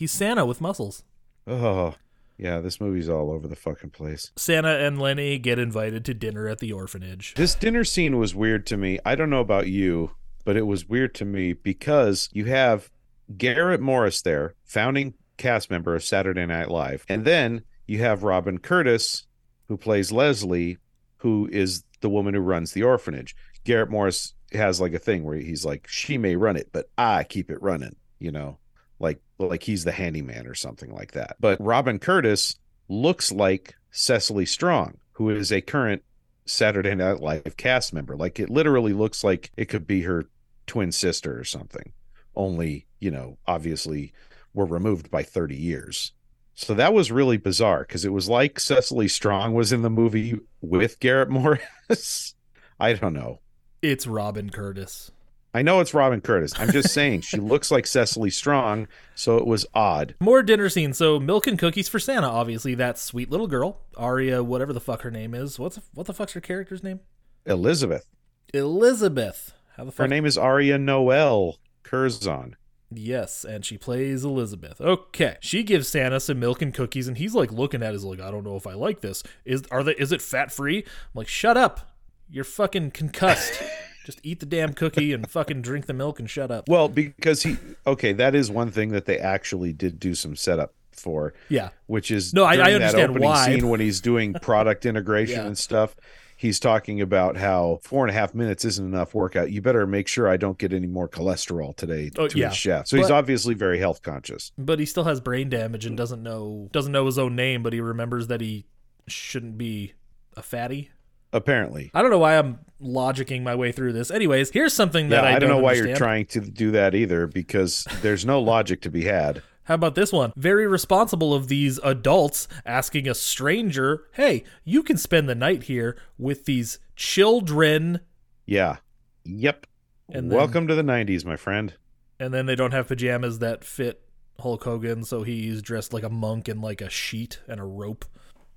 He's 0.00 0.12
Santa 0.12 0.46
with 0.46 0.62
muscles. 0.62 1.04
Oh. 1.46 1.94
Yeah, 2.38 2.60
this 2.60 2.80
movie's 2.80 3.10
all 3.10 3.30
over 3.30 3.46
the 3.46 3.54
fucking 3.54 3.90
place. 3.90 4.32
Santa 4.34 4.78
and 4.78 4.98
Lenny 4.98 5.38
get 5.38 5.58
invited 5.58 6.06
to 6.06 6.14
dinner 6.14 6.48
at 6.48 6.58
the 6.58 6.72
orphanage. 6.72 7.34
This 7.34 7.54
dinner 7.54 7.84
scene 7.84 8.16
was 8.16 8.34
weird 8.34 8.66
to 8.68 8.78
me. 8.78 8.98
I 9.04 9.14
don't 9.14 9.28
know 9.28 9.42
about 9.42 9.66
you, 9.66 10.12
but 10.46 10.56
it 10.56 10.66
was 10.66 10.88
weird 10.88 11.14
to 11.16 11.26
me 11.26 11.52
because 11.52 12.30
you 12.32 12.46
have 12.46 12.90
Garrett 13.36 13.82
Morris 13.82 14.22
there, 14.22 14.54
founding 14.64 15.12
cast 15.36 15.70
member 15.70 15.94
of 15.94 16.02
Saturday 16.02 16.46
Night 16.46 16.70
Live, 16.70 17.04
and 17.06 17.26
then 17.26 17.60
you 17.86 17.98
have 17.98 18.22
Robin 18.22 18.56
Curtis, 18.56 19.26
who 19.68 19.76
plays 19.76 20.10
Leslie, 20.10 20.78
who 21.18 21.46
is 21.52 21.84
the 22.00 22.08
woman 22.08 22.32
who 22.32 22.40
runs 22.40 22.72
the 22.72 22.84
orphanage. 22.84 23.36
Garrett 23.64 23.90
Morris 23.90 24.32
has 24.54 24.80
like 24.80 24.94
a 24.94 24.98
thing 24.98 25.24
where 25.24 25.36
he's 25.36 25.66
like, 25.66 25.86
she 25.88 26.16
may 26.16 26.36
run 26.36 26.56
it, 26.56 26.70
but 26.72 26.86
I 26.96 27.24
keep 27.24 27.50
it 27.50 27.60
running, 27.60 27.96
you 28.18 28.32
know, 28.32 28.56
like 28.98 29.20
like 29.48 29.62
he's 29.62 29.84
the 29.84 29.92
handyman 29.92 30.46
or 30.46 30.54
something 30.54 30.92
like 30.92 31.12
that. 31.12 31.36
But 31.40 31.60
Robin 31.60 31.98
Curtis 31.98 32.56
looks 32.88 33.32
like 33.32 33.74
Cecily 33.90 34.46
Strong, 34.46 34.98
who 35.12 35.30
is 35.30 35.52
a 35.52 35.60
current 35.60 36.02
Saturday 36.46 36.94
Night 36.94 37.20
Live 37.20 37.56
cast 37.56 37.92
member. 37.92 38.16
Like 38.16 38.38
it 38.40 38.50
literally 38.50 38.92
looks 38.92 39.24
like 39.24 39.50
it 39.56 39.66
could 39.66 39.86
be 39.86 40.02
her 40.02 40.26
twin 40.66 40.92
sister 40.92 41.38
or 41.38 41.44
something. 41.44 41.92
Only, 42.34 42.86
you 42.98 43.10
know, 43.10 43.38
obviously 43.46 44.12
were 44.54 44.66
removed 44.66 45.10
by 45.10 45.22
30 45.22 45.56
years. 45.56 46.12
So 46.54 46.74
that 46.74 46.92
was 46.92 47.10
really 47.10 47.38
bizarre 47.38 47.80
because 47.80 48.04
it 48.04 48.12
was 48.12 48.28
like 48.28 48.60
Cecily 48.60 49.08
Strong 49.08 49.54
was 49.54 49.72
in 49.72 49.82
the 49.82 49.90
movie 49.90 50.38
with 50.60 51.00
Garrett 51.00 51.30
Morris. 51.30 52.34
I 52.78 52.92
don't 52.92 53.14
know. 53.14 53.40
It's 53.82 54.06
Robin 54.06 54.50
Curtis. 54.50 55.10
I 55.52 55.62
know 55.62 55.80
it's 55.80 55.94
Robin 55.94 56.20
Curtis. 56.20 56.52
I'm 56.58 56.70
just 56.70 56.94
saying 56.94 57.22
she 57.22 57.38
looks 57.38 57.70
like 57.72 57.86
Cecily 57.86 58.30
Strong, 58.30 58.86
so 59.16 59.36
it 59.36 59.46
was 59.46 59.66
odd. 59.74 60.14
More 60.20 60.42
dinner 60.42 60.68
scenes. 60.68 60.98
So 60.98 61.18
milk 61.18 61.46
and 61.48 61.58
cookies 61.58 61.88
for 61.88 61.98
Santa. 61.98 62.28
Obviously, 62.28 62.74
that 62.76 62.98
sweet 62.98 63.30
little 63.30 63.48
girl, 63.48 63.80
Aria, 63.96 64.44
whatever 64.44 64.72
the 64.72 64.80
fuck 64.80 65.02
her 65.02 65.10
name 65.10 65.34
is. 65.34 65.58
What's 65.58 65.80
what 65.92 66.06
the 66.06 66.14
fuck's 66.14 66.34
her 66.34 66.40
character's 66.40 66.84
name? 66.84 67.00
Elizabeth. 67.46 68.06
Elizabeth. 68.54 69.54
How 69.76 69.84
the 69.84 69.92
fuck? 69.92 70.04
Her 70.04 70.08
name 70.08 70.24
is 70.24 70.38
Aria 70.38 70.78
Noelle 70.78 71.58
Curzon. 71.82 72.56
Yes, 72.92 73.44
and 73.44 73.64
she 73.64 73.78
plays 73.78 74.24
Elizabeth. 74.24 74.80
Okay, 74.80 75.36
she 75.40 75.62
gives 75.62 75.88
Santa 75.88 76.18
some 76.20 76.40
milk 76.40 76.60
and 76.60 76.74
cookies, 76.74 77.06
and 77.06 77.18
he's 77.18 77.34
like 77.34 77.52
looking 77.52 77.82
at, 77.82 77.92
it, 77.92 77.96
is 77.96 78.04
like, 78.04 78.20
I 78.20 78.30
don't 78.30 78.44
know 78.44 78.56
if 78.56 78.66
I 78.66 78.74
like 78.74 79.00
this. 79.00 79.22
Is 79.44 79.62
are 79.72 79.82
they? 79.82 79.94
Is 79.94 80.12
it 80.12 80.22
fat 80.22 80.52
free? 80.52 80.78
I'm 80.78 80.84
like, 81.14 81.28
shut 81.28 81.56
up. 81.56 81.88
You're 82.28 82.44
fucking 82.44 82.92
concussed. 82.92 83.60
Just 84.04 84.20
eat 84.22 84.40
the 84.40 84.46
damn 84.46 84.72
cookie 84.72 85.12
and 85.12 85.28
fucking 85.30 85.62
drink 85.62 85.86
the 85.86 85.92
milk 85.92 86.18
and 86.18 86.28
shut 86.28 86.50
up. 86.50 86.68
Well, 86.68 86.88
because 86.88 87.42
he 87.42 87.56
okay, 87.86 88.12
that 88.14 88.34
is 88.34 88.50
one 88.50 88.70
thing 88.70 88.90
that 88.90 89.04
they 89.06 89.18
actually 89.18 89.72
did 89.72 90.00
do 90.00 90.14
some 90.14 90.36
setup 90.36 90.72
for, 90.92 91.32
Yeah, 91.48 91.70
which 91.86 92.10
is 92.10 92.34
No, 92.34 92.44
I- 92.44 92.56
I 92.56 92.72
understand 92.72 93.18
why. 93.18 93.46
scene 93.46 93.68
when 93.68 93.80
he's 93.80 94.00
doing 94.00 94.32
product 94.42 94.84
integration 94.86 95.36
Yeah. 95.40 95.46
and 95.46 95.56
stuff. 95.58 95.94
He's 96.36 96.58
talking 96.58 97.02
about 97.02 97.36
how 97.36 97.80
four 97.82 98.02
and 98.06 98.10
a 98.10 98.18
half 98.18 98.34
minutes 98.34 98.64
isn't 98.64 98.84
enough 98.86 99.14
workout. 99.14 99.50
You 99.52 99.60
better 99.60 99.86
make 99.86 100.08
sure 100.08 100.26
I 100.26 100.38
don't 100.38 100.56
get 100.56 100.72
any 100.72 100.86
more 100.86 101.06
cholesterol 101.06 101.76
today 101.76 102.10
Oh, 102.16 102.28
to 102.28 102.38
yeah. 102.38 102.48
his 102.48 102.56
chef. 102.56 102.86
So 102.86 102.96
he's 102.96 103.10
obviously 103.10 103.52
very 103.52 103.78
health 103.78 104.00
conscious. 104.00 104.50
but 104.56 104.78
he 104.78 104.86
still 104.86 105.04
has 105.04 105.20
brain 105.20 105.50
damage 105.50 105.84
and 105.84 105.98
doesn't 105.98 106.22
know 106.22 106.68
doesn't 106.72 106.92
know 106.92 107.04
his 107.04 107.18
own 107.18 107.36
name, 107.36 107.62
but 107.62 107.74
he 107.74 107.80
remembers 107.82 108.28
that 108.28 108.40
he 108.40 108.64
shouldn't 109.06 109.58
be 109.58 109.92
a 110.34 110.42
fatty. 110.42 110.90
Apparently. 111.32 111.90
I 111.94 112.02
don't 112.02 112.10
know 112.10 112.18
why 112.18 112.38
I'm 112.38 112.58
logicking 112.82 113.42
my 113.42 113.54
way 113.54 113.70
through 113.72 113.92
this. 113.92 114.10
Anyways, 114.10 114.50
here's 114.50 114.72
something 114.72 115.04
Yeah, 115.10 115.22
that 115.22 115.24
I, 115.24 115.36
I, 115.36 115.38
don't 115.38 115.48
know 115.50 115.58
why 115.58 115.70
understand. 115.72 115.88
you're 115.90 115.96
trying 115.96 116.26
to 116.26 116.40
do 116.40 116.70
that 116.72 116.94
either 116.94 117.26
because 117.26 117.86
there's 118.02 118.26
no 118.26 118.40
logic 118.40 118.80
to 118.82 118.90
be 118.90 119.04
had. 119.04 119.42
How 119.64 119.74
about 119.74 119.94
this 119.94 120.12
one? 120.12 120.32
Very 120.36 120.66
responsible 120.66 121.32
of 121.32 121.46
these 121.46 121.78
adults 121.84 122.48
asking 122.66 123.06
a 123.08 123.14
stranger, 123.14 124.02
"Hey, 124.14 124.42
you 124.64 124.82
can 124.82 124.96
spend 124.96 125.28
the 125.28 125.34
night 125.36 125.64
here 125.64 125.96
with 126.18 126.46
these 126.46 126.80
children." 126.96 128.00
Yeah. 128.46 128.78
Yep. 129.24 129.66
And 130.12 130.30
then- 130.30 130.36
Welcome 130.36 130.66
to 130.66 130.74
the 130.74 130.82
90s, 130.82 131.24
my 131.24 131.36
friend. 131.36 131.74
And 132.18 132.34
then 132.34 132.46
they 132.46 132.56
don't 132.56 132.72
have 132.72 132.88
pajamas 132.88 133.38
that 133.38 133.62
fit 133.62 134.02
Hulk 134.40 134.64
Hogan, 134.64 135.04
so 135.04 135.22
he's 135.22 135.62
dressed 135.62 135.92
like 135.92 136.02
a 136.02 136.08
monk 136.10 136.48
in 136.48 136.60
like 136.60 136.80
a 136.80 136.90
sheet 136.90 137.38
and 137.46 137.60
a 137.60 137.64
rope. 137.64 138.04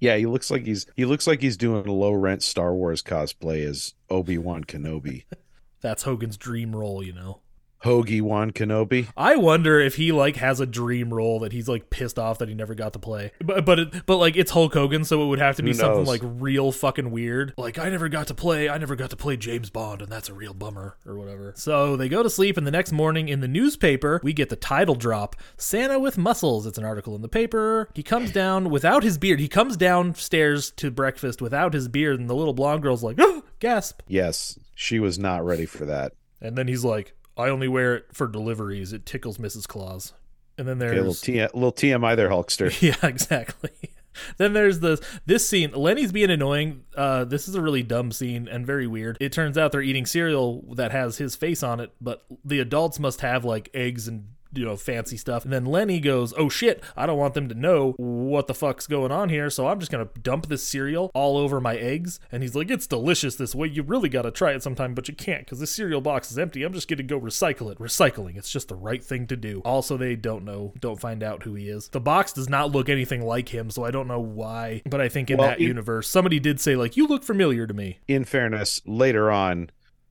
Yeah, 0.00 0.16
he 0.16 0.26
looks 0.26 0.50
like 0.50 0.64
he's 0.64 0.86
he 0.96 1.04
looks 1.04 1.26
like 1.26 1.42
he's 1.42 1.56
doing 1.56 1.86
a 1.86 1.92
low 1.92 2.12
rent 2.12 2.42
Star 2.42 2.74
Wars 2.74 3.02
cosplay 3.02 3.64
as 3.66 3.94
Obi 4.08 4.38
Wan 4.38 4.64
Kenobi, 4.64 5.24
That's 5.80 6.02
Hogan's 6.02 6.36
dream 6.36 6.74
role, 6.74 7.02
you 7.02 7.12
know. 7.12 7.40
Hoagie 7.84 8.20
Wan 8.20 8.50
Kenobi. 8.50 9.08
I 9.16 9.36
wonder 9.36 9.80
if 9.80 9.96
he 9.96 10.12
like 10.12 10.36
has 10.36 10.60
a 10.60 10.66
dream 10.66 11.12
role 11.14 11.38
that 11.40 11.52
he's 11.52 11.68
like 11.68 11.90
pissed 11.90 12.18
off 12.18 12.38
that 12.38 12.48
he 12.48 12.54
never 12.54 12.74
got 12.74 12.92
to 12.92 12.98
play. 12.98 13.32
But 13.42 13.64
but 13.64 13.78
it, 13.78 14.06
but 14.06 14.16
like 14.18 14.36
it's 14.36 14.50
Hulk 14.50 14.74
Hogan, 14.74 15.04
so 15.04 15.22
it 15.22 15.26
would 15.26 15.38
have 15.38 15.56
to 15.56 15.62
be 15.62 15.72
something 15.72 16.04
like 16.04 16.20
real 16.22 16.72
fucking 16.72 17.10
weird. 17.10 17.54
Like 17.56 17.78
I 17.78 17.88
never 17.88 18.08
got 18.08 18.26
to 18.28 18.34
play, 18.34 18.68
I 18.68 18.78
never 18.78 18.96
got 18.96 19.10
to 19.10 19.16
play 19.16 19.36
James 19.36 19.70
Bond, 19.70 20.02
and 20.02 20.10
that's 20.10 20.28
a 20.28 20.34
real 20.34 20.54
bummer 20.54 20.96
or 21.06 21.16
whatever. 21.16 21.52
So 21.56 21.96
they 21.96 22.08
go 22.08 22.22
to 22.22 22.30
sleep, 22.30 22.56
and 22.56 22.66
the 22.66 22.70
next 22.70 22.92
morning 22.92 23.28
in 23.28 23.40
the 23.40 23.48
newspaper 23.48 24.20
we 24.22 24.32
get 24.32 24.50
the 24.50 24.56
title 24.56 24.94
drop: 24.94 25.36
Santa 25.56 25.98
with 25.98 26.18
muscles. 26.18 26.66
It's 26.66 26.78
an 26.78 26.84
article 26.84 27.14
in 27.14 27.22
the 27.22 27.28
paper. 27.28 27.88
He 27.94 28.02
comes 28.02 28.30
down 28.30 28.70
without 28.70 29.02
his 29.02 29.18
beard. 29.18 29.40
He 29.40 29.48
comes 29.48 29.76
downstairs 29.76 30.70
to 30.72 30.90
breakfast 30.90 31.40
without 31.40 31.72
his 31.72 31.88
beard, 31.88 32.20
and 32.20 32.28
the 32.28 32.34
little 32.34 32.54
blonde 32.54 32.82
girl's 32.82 33.02
like, 33.02 33.16
oh, 33.18 33.44
gasp. 33.60 34.00
Yes, 34.06 34.58
she 34.74 34.98
was 34.98 35.18
not 35.18 35.44
ready 35.44 35.66
for 35.66 35.84
that. 35.86 36.12
And 36.40 36.56
then 36.56 36.68
he's 36.68 36.84
like, 36.84 37.14
I 37.36 37.48
only 37.48 37.68
wear 37.68 37.96
it 37.96 38.06
for 38.12 38.26
deliveries. 38.26 38.92
It 38.92 39.06
tickles 39.06 39.38
Mrs. 39.38 39.66
Claus. 39.66 40.12
And 40.58 40.68
then 40.68 40.76
Okay, 40.82 40.86
a 40.86 41.02
little, 41.02 41.04
there's 41.04 41.20
T- 41.20 41.40
little 41.40 41.72
TMI 41.72 42.16
there, 42.16 42.28
Hulkster. 42.28 42.82
yeah, 42.82 43.08
exactly. 43.08 43.70
then 44.36 44.52
there's 44.52 44.80
this 44.80 45.00
this 45.24 45.48
scene. 45.48 45.72
Lenny's 45.72 46.12
being 46.12 46.30
annoying. 46.30 46.84
Uh, 46.94 47.24
this 47.24 47.48
is 47.48 47.54
a 47.54 47.62
really 47.62 47.82
dumb 47.82 48.12
scene 48.12 48.46
and 48.48 48.66
very 48.66 48.86
weird. 48.86 49.16
It 49.20 49.32
turns 49.32 49.56
out 49.56 49.72
they're 49.72 49.80
eating 49.80 50.04
cereal 50.04 50.62
that 50.74 50.90
has 50.92 51.16
his 51.16 51.34
face 51.36 51.62
on 51.62 51.80
it, 51.80 51.92
but 52.00 52.24
the 52.44 52.60
adults 52.60 52.98
must 52.98 53.20
have 53.22 53.44
like 53.44 53.70
eggs 53.72 54.06
and 54.06 54.28
you 54.52 54.64
know 54.64 54.76
fancy 54.76 55.16
stuff. 55.16 55.44
And 55.44 55.52
then 55.52 55.64
Lenny 55.64 56.00
goes, 56.00 56.34
"Oh 56.36 56.48
shit! 56.48 56.82
I 56.96 57.06
don't 57.06 57.18
want 57.18 57.34
them 57.34 57.48
to 57.48 57.54
know 57.54 57.94
what 57.98 58.46
the 58.46 58.54
fuck's 58.54 58.86
going 58.86 59.12
on 59.12 59.28
here, 59.28 59.50
so 59.50 59.68
I'm 59.68 59.78
just 59.78 59.92
gonna 59.92 60.08
dump 60.22 60.48
this 60.48 60.66
cereal 60.66 61.10
all 61.14 61.36
over 61.36 61.60
my 61.60 61.76
eggs." 61.76 62.20
And 62.32 62.42
he's 62.42 62.54
like, 62.54 62.70
"It's 62.70 62.86
delicious 62.86 63.36
this 63.36 63.54
way. 63.54 63.68
You 63.68 63.82
really 63.82 64.08
gotta 64.08 64.30
try 64.30 64.52
it 64.52 64.62
sometime, 64.62 64.94
but 64.94 65.08
you 65.08 65.14
can't 65.14 65.44
because 65.44 65.60
the 65.60 65.66
cereal 65.66 66.00
box 66.00 66.30
is 66.30 66.38
empty. 66.38 66.62
I'm 66.62 66.72
just 66.72 66.88
gonna 66.88 67.02
go 67.02 67.20
recycle 67.20 67.70
it. 67.70 67.78
Recycling. 67.78 68.36
It's 68.36 68.50
just 68.50 68.68
the 68.68 68.74
right 68.76 69.02
thing 69.04 69.26
to 69.28 69.36
do." 69.36 69.60
Also, 69.64 69.96
they 69.96 70.16
don't 70.16 70.44
know, 70.44 70.72
don't 70.80 71.00
find 71.00 71.22
out 71.22 71.42
who 71.44 71.54
he 71.54 71.68
is. 71.68 71.88
The 71.88 72.00
box 72.00 72.32
does 72.32 72.48
not 72.48 72.72
look 72.72 72.88
anything 72.88 73.22
like 73.24 73.50
him, 73.50 73.70
so 73.70 73.84
I 73.84 73.90
don't 73.90 74.08
know 74.08 74.20
why. 74.20 74.82
But 74.88 75.00
I 75.00 75.08
think 75.08 75.30
in 75.30 75.38
Well, 75.38 75.48
that 75.48 75.60
it- 75.60 75.64
universe, 75.64 76.08
somebody 76.08 76.40
did 76.40 76.60
say 76.60 76.76
like, 76.76 76.96
"You 76.96 77.06
look 77.06 77.22
familiar 77.22 77.66
to 77.66 77.74
me." 77.74 77.98
In 78.08 78.24
fairness, 78.24 78.80
later 78.86 79.30
on, 79.30 79.70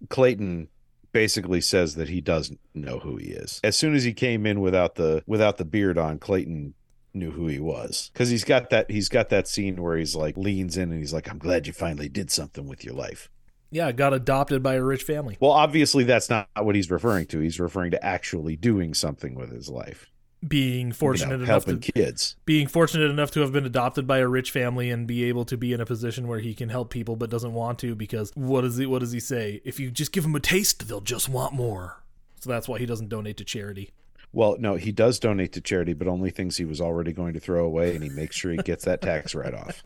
Clayton 0.09 0.69
basically 1.11 1.61
says 1.61 1.95
that 1.95 2.09
he 2.09 2.21
doesn't 2.21 2.59
know 2.73 2.99
who 2.99 3.17
he 3.17 3.27
is. 3.27 3.59
As 3.63 3.77
soon 3.77 3.95
as 3.95 4.03
he 4.03 4.13
came 4.13 4.45
in 4.45 4.61
without 4.61 4.95
the 4.95 5.23
without 5.25 5.57
the 5.57 5.65
beard 5.65 5.97
on, 5.97 6.19
Clayton 6.19 6.73
knew 7.13 7.31
who 7.31 7.47
he 7.47 7.59
was 7.59 8.11
because 8.13 8.29
he's 8.29 8.43
got 8.43 8.69
that 8.69 8.91
he's 8.91 9.09
got 9.09 9.29
that 9.29 9.47
scene 9.47 9.81
where 9.81 9.97
he's 9.97 10.15
like 10.15 10.37
leans 10.37 10.77
in 10.77 10.91
and 10.91 10.99
he's 10.99 11.13
like, 11.13 11.29
"I'm 11.29 11.39
glad 11.39 11.67
you 11.67 11.73
finally 11.73 12.09
did 12.09 12.31
something 12.31 12.67
with 12.67 12.83
your 12.83 12.93
life." 12.93 13.29
Yeah, 13.71 13.91
got 13.91 14.13
adopted 14.13 14.63
by 14.63 14.75
a 14.75 14.83
rich 14.83 15.03
family. 15.03 15.37
Well, 15.39 15.51
obviously 15.51 16.03
that's 16.03 16.29
not 16.29 16.47
what 16.59 16.75
he's 16.75 16.89
referring 16.89 17.27
to. 17.27 17.39
He's 17.39 17.59
referring 17.59 17.91
to 17.91 18.03
actually 18.03 18.55
doing 18.55 18.93
something 18.93 19.35
with 19.35 19.51
his 19.51 19.69
life. 19.69 20.08
Being 20.47 20.87
You 20.87 20.93
fortunate 20.93 21.37
know, 21.39 21.43
enough 21.43 21.65
to 21.65 21.77
kids. 21.77 22.37
being 22.45 22.67
fortunate 22.67 23.11
enough 23.11 23.29
to 23.31 23.41
have 23.41 23.51
been 23.51 23.65
adopted 23.65 24.07
by 24.07 24.19
a 24.19 24.27
rich 24.27 24.51
family 24.51 24.89
and 24.89 25.05
be 25.05 25.25
able 25.25 25.43
to 25.45 25.57
be 25.57 25.73
in 25.73 25.81
a 25.81 25.85
position 25.85 26.27
where 26.29 26.39
he 26.39 26.53
can 26.53 26.69
help 26.69 26.89
people 26.91 27.17
but 27.17 27.29
doesn't 27.29 27.53
want 27.53 27.77
to 27.79 27.93
because 27.93 28.31
what 28.35 28.61
does 28.61 28.77
he 28.77 28.85
what 28.85 28.99
does 28.99 29.11
he 29.11 29.19
say? 29.19 29.61
If 29.65 29.79
you 29.81 29.91
just 29.91 30.13
give 30.13 30.23
them 30.23 30.35
a 30.35 30.39
taste, 30.39 30.87
they'll 30.87 31.01
just 31.01 31.27
want 31.27 31.53
more. 31.53 32.01
So 32.39 32.49
that's 32.49 32.69
why 32.69 32.79
he 32.79 32.85
doesn't 32.85 33.09
donate 33.09 33.35
to 33.37 33.43
charity. 33.43 33.91
Well, 34.31 34.55
no, 34.59 34.75
he 34.75 34.91
does 34.93 35.19
donate 35.19 35.51
to 35.53 35.61
charity, 35.61 35.93
but 35.93 36.07
only 36.07 36.29
things 36.29 36.55
he 36.55 36.63
was 36.63 36.79
already 36.79 37.11
going 37.11 37.33
to 37.33 37.39
throw 37.39 37.65
away, 37.65 37.95
and 37.95 38.03
he 38.03 38.09
makes 38.09 38.35
sure 38.37 38.51
he 38.51 38.57
gets 38.59 38.85
that 38.85 39.01
tax 39.01 39.35
write 39.35 39.53
off. 39.55 39.83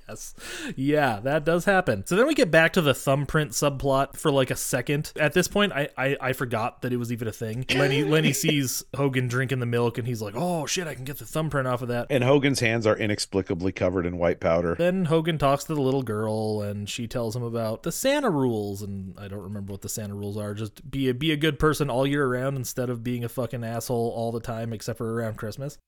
Yes. 0.08 0.34
Yeah, 0.76 1.20
that 1.20 1.44
does 1.44 1.64
happen. 1.66 2.04
So 2.04 2.16
then 2.16 2.26
we 2.26 2.34
get 2.34 2.50
back 2.50 2.72
to 2.72 2.80
the 2.80 2.94
thumbprint 2.94 3.52
subplot 3.52 4.16
for 4.16 4.30
like 4.30 4.50
a 4.50 4.56
second. 4.56 5.12
At 5.16 5.34
this 5.34 5.46
point, 5.46 5.72
I, 5.72 5.88
I, 5.96 6.16
I 6.20 6.32
forgot 6.32 6.82
that 6.82 6.92
it 6.92 6.96
was 6.96 7.12
even 7.12 7.28
a 7.28 7.32
thing. 7.32 7.64
Lenny 7.74 8.02
Lenny 8.02 8.32
sees 8.32 8.82
Hogan 8.96 9.28
drinking 9.28 9.60
the 9.60 9.66
milk 9.66 9.98
and 9.98 10.08
he's 10.08 10.20
like, 10.20 10.34
Oh 10.36 10.66
shit, 10.66 10.88
I 10.88 10.94
can 10.94 11.04
get 11.04 11.18
the 11.18 11.26
thumbprint 11.26 11.68
off 11.68 11.82
of 11.82 11.88
that. 11.88 12.08
And 12.10 12.24
Hogan's 12.24 12.60
hands 12.60 12.86
are 12.86 12.96
inexplicably 12.96 13.72
covered 13.72 14.04
in 14.06 14.18
white 14.18 14.40
powder. 14.40 14.74
Then 14.74 15.04
Hogan 15.04 15.38
talks 15.38 15.64
to 15.64 15.74
the 15.74 15.82
little 15.82 16.02
girl 16.02 16.62
and 16.62 16.88
she 16.88 17.06
tells 17.06 17.36
him 17.36 17.42
about 17.42 17.82
the 17.84 17.92
Santa 17.92 18.30
rules 18.30 18.82
and 18.82 19.14
I 19.18 19.28
don't 19.28 19.42
remember 19.42 19.72
what 19.72 19.82
the 19.82 19.88
Santa 19.88 20.14
rules 20.14 20.36
are. 20.36 20.54
Just 20.54 20.90
be 20.90 21.08
a 21.08 21.14
be 21.14 21.30
a 21.30 21.36
good 21.36 21.58
person 21.58 21.88
all 21.88 22.06
year 22.06 22.26
round 22.26 22.56
instead 22.56 22.90
of 22.90 23.04
being 23.04 23.22
a 23.24 23.28
fucking 23.28 23.62
asshole 23.62 24.12
all 24.16 24.32
the 24.32 24.40
time 24.40 24.72
except 24.72 24.98
for 24.98 25.14
around 25.14 25.36
Christmas. 25.36 25.78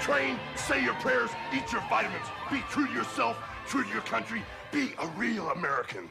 Train, 0.00 0.38
say 0.56 0.82
your 0.82 0.94
prayers, 0.94 1.30
eat 1.54 1.70
your 1.72 1.82
vitamins, 1.90 2.24
be 2.50 2.60
true 2.70 2.86
to 2.86 2.92
yourself, 2.92 3.36
true 3.66 3.84
to 3.84 3.88
your 3.90 4.00
country, 4.02 4.42
be 4.72 4.92
a 4.98 5.06
real 5.08 5.48
American. 5.50 6.08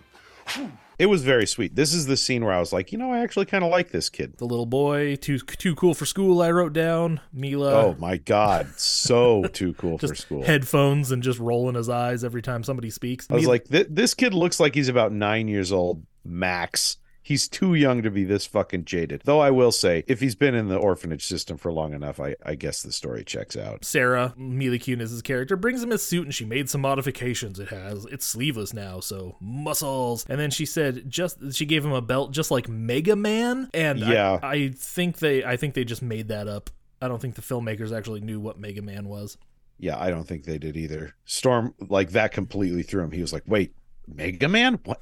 Whew. 0.50 0.72
It 1.00 1.08
was 1.08 1.24
very 1.24 1.48
sweet. 1.48 1.76
This 1.76 1.94
is 1.94 2.06
the 2.08 2.18
scene 2.18 2.44
where 2.44 2.54
I 2.54 2.60
was 2.60 2.72
like, 2.74 2.92
you 2.92 2.98
know, 2.98 3.12
I 3.12 3.20
actually 3.20 3.46
kind 3.46 3.64
of 3.64 3.72
like 3.72 3.90
this 3.92 4.10
kid. 4.10 4.38
The 4.38 4.46
little 4.46 4.66
boy, 4.66 5.16
too 5.16 5.40
too 5.40 5.74
cool 5.76 5.94
for 5.94 6.06
school, 6.06 6.42
I 6.42 6.52
wrote 6.52 6.74
down. 6.74 7.20
Mila 7.34 7.72
Oh 7.74 7.96
my 8.00 8.18
god, 8.18 8.68
so 8.78 9.44
too 9.54 9.74
cool 9.74 9.98
for 9.98 10.14
school. 10.14 10.44
headphones 10.44 11.12
and 11.12 11.24
just 11.24 11.40
rolling 11.40 11.76
his 11.76 11.90
eyes 11.90 12.24
every 12.24 12.42
time 12.42 12.64
somebody 12.64 12.90
speaks. 12.90 13.28
I 13.30 13.34
was 13.36 13.44
Mila- 13.44 13.52
like, 13.54 13.68
this 13.70 14.14
kid 14.14 14.34
looks 14.34 14.60
like 14.60 14.76
he's 14.76 14.90
about 14.90 15.12
nine 15.14 15.48
years 15.48 15.72
old, 15.72 16.04
max, 16.26 16.98
He's 17.30 17.48
too 17.48 17.76
young 17.76 18.02
to 18.02 18.10
be 18.10 18.24
this 18.24 18.48
fucking 18.48 18.86
jaded. 18.86 19.22
Though 19.24 19.40
I 19.40 19.52
will 19.52 19.72
say, 19.72 20.04
if 20.08 20.20
he's 20.20 20.34
been 20.34 20.56
in 20.56 20.68
the 20.68 20.78
orphanage 20.78 21.24
system 21.24 21.58
for 21.60 21.72
long 21.72 21.94
enough, 21.94 22.20
I, 22.20 22.36
I 22.44 22.56
guess 22.56 22.82
the 22.82 22.92
story 22.92 23.24
checks 23.24 23.56
out. 23.56 23.86
Sarah, 23.86 24.34
Mila 24.36 24.78
Kunis' 24.80 25.24
character, 25.24 25.56
brings 25.56 25.84
him 25.84 25.92
his 25.92 26.04
suit 26.04 26.26
and 26.26 26.34
she 26.34 26.44
made 26.44 26.72
some 26.72 26.82
modifications. 26.82 27.60
It 27.60 27.70
has 27.70 28.06
it's 28.06 28.26
sleeveless 28.26 28.74
now, 28.74 29.00
so 29.00 29.36
muscles. 29.40 30.26
And 30.28 30.40
then 30.40 30.50
she 30.50 30.66
said 30.66 31.08
just 31.08 31.54
she 31.54 31.68
gave 31.68 31.86
him 31.86 31.92
a 31.92 32.02
belt 32.02 32.32
just 32.32 32.50
like 32.50 32.68
Mega 32.68 33.16
Man. 33.16 33.70
And 33.76 34.04
I- 34.04 34.12
Yeah. 34.12 34.40
I, 34.42 34.70
think 34.76 35.20
they 35.20 35.44
I 35.44 35.56
think 35.56 35.76
they 35.76 35.84
just 35.84 36.02
made 36.02 36.30
that 36.30 36.48
up. 36.48 36.72
I 37.00 37.08
don't 37.08 37.22
think 37.22 37.36
the 37.36 37.44
filmmakers 37.44 37.96
actually 37.96 38.22
knew 38.22 38.40
what 38.40 38.60
Mega 38.60 38.82
Man 38.82 39.08
was. 39.08 39.38
Yeah, 39.78 40.00
I 40.00 40.10
don't 40.10 40.24
think 40.28 40.46
they 40.46 40.58
did 40.58 40.76
either. 40.76 41.14
Storm, 41.26 41.76
like 41.90 42.10
that 42.14 42.32
completely 42.32 42.82
threw 42.82 43.04
him. 43.04 43.12
He 43.12 43.22
was 43.22 43.32
like, 43.32 43.44
wait, 43.46 43.74
Mega 44.08 44.50
Man? 44.50 44.80
What? 44.84 45.00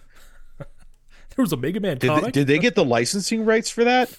There 1.37 1.43
was 1.43 1.53
a 1.53 1.57
Mega 1.57 1.79
Man 1.79 1.97
Did 1.97 2.01
they, 2.01 2.07
comic. 2.07 2.33
did 2.33 2.47
they 2.47 2.59
get 2.59 2.75
the 2.75 2.83
licensing 2.83 3.45
rights 3.45 3.69
for 3.69 3.83
that? 3.85 4.09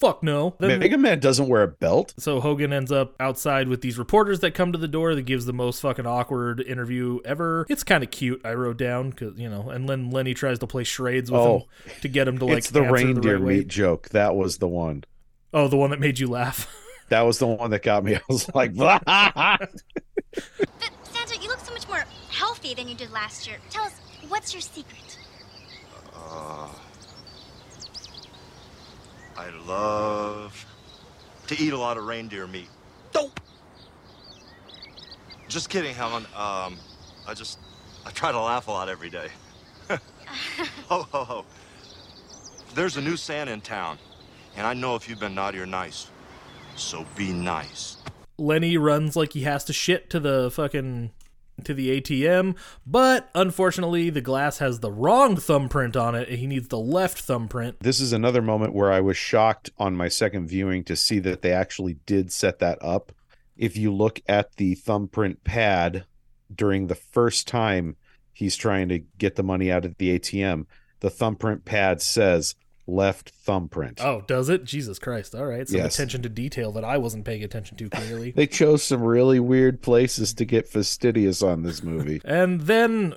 Fuck 0.00 0.22
no. 0.24 0.56
Then- 0.58 0.80
Mega 0.80 0.98
Man 0.98 1.20
doesn't 1.20 1.46
wear 1.46 1.62
a 1.62 1.68
belt. 1.68 2.14
So 2.18 2.40
Hogan 2.40 2.72
ends 2.72 2.90
up 2.90 3.14
outside 3.20 3.68
with 3.68 3.80
these 3.80 3.96
reporters 3.96 4.40
that 4.40 4.52
come 4.52 4.72
to 4.72 4.78
the 4.78 4.88
door 4.88 5.14
that 5.14 5.22
gives 5.22 5.46
the 5.46 5.52
most 5.52 5.80
fucking 5.80 6.04
awkward 6.06 6.60
interview 6.60 7.20
ever. 7.24 7.64
It's 7.70 7.84
kind 7.84 8.02
of 8.02 8.10
cute. 8.10 8.40
I 8.44 8.54
wrote 8.54 8.76
down 8.76 9.10
because 9.10 9.38
you 9.38 9.48
know, 9.48 9.70
and 9.70 9.88
then 9.88 10.10
Lenny 10.10 10.34
tries 10.34 10.58
to 10.58 10.66
play 10.66 10.82
charades 10.84 11.30
with 11.30 11.40
Oh. 11.40 11.58
him 11.84 11.92
to 12.02 12.08
get 12.08 12.26
him 12.26 12.38
to 12.38 12.44
like 12.46 12.58
it's 12.58 12.70
the 12.70 12.80
answer 12.80 12.92
reindeer 12.92 13.36
right 13.36 13.44
way. 13.44 13.58
meat 13.58 13.68
joke. 13.68 14.08
That 14.10 14.34
was 14.34 14.58
the 14.58 14.68
one. 14.68 15.04
Oh, 15.52 15.68
the 15.68 15.76
one 15.76 15.90
that 15.90 16.00
made 16.00 16.18
you 16.18 16.26
laugh. 16.28 16.66
That 17.10 17.20
was 17.26 17.38
the 17.38 17.46
one 17.46 17.70
that 17.70 17.82
got 17.82 18.02
me. 18.02 18.14
I 18.16 18.20
was 18.30 18.52
like, 18.54 18.74
But 18.76 19.02
Santa, 21.12 21.36
you 21.40 21.48
look 21.48 21.60
so 21.60 21.72
much 21.74 21.86
more 21.86 22.02
healthy 22.30 22.74
than 22.74 22.88
you 22.88 22.94
did 22.94 23.12
last 23.12 23.46
year. 23.46 23.58
Tell 23.70 23.84
us, 23.84 23.92
what's 24.28 24.54
your 24.54 24.62
secret? 24.62 25.18
I 29.36 29.50
love 29.66 30.66
to 31.48 31.58
eat 31.60 31.72
a 31.72 31.78
lot 31.78 31.96
of 31.96 32.06
reindeer 32.06 32.46
meat. 32.46 32.68
Dope. 33.12 33.40
Just 35.48 35.68
kidding, 35.68 35.94
Helen. 35.94 36.24
Um, 36.36 36.78
I 37.26 37.34
just 37.34 37.58
I 38.06 38.10
try 38.10 38.32
to 38.32 38.40
laugh 38.40 38.68
a 38.68 38.70
lot 38.70 38.88
every 38.88 39.10
day. 39.10 39.28
ho 39.88 41.02
ho 41.02 41.24
ho. 41.24 41.44
There's 42.74 42.96
a 42.96 43.02
new 43.02 43.16
Santa 43.16 43.52
in 43.52 43.60
town, 43.60 43.98
and 44.56 44.66
I 44.66 44.74
know 44.74 44.94
if 44.94 45.08
you've 45.08 45.20
been 45.20 45.34
naughty 45.34 45.58
or 45.58 45.66
nice. 45.66 46.10
So 46.76 47.06
be 47.16 47.32
nice. 47.32 47.98
Lenny 48.36 48.76
runs 48.76 49.14
like 49.14 49.32
he 49.32 49.42
has 49.42 49.64
to 49.64 49.72
shit 49.72 50.10
to 50.10 50.20
the 50.20 50.50
fucking 50.50 51.12
to 51.62 51.74
the 51.74 52.00
ATM, 52.00 52.56
but 52.86 53.28
unfortunately 53.34 54.10
the 54.10 54.20
glass 54.20 54.58
has 54.58 54.80
the 54.80 54.90
wrong 54.90 55.36
thumbprint 55.36 55.96
on 55.96 56.14
it 56.14 56.28
he 56.28 56.46
needs 56.46 56.68
the 56.68 56.78
left 56.78 57.20
thumbprint. 57.20 57.78
this 57.80 58.00
is 58.00 58.12
another 58.12 58.42
moment 58.42 58.74
where 58.74 58.90
I 58.90 59.00
was 59.00 59.16
shocked 59.16 59.70
on 59.78 59.94
my 59.94 60.08
second 60.08 60.48
viewing 60.48 60.84
to 60.84 60.96
see 60.96 61.18
that 61.20 61.42
they 61.42 61.52
actually 61.52 61.94
did 62.06 62.32
set 62.32 62.58
that 62.58 62.78
up. 62.82 63.12
If 63.56 63.76
you 63.76 63.92
look 63.92 64.20
at 64.26 64.56
the 64.56 64.74
thumbprint 64.74 65.44
pad 65.44 66.04
during 66.54 66.86
the 66.88 66.94
first 66.94 67.46
time 67.46 67.96
he's 68.32 68.56
trying 68.56 68.88
to 68.88 68.98
get 69.18 69.36
the 69.36 69.44
money 69.44 69.70
out 69.70 69.84
of 69.84 69.96
the 69.98 70.18
ATM, 70.18 70.66
the 71.00 71.10
thumbprint 71.10 71.64
pad 71.64 72.02
says 72.02 72.56
left 72.86 73.30
thumbprint. 73.30 73.98
Oh, 74.04 74.22
does 74.26 74.48
it? 74.48 74.64
Jesus 74.64 74.98
Christ. 74.98 75.34
All 75.34 75.46
right. 75.46 75.66
Some 75.68 75.78
Yes. 75.78 75.94
attention 75.94 76.22
to 76.22 76.28
detail 76.28 76.70
that 76.72 76.84
I 76.84 76.98
wasn't 76.98 77.24
paying 77.24 77.42
attention 77.42 77.76
to 77.78 77.88
clearly. 77.88 78.32
They 78.36 78.46
chose 78.46 78.82
some 78.82 79.02
really 79.02 79.40
weird 79.40 79.80
places 79.82 80.34
to 80.34 80.44
get 80.44 80.68
fastidious 80.68 81.42
on 81.42 81.62
this 81.62 81.82
movie. 81.82 82.20
And 82.24 82.60
then, 82.62 83.14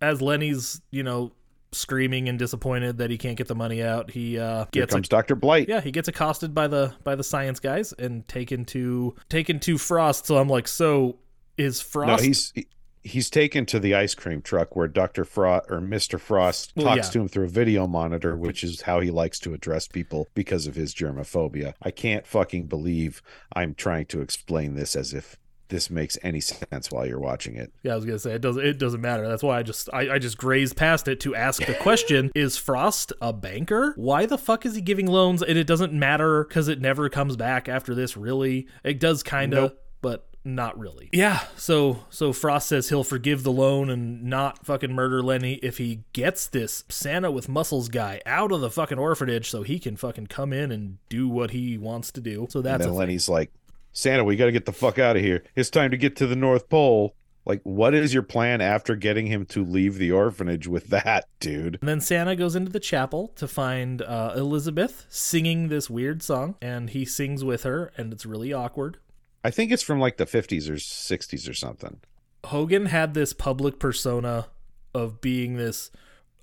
as 0.00 0.22
Lenny's, 0.22 0.80
you 0.90 1.02
know, 1.02 1.32
screaming 1.72 2.28
and 2.28 2.38
disappointed 2.38 2.98
that 2.98 3.10
he 3.10 3.18
can't 3.18 3.36
get 3.36 3.46
the 3.46 3.54
money 3.54 3.82
out, 3.82 4.10
he 4.10 4.38
uh, 4.38 4.64
Here 4.72 4.82
gets 4.82 4.92
comes 4.94 5.08
Dr. 5.08 5.36
Blight. 5.36 5.68
yeah, 5.68 5.80
he 5.80 5.90
gets 5.92 6.08
accosted 6.08 6.54
by 6.54 6.66
the 6.66 6.94
by 7.04 7.14
the 7.14 7.22
science 7.22 7.60
guys 7.60 7.92
and 7.92 8.26
taken 8.26 8.64
to 8.66 9.14
taken 9.28 9.60
to 9.60 9.76
Frost. 9.78 10.26
So 10.26 10.36
I'm 10.38 10.48
like, 10.48 10.66
so 10.66 11.18
is 11.58 11.80
Frost? 11.80 12.22
No, 12.22 12.26
he's 12.26 12.52
he- 12.54 12.66
he's 13.02 13.30
taken 13.30 13.64
to 13.66 13.78
the 13.80 13.94
ice 13.94 14.14
cream 14.14 14.42
truck 14.42 14.76
where 14.76 14.88
Dr. 14.88 15.24
Frost 15.24 15.66
or 15.70 15.80
Mr. 15.80 16.20
Frost 16.20 16.72
Well, 16.76 16.86
talks 16.86 17.06
yeah. 17.08 17.12
to 17.12 17.20
him 17.22 17.28
through 17.28 17.44
a 17.44 17.48
video 17.48 17.86
monitor, 17.86 18.36
which 18.36 18.62
is 18.62 18.82
how 18.82 19.00
he 19.00 19.10
likes 19.10 19.38
to 19.40 19.54
address 19.54 19.88
people 19.88 20.28
because 20.34 20.66
of 20.66 20.74
his 20.74 20.94
germophobia. 20.94 21.74
I 21.82 21.90
can't 21.90 22.26
fucking 22.26 22.66
believe 22.66 23.22
I'm 23.54 23.74
trying 23.74 24.06
to 24.06 24.20
explain 24.20 24.74
this 24.74 24.94
as 24.96 25.14
if 25.14 25.36
this 25.68 25.88
makes 25.88 26.18
any 26.24 26.40
sense 26.40 26.90
while 26.90 27.06
you're 27.06 27.20
watching 27.20 27.54
it. 27.54 27.72
yeah, 27.84 27.92
I 27.92 27.94
was 27.94 28.04
gonna 28.04 28.18
say 28.18 28.32
it 28.34 28.40
doesn't 28.42 28.66
it 28.66 28.76
doesn't 28.78 29.00
matter. 29.00 29.28
That's 29.28 29.42
why 29.44 29.58
I 29.58 29.62
just 29.62 29.88
I, 29.92 30.14
I 30.14 30.18
just 30.18 30.36
grazed 30.36 30.76
past 30.76 31.06
it 31.06 31.20
to 31.20 31.34
ask 31.36 31.64
the 31.64 31.74
question: 31.74 32.32
Is 32.34 32.56
Frost 32.56 33.12
a 33.22 33.32
banker? 33.32 33.92
Why 33.96 34.26
the 34.26 34.36
fuck 34.36 34.66
is 34.66 34.74
he 34.74 34.80
giving 34.80 35.06
loans? 35.06 35.42
And 35.44 35.56
it 35.56 35.68
doesn't 35.68 35.92
matter 35.92 36.42
because 36.44 36.66
it 36.66 36.80
never 36.80 37.08
comes 37.08 37.36
back 37.36 37.68
after 37.68 37.94
this. 37.94 38.16
Really, 38.16 38.66
it 38.82 38.98
does 38.98 39.22
kind 39.22 39.54
of, 39.54 39.62
Nope. 39.70 39.78
but 40.02 40.26
not 40.44 40.78
really. 40.78 41.10
Yeah. 41.12 41.44
So 41.56 42.04
so 42.10 42.32
Frost 42.32 42.68
says 42.68 42.88
he'll 42.88 43.04
forgive 43.04 43.42
the 43.42 43.52
loan 43.52 43.90
and 43.90 44.24
not 44.24 44.64
fucking 44.64 44.92
murder 44.92 45.22
Lenny 45.22 45.54
if 45.54 45.78
he 45.78 46.04
gets 46.12 46.46
this 46.46 46.84
Santa 46.88 47.30
with 47.30 47.48
muscles 47.48 47.88
guy 47.88 48.20
out 48.24 48.52
of 48.52 48.60
the 48.60 48.70
fucking 48.70 48.98
orphanage 48.98 49.50
so 49.50 49.62
he 49.62 49.78
can 49.78 49.96
fucking 49.96 50.28
come 50.28 50.52
in 50.52 50.72
and 50.72 50.98
do 51.08 51.28
what 51.28 51.50
he 51.50 51.76
wants 51.76 52.10
to 52.12 52.20
do. 52.20 52.46
So 52.50 52.62
that's 52.62 52.76
a 52.76 52.78
then 52.78 52.88
thing. 52.88 52.98
Lenny's 52.98 53.28
like, 53.28 53.52
Santa, 53.92 54.24
we 54.24 54.36
got 54.36 54.46
to 54.46 54.52
get 54.52 54.66
the 54.66 54.72
fuck 54.72 54.98
out 54.98 55.16
of 55.16 55.22
here. 55.22 55.44
It's 55.56 55.70
time 55.70 55.90
to 55.90 55.96
get 55.96 56.16
to 56.16 56.26
the 56.26 56.36
North 56.36 56.68
Pole. 56.68 57.14
Like, 57.46 57.62
what 57.64 57.94
is 57.94 58.12
your 58.12 58.22
plan 58.22 58.60
after 58.60 58.94
getting 58.94 59.26
him 59.26 59.46
to 59.46 59.64
leave 59.64 59.96
the 59.96 60.12
orphanage 60.12 60.68
with 60.68 60.88
that, 60.88 61.24
dude? 61.40 61.78
And 61.80 61.88
then 61.88 62.00
Santa 62.00 62.36
goes 62.36 62.54
into 62.54 62.70
the 62.70 62.78
chapel 62.78 63.28
to 63.36 63.48
find 63.48 64.02
uh, 64.02 64.34
Elizabeth 64.36 65.06
singing 65.08 65.68
this 65.68 65.88
weird 65.88 66.22
song, 66.22 66.56
and 66.60 66.90
he 66.90 67.04
sings 67.04 67.42
with 67.42 67.62
her, 67.62 67.92
and 67.96 68.12
it's 68.12 68.26
really 68.26 68.52
awkward. 68.52 68.98
I 69.44 69.50
think 69.50 69.72
it's 69.72 69.82
from 69.82 69.98
like 70.00 70.16
the 70.18 70.26
50s 70.26 70.68
or 70.68 70.74
60s 70.74 71.48
or 71.48 71.54
something. 71.54 72.00
Hogan 72.44 72.86
had 72.86 73.14
this 73.14 73.32
public 73.32 73.78
persona 73.78 74.48
of 74.94 75.20
being 75.20 75.56
this. 75.56 75.90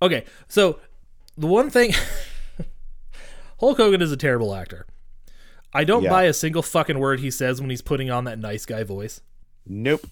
Okay, 0.01 0.25
so 0.47 0.79
the 1.37 1.47
one 1.47 1.69
thing 1.69 1.93
Hulk 3.59 3.77
Hogan 3.77 4.01
is 4.01 4.11
a 4.11 4.17
terrible 4.17 4.53
actor. 4.53 4.85
I 5.73 5.83
don't 5.83 6.03
Yeah. 6.03 6.09
buy 6.09 6.23
a 6.23 6.33
single 6.33 6.61
fucking 6.61 6.99
word 6.99 7.19
he 7.19 7.31
says 7.31 7.59
when 7.59 7.69
he's 7.69 7.81
putting 7.81 8.09
on 8.09 8.23
that 8.25 8.39
nice 8.39 8.65
guy 8.65 8.83
voice. 8.83 9.21
Nope. 9.65 10.07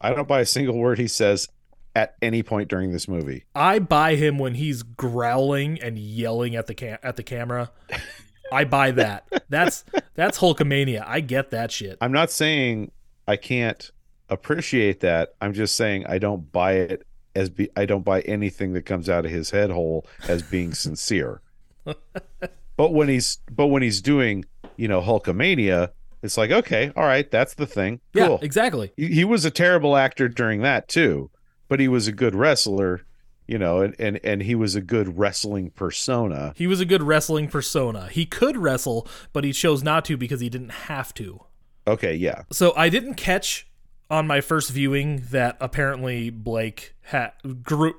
I 0.00 0.12
don't 0.12 0.28
buy 0.28 0.40
a 0.40 0.46
single 0.46 0.76
word 0.78 0.98
he 0.98 1.08
says 1.08 1.48
at 1.94 2.14
any 2.22 2.42
point 2.42 2.68
during 2.68 2.90
this 2.92 3.06
movie. 3.06 3.44
I 3.54 3.78
buy 3.78 4.16
him 4.16 4.38
when 4.38 4.54
he's 4.54 4.82
growling 4.82 5.80
and 5.80 5.98
yelling 5.98 6.56
at 6.56 6.66
the 6.66 6.74
cam- 6.74 6.98
at 7.02 7.16
the 7.16 7.22
camera. 7.22 7.70
I 8.52 8.64
buy 8.64 8.90
that. 8.92 9.26
That's 9.48 9.84
that's 10.14 10.38
Hulkamania. 10.38 11.04
I 11.06 11.20
get 11.20 11.50
that 11.50 11.72
shit. 11.72 11.98
I'm 12.00 12.12
not 12.12 12.30
saying 12.30 12.90
I 13.26 13.36
can't 13.36 13.90
appreciate 14.28 15.00
that. 15.00 15.34
I'm 15.40 15.52
just 15.52 15.76
saying 15.76 16.06
I 16.06 16.18
don't 16.18 16.50
buy 16.52 16.72
it 16.74 17.06
as 17.34 17.50
be 17.50 17.68
I 17.76 17.84
don't 17.86 18.04
buy 18.04 18.20
anything 18.22 18.72
that 18.74 18.82
comes 18.82 19.08
out 19.08 19.24
of 19.24 19.30
his 19.30 19.50
head 19.50 19.70
hole 19.70 20.06
as 20.28 20.42
being 20.42 20.72
sincere. 20.86 21.40
but 22.76 22.92
when 22.92 23.08
he's 23.08 23.38
but 23.50 23.66
when 23.68 23.82
he's 23.82 24.00
doing, 24.02 24.44
you 24.76 24.88
know, 24.88 25.00
Hulkamania, 25.00 25.90
it's 26.22 26.36
like, 26.36 26.50
okay, 26.50 26.92
all 26.96 27.04
right, 27.04 27.30
that's 27.30 27.54
the 27.54 27.66
thing. 27.66 28.00
Yeah, 28.14 28.28
Cool. 28.28 28.38
exactly. 28.42 28.92
he, 28.96 29.08
he 29.08 29.24
was 29.24 29.44
a 29.44 29.50
terrible 29.50 29.96
actor 29.96 30.28
during 30.28 30.62
that 30.62 30.88
too, 30.88 31.30
but 31.68 31.80
he 31.80 31.88
was 31.88 32.08
a 32.08 32.12
good 32.12 32.34
wrestler, 32.34 33.02
you 33.46 33.58
know, 33.58 33.80
and 33.80 33.94
and, 33.98 34.20
and 34.24 34.42
he 34.42 34.54
was 34.54 34.74
a 34.74 34.80
good 34.80 35.18
wrestling 35.18 35.70
persona. 35.70 36.52
He 36.56 36.66
was 36.66 36.80
a 36.80 36.84
good 36.84 37.02
wrestling 37.02 37.48
persona. 37.48 38.08
He 38.08 38.26
could 38.26 38.56
wrestle, 38.56 39.06
but 39.32 39.44
he 39.44 39.52
chose 39.52 39.82
not 39.82 40.04
to 40.06 40.16
because 40.16 40.40
he 40.40 40.48
didn't 40.48 40.70
have 40.70 41.12
to. 41.14 41.44
Okay, 41.86 42.14
yeah. 42.14 42.42
So 42.50 42.72
I 42.76 42.88
didn't 42.88 43.14
catch 43.14 43.66
on 44.10 44.26
my 44.26 44.40
first 44.40 44.70
viewing 44.70 45.24
that 45.30 45.56
apparently 45.60 46.30
Blake 46.30 46.94
had 47.02 47.32
grew 47.62 47.94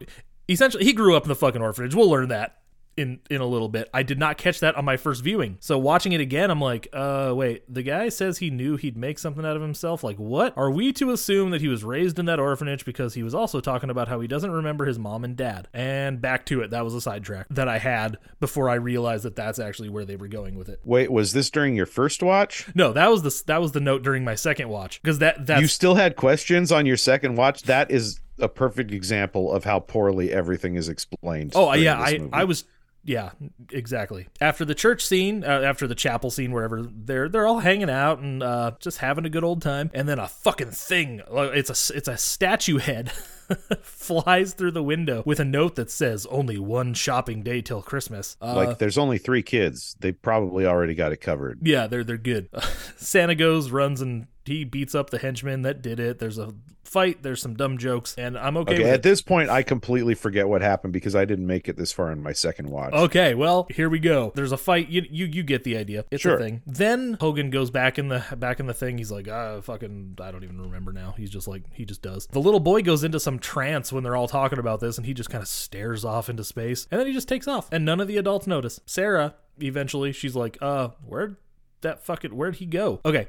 essentially 0.48 0.84
he 0.84 0.94
grew 0.94 1.16
up 1.16 1.24
in 1.24 1.30
the 1.30 1.36
fucking 1.36 1.62
orphanage. 1.62 1.96
We'll 1.96 2.10
learn 2.10 2.30
that 2.30 2.60
in 2.98 3.20
in 3.30 3.42
a 3.42 3.46
little 3.46 3.70
bit. 3.70 3.90
I 3.94 4.04
did 4.04 4.20
not 4.20 4.38
catch 4.38 4.60
that 4.62 4.76
on 4.76 4.86
my 4.86 4.98
first 4.98 5.24
viewing. 5.24 5.58
So 5.60 5.78
watching 5.78 6.14
it 6.14 6.22
again, 6.22 6.50
I'm 6.50 6.62
like, 6.62 6.88
uh 6.94 7.34
wait, 7.36 7.64
the 7.72 7.84
guy 7.84 8.10
says 8.10 8.38
he 8.38 8.50
knew 8.50 8.78
he'd 8.78 8.98
make 8.98 9.20
something 9.20 9.46
out 9.46 9.56
of 9.56 9.62
himself. 9.62 10.04
Like 10.04 10.18
what? 10.18 10.54
Are 10.58 10.72
we 10.72 10.94
to 10.94 11.12
assume 11.12 11.52
that 11.52 11.62
he 11.62 11.68
was 11.68 11.84
raised 11.84 12.20
in 12.20 12.26
that 12.26 12.40
orphanage 12.40 12.86
because 12.86 13.14
he 13.14 13.24
was 13.24 13.36
also 13.36 13.60
talking 13.60 13.90
about 13.90 14.08
how 14.08 14.20
he 14.20 14.28
doesn't 14.28 14.52
remember 14.52 14.86
his 14.86 15.00
mom 15.00 15.24
and 15.24 15.36
dad? 15.36 15.68
And 15.74 16.22
back 16.22 16.46
to 16.48 16.62
it. 16.62 16.72
That 16.72 16.84
was 16.84 16.94
a 16.94 17.02
sidetrack 17.02 17.48
that 17.50 17.68
I 17.68 17.78
had 17.80 18.18
before 18.40 18.70
I 18.70 18.76
realized 18.76 19.26
that 19.26 19.36
that's 19.36 19.60
actually 19.60 19.90
where 19.90 20.06
they 20.06 20.16
were 20.16 20.28
going 20.28 20.56
with 20.56 20.70
it. 20.70 20.80
Wait, 20.84 21.12
was 21.12 21.34
this 21.34 21.50
during 21.50 21.76
your 21.76 21.86
first 21.86 22.24
watch? 22.24 22.68
No, 22.76 22.94
that 22.94 23.10
was 23.10 23.24
the 23.24 23.44
that 23.48 23.62
was 23.62 23.74
the 23.74 23.80
note 23.80 24.04
during 24.04 24.24
my 24.24 24.36
second 24.36 24.70
watch 24.70 25.02
because 25.02 25.20
that 25.20 25.46
that's 25.46 25.62
you 25.62 25.68
still 25.68 25.96
had 25.96 26.16
questions 26.16 26.72
on 26.72 26.86
your 26.86 26.98
second 26.98 27.36
watch. 27.36 27.64
That 27.64 27.92
is 27.92 28.20
a 28.40 28.50
perfect 28.50 28.92
example 28.92 29.52
of 29.52 29.64
how 29.64 29.80
poorly 29.80 30.32
everything 30.32 30.76
is 30.76 30.90
explained. 30.90 31.54
Oh 31.56 31.74
yeah, 31.74 32.00
I 32.00 32.18
movie. 32.18 32.30
I 32.34 32.44
was 32.44 32.66
yeah 33.06 33.32
exactly 33.72 34.28
after 34.42 34.66
the 34.66 34.76
church 34.76 35.06
scene, 35.06 35.44
uh, 35.44 35.62
after 35.62 35.88
the 35.88 35.96
chapel 35.96 36.30
scene, 36.30 36.52
wherever 36.52 36.84
they're 36.84 37.30
they're 37.30 37.48
all 37.48 37.60
hanging 37.60 37.90
out 37.90 38.20
and 38.20 38.44
uh, 38.44 38.72
just 38.80 38.98
having 38.98 39.26
a 39.26 39.30
good 39.30 39.44
old 39.44 39.62
time, 39.62 39.90
and 39.94 40.10
then 40.10 40.20
a 40.20 40.28
fucking 40.28 40.72
thing. 40.72 41.22
It's 41.30 41.70
a 41.70 41.96
it's 41.96 42.08
a 42.08 42.18
statue 42.18 42.78
head. 42.78 43.12
flies 43.84 44.56
through 44.56 44.72
the 44.72 44.82
window 44.82 45.22
with 45.24 45.40
a 45.40 45.46
note 45.46 45.76
that 45.76 45.92
says 45.92 46.26
only 46.32 46.58
one 46.58 46.96
shopping 46.96 47.44
day 47.44 47.62
till 47.62 47.80
Christmas. 47.80 48.38
Uh, 48.42 48.56
like 48.56 48.80
there's 48.80 48.98
only 48.98 49.20
three 49.20 49.44
kids. 49.44 49.96
They 50.00 50.12
probably 50.12 50.66
already 50.66 50.96
got 50.96 51.12
it 51.12 51.18
covered. 51.18 51.60
yeah, 51.62 51.86
they're 51.86 52.04
they're 52.04 52.18
good. 52.18 52.50
Santa 52.98 53.36
goes, 53.36 53.70
runs, 53.70 54.02
and 54.02 54.26
he 54.46 54.64
beats 54.64 54.96
up 54.96 55.12
the 55.12 55.20
henchman 55.20 55.62
that 55.62 55.84
did 55.84 56.00
it. 56.00 56.18
There's 56.18 56.40
a 56.40 56.54
fight. 56.86 57.24
There's 57.24 57.42
some 57.42 57.56
dumb 57.56 57.78
jokes, 57.78 58.16
and 58.18 58.38
I'm 58.38 58.58
okay, 58.58 58.76
Okay, 58.76 58.90
at 58.90 58.96
it. 58.96 59.04
this 59.04 59.22
point 59.22 59.50
I 59.50 59.64
completely 59.64 60.16
forget 60.16 60.48
what 60.48 60.62
happened 60.62 60.94
because 60.94 61.16
I 61.16 61.26
didn't 61.26 61.48
make 61.48 61.68
it 61.68 61.78
this 61.78 61.92
far 61.92 62.12
in 62.12 62.22
my 62.24 62.34
second 62.34 62.70
watch. 62.70 62.94
Okay, 62.94 63.34
well, 63.36 63.68
here 63.70 63.90
we 63.90 64.00
go. 64.00 64.32
There's 64.36 64.52
a 64.52 64.58
fight. 64.58 64.90
You 64.90 65.06
you, 65.10 65.26
you 65.26 65.44
get 65.44 65.64
the 65.64 65.78
idea. 65.78 66.06
It's 66.12 66.22
Sure. 66.22 66.36
a 66.36 66.40
thing. 66.40 66.62
Then 66.66 67.18
Hogan 67.20 67.50
goes 67.50 67.70
back 67.72 67.98
in 68.00 68.08
the 68.08 68.24
back 68.38 68.60
in 68.60 68.66
the 68.68 68.74
thing. 68.74 68.98
He's 68.98 69.12
like, 69.12 69.28
ah, 69.28 69.62
fucking, 69.62 70.18
I 70.22 70.32
don't 70.32 70.44
even 70.44 70.62
remember 70.62 70.94
now. 70.94 71.14
He's 71.18 71.30
just 71.30 71.48
like, 71.48 71.64
he 71.74 71.86
just 71.86 72.02
does. 72.02 72.28
The 72.28 72.40
little 72.42 72.60
boy 72.60 72.82
goes 72.82 73.04
into 73.04 73.20
some 73.20 73.40
trance 73.40 73.92
when 73.92 74.04
they're 74.04 74.16
all 74.16 74.28
talking 74.28 74.60
about 74.60 74.80
this, 74.80 74.98
and 74.98 75.06
he 75.06 75.14
just 75.14 75.30
kind 75.30 75.42
of 75.42 75.48
stares 75.48 76.06
off 76.06 76.30
into 76.30 76.44
space, 76.44 76.88
and 76.92 77.00
then 77.00 77.08
he 77.08 77.14
just 77.14 77.28
takes 77.28 77.48
off, 77.48 77.68
and 77.72 77.84
none 77.86 78.00
of 78.00 78.08
the 78.08 78.18
adults 78.18 78.48
notice. 78.48 78.80
Sarah, 78.86 79.36
eventually, 79.60 80.12
she's 80.12 80.36
like, 80.36 80.58
uh, 80.62 80.90
where'd 81.06 81.36
that 81.82 82.06
fucking, 82.06 82.36
where'd 82.36 82.56
he 82.56 82.66
go? 82.66 83.00
Okay, 83.06 83.28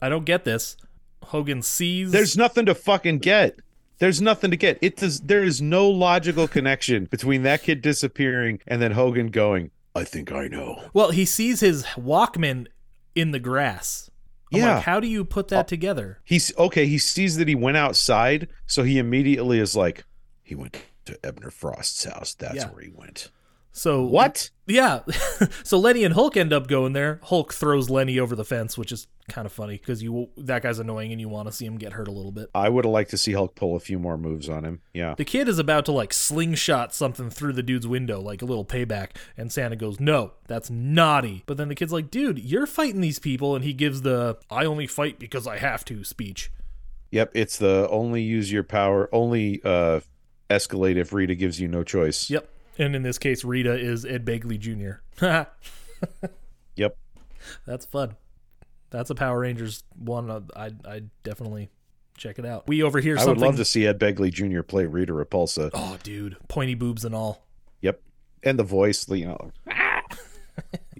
I 0.00 0.08
don't 0.08 0.24
get 0.24 0.44
this. 0.44 0.76
Hogan 1.24 1.62
sees. 1.62 2.10
There's 2.12 2.36
nothing 2.36 2.66
to 2.66 2.74
fucking 2.74 3.18
get. 3.18 3.58
There's 3.98 4.22
nothing 4.22 4.50
to 4.52 4.56
get. 4.56 4.78
It 4.80 4.96
does. 4.96 5.20
There 5.20 5.42
is 5.42 5.60
no 5.60 5.88
logical 5.88 6.46
connection 6.46 7.06
between 7.06 7.42
that 7.42 7.62
kid 7.62 7.82
disappearing 7.82 8.60
and 8.66 8.80
then 8.80 8.92
Hogan 8.92 9.28
going. 9.28 9.70
I 9.94 10.04
think 10.04 10.30
I 10.30 10.46
know. 10.46 10.82
well, 10.92 11.10
he 11.10 11.24
sees 11.24 11.60
his 11.60 11.84
Walkman 11.96 12.68
in 13.16 13.32
the 13.32 13.40
grass. 13.40 14.08
I'm 14.52 14.60
Yeah. 14.60 14.74
like, 14.76 14.84
how 14.84 15.00
do 15.00 15.08
you 15.08 15.24
put 15.24 15.48
that 15.48 15.66
oh. 15.66 15.68
together? 15.68 16.20
He's 16.24 16.56
okay. 16.56 16.86
He 16.86 16.98
sees 16.98 17.36
that 17.36 17.48
he 17.48 17.54
went 17.56 17.76
outside, 17.76 18.48
so 18.66 18.84
he 18.84 18.98
immediately 18.98 19.58
is 19.58 19.74
like, 19.74 20.04
he 20.42 20.54
went 20.54 20.78
to 21.06 21.18
Ebner 21.26 21.50
Frost's 21.50 22.04
house. 22.04 22.34
That's 22.34 22.54
Yeah. 22.56 22.68
where 22.68 22.82
he 22.84 22.90
went. 22.90 23.30
So 23.78 24.04
What? 24.04 24.50
Yeah. 24.66 25.02
so 25.62 25.78
Lenny 25.78 26.04
and 26.04 26.12
Hulk 26.12 26.36
end 26.36 26.52
up 26.52 26.66
going 26.66 26.94
there. 26.94 27.20
Hulk 27.22 27.54
throws 27.54 27.88
Lenny 27.88 28.18
over 28.18 28.34
the 28.34 28.44
fence, 28.44 28.76
which 28.76 28.90
is 28.90 29.06
kind 29.28 29.46
of 29.46 29.52
funny 29.52 29.76
because 29.78 30.02
you 30.02 30.30
that 30.36 30.62
guy's 30.62 30.78
annoying 30.78 31.12
and 31.12 31.20
you 31.20 31.28
want 31.28 31.48
to 31.48 31.52
see 31.52 31.64
him 31.64 31.76
get 31.76 31.92
hurt 31.92 32.08
a 32.08 32.10
little 32.10 32.32
bit. 32.32 32.50
I 32.54 32.68
would 32.68 32.84
have 32.84 32.92
liked 32.92 33.10
to 33.10 33.18
see 33.18 33.32
Hulk 33.32 33.54
pull 33.54 33.76
a 33.76 33.80
few 33.80 33.98
more 33.98 34.18
moves 34.18 34.48
on 34.48 34.64
him. 34.64 34.80
Yeah. 34.92 35.14
The 35.16 35.24
kid 35.24 35.48
is 35.48 35.60
about 35.60 35.84
to 35.84 35.92
like 35.92 36.12
slingshot 36.12 36.92
something 36.92 37.30
through 37.30 37.52
the 37.52 37.62
dude's 37.62 37.86
window, 37.86 38.20
like 38.20 38.42
a 38.42 38.46
little 38.46 38.64
payback, 38.64 39.10
and 39.36 39.52
Santa 39.52 39.76
goes, 39.76 40.00
"No, 40.00 40.32
that's 40.48 40.70
naughty." 40.70 41.44
But 41.46 41.56
then 41.56 41.68
the 41.68 41.74
kid's 41.76 41.92
like, 41.92 42.10
"Dude, 42.10 42.40
you're 42.40 42.66
fighting 42.66 43.00
these 43.00 43.20
people," 43.20 43.54
and 43.54 43.64
he 43.64 43.72
gives 43.72 44.02
the 44.02 44.38
"I 44.50 44.64
only 44.64 44.88
fight 44.88 45.20
because 45.20 45.46
I 45.46 45.58
have 45.58 45.84
to" 45.86 46.02
speech. 46.02 46.50
Yep. 47.12 47.30
It's 47.34 47.58
the 47.58 47.88
only 47.90 48.22
use 48.22 48.50
your 48.50 48.64
power, 48.64 49.08
only 49.12 49.62
uh 49.64 50.00
escalate 50.50 50.96
if 50.96 51.12
Rita 51.12 51.34
gives 51.36 51.60
you 51.60 51.68
no 51.68 51.84
choice. 51.84 52.28
Yep. 52.28 52.48
And 52.78 52.94
in 52.94 53.02
this 53.02 53.18
case, 53.18 53.44
Rita 53.44 53.76
is 53.76 54.04
Ed 54.04 54.24
Begley 54.24 54.58
Jr. 54.58 55.00
Yep. 56.76 56.96
That's 57.66 57.84
fun. 57.86 58.14
That's 58.90 59.10
a 59.10 59.16
Power 59.16 59.40
Rangers 59.40 59.82
one. 59.96 60.30
I 60.54 60.70
I 60.84 61.02
definitely 61.24 61.70
check 62.16 62.38
it 62.38 62.46
out. 62.46 62.68
We 62.68 62.84
overhear 62.84 63.16
I 63.16 63.18
something. 63.18 63.42
I 63.42 63.46
would 63.46 63.46
love 63.46 63.56
to 63.56 63.64
see 63.64 63.84
Ed 63.84 63.98
Begley 63.98 64.32
Jr. 64.32 64.62
play 64.62 64.86
Rita 64.86 65.12
Repulsa. 65.12 65.70
Oh, 65.74 65.98
dude, 66.04 66.36
pointy 66.46 66.74
boobs 66.74 67.04
and 67.04 67.16
all. 67.16 67.44
Yep. 67.82 68.00
And 68.44 68.58
the 68.58 68.64
voice, 68.64 69.08
you 69.08 69.26
know. 69.26 69.50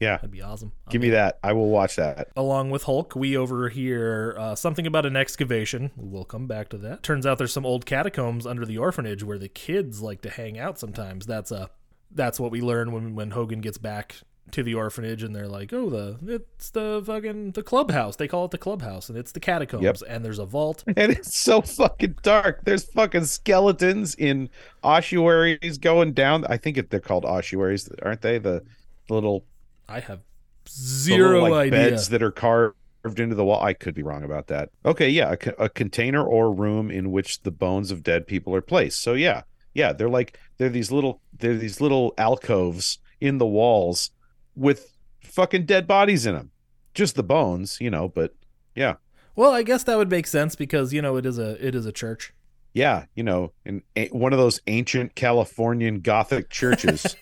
yeah. 0.00 0.16
That'd 0.16 0.30
be 0.30 0.42
awesome. 0.42 0.72
Give 0.90 1.00
me 1.02 1.10
that. 1.10 1.38
I 1.42 1.52
will 1.52 1.68
watch 1.70 1.96
that. 1.96 2.28
Along 2.36 2.70
with 2.70 2.84
Hulk, 2.84 3.14
we 3.14 3.36
overhear 3.36 4.36
uh, 4.38 4.54
something 4.54 4.86
about 4.86 5.06
an 5.06 5.16
excavation. 5.16 5.90
We'll 5.96 6.24
come 6.24 6.46
back 6.46 6.68
to 6.70 6.78
that. 6.78 7.02
Turns 7.02 7.26
out 7.26 7.38
there's 7.38 7.52
some 7.52 7.66
old 7.66 7.86
catacombs 7.86 8.46
under 8.46 8.64
the 8.64 8.78
orphanage 8.78 9.22
where 9.22 9.38
the 9.38 9.48
kids 9.48 10.00
like 10.02 10.22
to 10.22 10.30
hang 10.30 10.58
out 10.58 10.78
sometimes. 10.78 11.26
That's 11.26 11.50
a 11.50 11.70
that's 12.10 12.40
what 12.40 12.50
we 12.50 12.60
learn 12.60 12.92
when 12.92 13.14
when 13.14 13.32
Hogan 13.32 13.60
gets 13.60 13.78
back 13.78 14.16
to 14.50 14.62
the 14.62 14.72
orphanage 14.72 15.22
and 15.22 15.36
they're 15.36 15.46
like, 15.46 15.74
"Oh, 15.74 15.90
the 15.90 16.16
it's 16.26 16.70
the 16.70 17.02
fucking 17.04 17.50
the 17.52 17.62
clubhouse." 17.62 18.16
They 18.16 18.26
call 18.26 18.46
it 18.46 18.50
the 18.50 18.56
clubhouse 18.56 19.10
and 19.10 19.18
it's 19.18 19.32
the 19.32 19.40
catacombs 19.40 19.82
Yep. 19.84 19.96
and 20.08 20.24
there's 20.24 20.38
a 20.38 20.46
vault. 20.46 20.84
And 20.96 21.12
it's 21.12 21.36
so 21.36 21.60
fucking 21.60 22.16
dark. 22.22 22.64
There's 22.64 22.84
fucking 22.84 23.26
skeletons 23.26 24.14
in 24.14 24.48
ossuaries 24.82 25.76
going 25.76 26.12
down. 26.14 26.46
I 26.46 26.56
think 26.56 26.78
it, 26.78 26.88
they're 26.88 26.98
called 27.00 27.26
ossuaries, 27.26 27.90
aren't 28.02 28.22
they? 28.22 28.38
The 28.38 28.62
little, 29.10 29.44
I 29.88 30.00
have 30.00 30.20
zero 30.68 31.42
little, 31.42 31.50
like, 31.50 31.72
idea. 31.72 31.90
beds 31.90 32.08
that 32.10 32.22
are 32.22 32.30
carved 32.30 32.74
into 33.04 33.34
the 33.34 33.44
wall. 33.44 33.62
I 33.62 33.72
could 33.72 33.94
be 33.94 34.02
wrong 34.02 34.22
about 34.22 34.48
that. 34.48 34.70
Okay, 34.84 35.08
yeah, 35.08 35.34
a, 35.58 35.64
a 35.64 35.68
container 35.68 36.24
or 36.24 36.52
room 36.52 36.90
in 36.90 37.10
which 37.10 37.42
the 37.42 37.50
bones 37.50 37.90
of 37.90 38.02
dead 38.02 38.26
people 38.26 38.54
are 38.54 38.60
placed. 38.60 39.00
So 39.02 39.14
yeah, 39.14 39.42
yeah, 39.74 39.92
they're 39.92 40.08
like 40.08 40.38
they're 40.58 40.68
these 40.68 40.92
little 40.92 41.20
they're 41.38 41.56
these 41.56 41.80
little 41.80 42.12
alcoves 42.18 42.98
in 43.20 43.38
the 43.38 43.46
walls 43.46 44.10
with 44.54 44.94
fucking 45.20 45.66
dead 45.66 45.86
bodies 45.86 46.26
in 46.26 46.34
them. 46.34 46.50
Just 46.94 47.14
the 47.14 47.22
bones, 47.22 47.78
you 47.80 47.90
know, 47.90 48.08
but 48.08 48.34
yeah. 48.74 48.94
Well, 49.36 49.52
I 49.52 49.62
guess 49.62 49.84
that 49.84 49.96
would 49.96 50.10
make 50.10 50.26
sense 50.26 50.56
because 50.56 50.92
you 50.92 51.00
know 51.00 51.16
it 51.16 51.24
is 51.24 51.38
a 51.38 51.64
it 51.64 51.74
is 51.74 51.86
a 51.86 51.92
church. 51.92 52.32
Yeah, 52.74 53.06
you 53.14 53.22
know, 53.22 53.52
in 53.64 53.82
a, 53.96 54.08
one 54.08 54.32
of 54.32 54.38
those 54.38 54.60
ancient 54.66 55.14
Californian 55.14 56.00
Gothic 56.00 56.50
churches. 56.50 57.16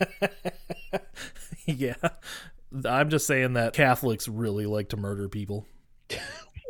yeah. 1.67 1.95
I'm 2.85 3.11
just 3.11 3.27
saying 3.27 3.55
that 3.55 3.73
Catholics 3.73 4.29
really 4.29 4.67
like 4.67 4.89
to 4.91 4.97
murder 4.97 5.29
people. 5.29 5.67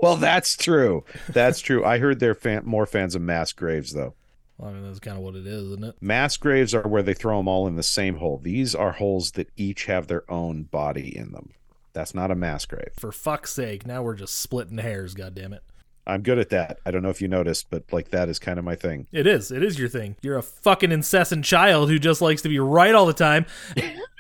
well, 0.02 0.16
that's 0.16 0.57
true. 0.57 1.04
That's 1.28 1.61
true. 1.61 1.84
I 1.84 1.98
heard 1.98 2.20
they're 2.20 2.34
fan, 2.34 2.62
more 2.64 2.86
fans 2.86 3.14
of 3.14 3.22
mass 3.22 3.52
graves, 3.52 3.92
though. 3.92 4.14
Well, 4.59 4.70
I 4.70 4.72
mean, 4.74 4.84
that's 4.84 5.00
kind 5.00 5.16
of 5.16 5.22
what 5.22 5.34
it 5.34 5.46
is, 5.46 5.64
isn't 5.64 5.84
it? 5.84 5.96
Mass 6.00 6.36
graves 6.36 6.74
are 6.74 6.88
where 6.88 7.02
they 7.02 7.14
throw 7.14 7.38
them 7.38 7.48
all 7.48 7.66
in 7.66 7.76
the 7.76 7.82
same 7.82 8.16
hole. 8.16 8.38
These 8.38 8.74
are 8.74 8.92
holes 8.92 9.32
that 9.32 9.50
each 9.57 9.84
have 9.86 10.07
their 10.07 10.30
own 10.30 10.62
body 10.62 11.14
in 11.16 11.32
them. 11.32 11.50
That's 11.92 12.14
not 12.14 12.30
a 12.30 12.34
mass 12.34 12.64
grave. 12.66 12.90
For 12.98 13.12
fuck's 13.12 13.52
sake, 13.52 13.86
now 13.86 14.02
we're 14.02 14.14
just 14.14 14.38
splitting 14.38 14.78
hairs, 14.78 15.14
goddammit. 15.14 15.61
I'm 16.07 16.22
good 16.22 16.38
at 16.38 16.50
that. 16.50 16.78
I 16.86 16.90
don't 16.90 17.02
know 17.02 17.11
if 17.11 17.20
you 17.20 17.26
noticed, 17.26 17.68
but 17.68 17.84
like 17.92 18.11
that 18.11 18.28
is 18.28 18.38
kind 18.38 18.59
of 18.59 18.64
my 18.64 18.76
thing. 18.76 19.09
It 19.12 19.26
is. 19.26 19.50
It 19.50 19.62
is 19.62 19.78
your 19.78 19.88
thing. 19.88 20.16
You're 20.22 20.38
a 20.38 20.42
fucking 20.42 20.92
incessant 20.92 21.44
child 21.44 21.90
who 21.90 21.98
just 21.98 22.20
likes 22.20 22.42
to 22.42 22.48
be 22.48 22.61
right 22.61 22.94
all 22.94 23.07
the 23.07 23.12
time. 23.12 23.46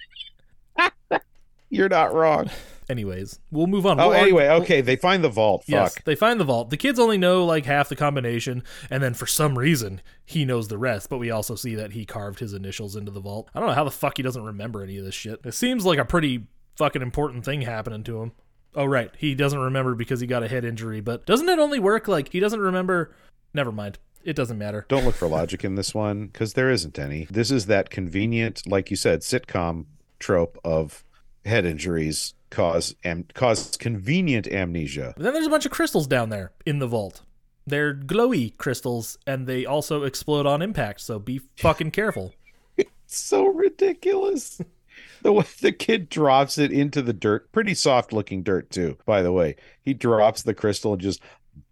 You're 1.68 1.88
not 1.88 2.14
wrong. 2.14 2.50
Anyways, 2.88 3.40
we'll 3.50 3.66
move 3.66 3.84
on. 3.84 3.98
Oh, 3.98 4.10
We'll- 4.10 4.18
anyway, 4.18 4.48
okay. 4.48 4.80
They 4.80 4.94
find 4.94 5.24
the 5.24 5.28
vault. 5.28 5.62
Fuck. 5.62 5.68
Yes, 5.68 5.96
they 6.04 6.14
find 6.14 6.38
the 6.38 6.44
vault. 6.44 6.70
The 6.70 6.76
kids 6.76 7.00
only 7.00 7.18
know 7.18 7.44
like 7.44 7.64
half 7.66 7.88
the 7.88 7.96
combination, 7.96 8.62
and 8.90 9.02
then 9.02 9.12
for 9.14 9.26
some 9.26 9.58
reason 9.58 10.00
he 10.24 10.44
knows 10.44 10.68
the 10.68 10.78
rest. 10.78 11.08
But 11.08 11.18
we 11.18 11.30
also 11.30 11.56
see 11.56 11.74
that 11.74 11.92
he 11.92 12.04
carved 12.04 12.38
his 12.38 12.52
initials 12.52 12.94
into 12.94 13.10
the 13.10 13.20
vault. 13.20 13.48
I 13.54 13.58
don't 13.58 13.68
know 13.68 13.74
how 13.74 13.82
the 13.84 13.90
fuck 13.90 14.16
he 14.18 14.22
doesn't 14.22 14.44
remember 14.44 14.82
any 14.82 14.98
of 14.98 15.04
this 15.04 15.14
shit. 15.16 15.40
It 15.44 15.54
seems 15.54 15.84
like 15.84 15.98
a 15.98 16.04
pretty 16.04 16.44
fucking 16.76 17.02
important 17.02 17.44
thing 17.44 17.62
happening 17.62 18.04
to 18.04 18.22
him. 18.22 18.32
Oh 18.76 18.84
right, 18.84 19.10
he 19.18 19.34
doesn't 19.34 19.58
remember 19.58 19.94
because 19.96 20.20
he 20.20 20.26
got 20.28 20.44
a 20.44 20.48
head 20.48 20.64
injury. 20.64 21.00
But 21.00 21.26
doesn't 21.26 21.48
it 21.48 21.58
only 21.58 21.80
work 21.80 22.06
like 22.06 22.30
he 22.32 22.38
doesn't 22.38 22.60
remember? 22.60 23.12
Never 23.52 23.72
mind. 23.72 23.98
It 24.22 24.36
doesn't 24.36 24.58
matter. 24.58 24.84
Don't 24.88 25.04
look 25.04 25.14
for 25.14 25.26
logic 25.28 25.64
in 25.64 25.74
this 25.76 25.94
one 25.94 26.26
because 26.26 26.52
there 26.52 26.70
isn't 26.70 26.98
any. 26.98 27.26
This 27.30 27.50
is 27.50 27.66
that 27.66 27.90
convenient, 27.90 28.62
like 28.66 28.90
you 28.90 28.96
said, 28.96 29.20
sitcom 29.22 29.86
trope 30.18 30.58
of 30.64 31.04
head 31.46 31.64
injuries 31.64 32.34
cause 32.50 32.94
am- 33.04 33.26
cause 33.34 33.76
convenient 33.76 34.46
amnesia. 34.46 35.14
But 35.16 35.22
then 35.22 35.32
there's 35.34 35.46
a 35.46 35.50
bunch 35.50 35.66
of 35.66 35.72
crystals 35.72 36.06
down 36.06 36.28
there 36.28 36.52
in 36.64 36.78
the 36.78 36.86
vault. 36.86 37.22
They're 37.66 37.94
glowy 37.94 38.56
crystals, 38.58 39.18
and 39.26 39.46
they 39.46 39.66
also 39.66 40.04
explode 40.04 40.46
on 40.46 40.62
impact. 40.62 41.00
So 41.00 41.18
be 41.18 41.40
fucking 41.56 41.90
careful. 41.90 42.32
it's 42.76 42.90
So 43.06 43.46
ridiculous. 43.46 44.60
The 45.22 45.32
way 45.32 45.44
the 45.60 45.72
kid 45.72 46.08
drops 46.08 46.56
it 46.56 46.70
into 46.70 47.02
the 47.02 47.12
dirt, 47.12 47.50
pretty 47.50 47.74
soft 47.74 48.12
looking 48.12 48.42
dirt 48.44 48.70
too. 48.70 48.96
By 49.06 49.22
the 49.22 49.32
way, 49.32 49.56
he 49.82 49.92
drops 49.92 50.42
the 50.42 50.54
crystal 50.54 50.92
and 50.92 51.02
just 51.02 51.20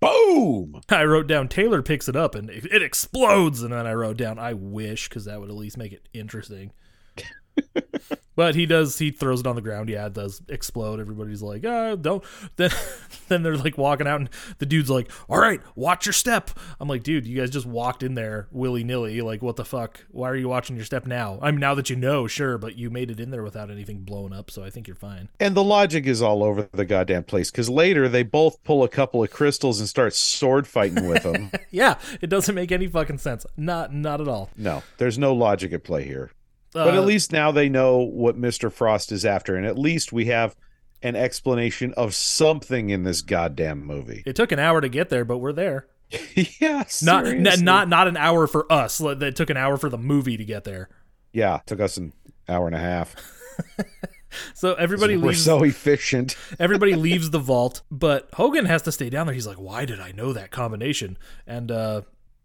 boom. 0.00 0.80
I 0.88 1.04
wrote 1.04 1.26
down 1.26 1.48
Taylor 1.48 1.80
picks 1.82 2.08
it 2.08 2.16
up 2.16 2.34
and 2.34 2.50
it, 2.50 2.64
it 2.72 2.82
explodes, 2.82 3.62
and 3.62 3.72
then 3.72 3.86
I 3.86 3.92
wrote 3.94 4.16
down 4.16 4.38
I 4.38 4.54
wish 4.54 5.08
because 5.08 5.26
that 5.26 5.40
would 5.40 5.50
at 5.50 5.56
least 5.56 5.76
make 5.76 5.92
it 5.92 6.08
interesting. 6.12 6.72
But 8.36 8.54
he 8.54 8.66
does. 8.66 8.98
He 8.98 9.10
throws 9.10 9.40
it 9.40 9.46
on 9.46 9.56
the 9.56 9.62
ground. 9.62 9.88
Yeah, 9.88 10.06
it 10.06 10.12
does 10.12 10.42
explode. 10.48 11.00
Everybody's 11.00 11.42
like, 11.42 11.64
"Ah, 11.66 11.96
don't." 11.96 12.22
Then, 12.56 12.70
then 13.28 13.42
they're 13.42 13.56
like 13.56 13.76
walking 13.78 14.06
out, 14.06 14.20
and 14.20 14.30
the 14.58 14.66
dude's 14.66 14.90
like, 14.90 15.10
"All 15.28 15.38
right, 15.38 15.60
watch 15.74 16.06
your 16.06 16.12
step." 16.12 16.50
I'm 16.78 16.88
like, 16.88 17.02
"Dude, 17.02 17.26
you 17.26 17.36
guys 17.40 17.50
just 17.50 17.66
walked 17.66 18.02
in 18.02 18.14
there 18.14 18.48
willy 18.50 18.84
nilly. 18.84 19.20
Like, 19.20 19.42
what 19.42 19.56
the 19.56 19.64
fuck? 19.64 20.04
Why 20.10 20.28
are 20.30 20.36
you 20.36 20.48
watching 20.48 20.76
your 20.76 20.84
step 20.84 21.06
now? 21.06 21.38
I 21.42 21.50
mean, 21.50 21.60
now 21.60 21.74
that 21.74 21.90
you 21.90 21.96
know, 21.96 22.26
sure, 22.26 22.58
but 22.58 22.76
you 22.76 22.90
made 22.90 23.10
it 23.10 23.18
in 23.20 23.30
there 23.30 23.42
without 23.42 23.70
anything 23.70 24.00
blowing 24.00 24.32
up, 24.32 24.50
so 24.50 24.62
I 24.62 24.70
think 24.70 24.86
you're 24.86 24.94
fine." 24.94 25.28
And 25.40 25.56
the 25.56 25.64
logic 25.64 26.06
is 26.06 26.22
all 26.22 26.42
over 26.44 26.68
the 26.72 26.84
goddamn 26.84 27.24
place 27.24 27.50
because 27.50 27.68
later 27.70 28.08
they 28.08 28.22
both 28.22 28.62
pull 28.64 28.82
a 28.84 28.88
couple 28.88 29.22
of 29.22 29.30
crystals 29.30 29.80
and 29.80 29.88
start 29.88 30.14
sword 30.14 30.66
fighting 30.66 31.08
with 31.08 31.22
them. 31.22 31.50
Yeah, 31.70 31.98
it 32.20 32.28
doesn't 32.28 32.54
make 32.54 32.70
any 32.70 32.86
fucking 32.86 33.18
sense. 33.18 33.46
Not, 33.56 33.92
not 33.92 34.20
at 34.20 34.28
all. 34.28 34.50
no, 34.56 34.82
there's 34.98 35.18
no 35.18 35.34
logic 35.34 35.72
at 35.72 35.82
play 35.82 36.04
here. 36.04 36.30
But 36.74 36.94
Uh, 36.94 37.00
at 37.00 37.06
least 37.06 37.32
now 37.32 37.50
they 37.52 37.68
know 37.70 37.98
what 37.98 38.36
Mr. 38.38 38.70
Frost 38.70 39.10
is 39.12 39.24
after, 39.24 39.54
and 39.56 39.64
at 39.64 39.78
least 39.78 40.12
we 40.12 40.26
have 40.26 40.54
an 41.02 41.16
explanation 41.16 41.94
of 41.96 42.14
something 42.14 42.90
in 42.90 43.04
this 43.04 43.22
goddamn 43.22 43.84
movie. 43.84 44.22
It 44.26 44.36
took 44.36 44.52
an 44.52 44.58
hour 44.58 44.80
to 44.80 44.88
get 44.88 45.08
there, 45.08 45.24
but 45.24 45.38
we're 45.38 45.52
there. 45.52 45.86
yeah, 46.60 46.78
Not 47.02 47.24
seriously. 47.26 47.52
n- 47.58 47.64
not 47.64 47.88
not 47.88 48.08
an 48.08 48.16
hour 48.16 48.46
for 48.46 48.70
us. 48.70 49.00
It 49.00 49.36
took 49.36 49.50
an 49.50 49.56
hour 49.56 49.76
for 49.76 49.88
the 49.88 49.98
movie 49.98 50.36
to 50.36 50.44
get 50.44 50.64
there. 50.64 50.88
Yeah, 51.32 51.60
took 51.66 51.80
us 51.80 51.96
an 51.96 52.12
hour 52.48 52.66
and 52.66 52.76
a 52.76 52.80
half. 52.80 53.14
So 54.52 54.74
everybody 54.74 55.16
We're 55.18 55.28
leaves. 55.28 55.44
so 55.44 55.62
efficient. 55.62 56.36
everybody 56.58 56.94
leaves 56.96 57.30
the 57.30 57.38
vault, 57.38 57.82
but 57.88 58.28
Hogan 58.34 58.66
has 58.66 58.82
to 58.82 58.90
stay 58.90 59.08
down 59.08 59.26
there. 59.26 59.34
He's 59.34 59.46
like, 59.46 59.60
"Why 59.60 59.84
did 59.84 60.00
I 60.00 60.10
know 60.10 60.32
that 60.32 60.50
combination?" 60.50 61.16
And 61.46 61.70
uh, 61.70 62.00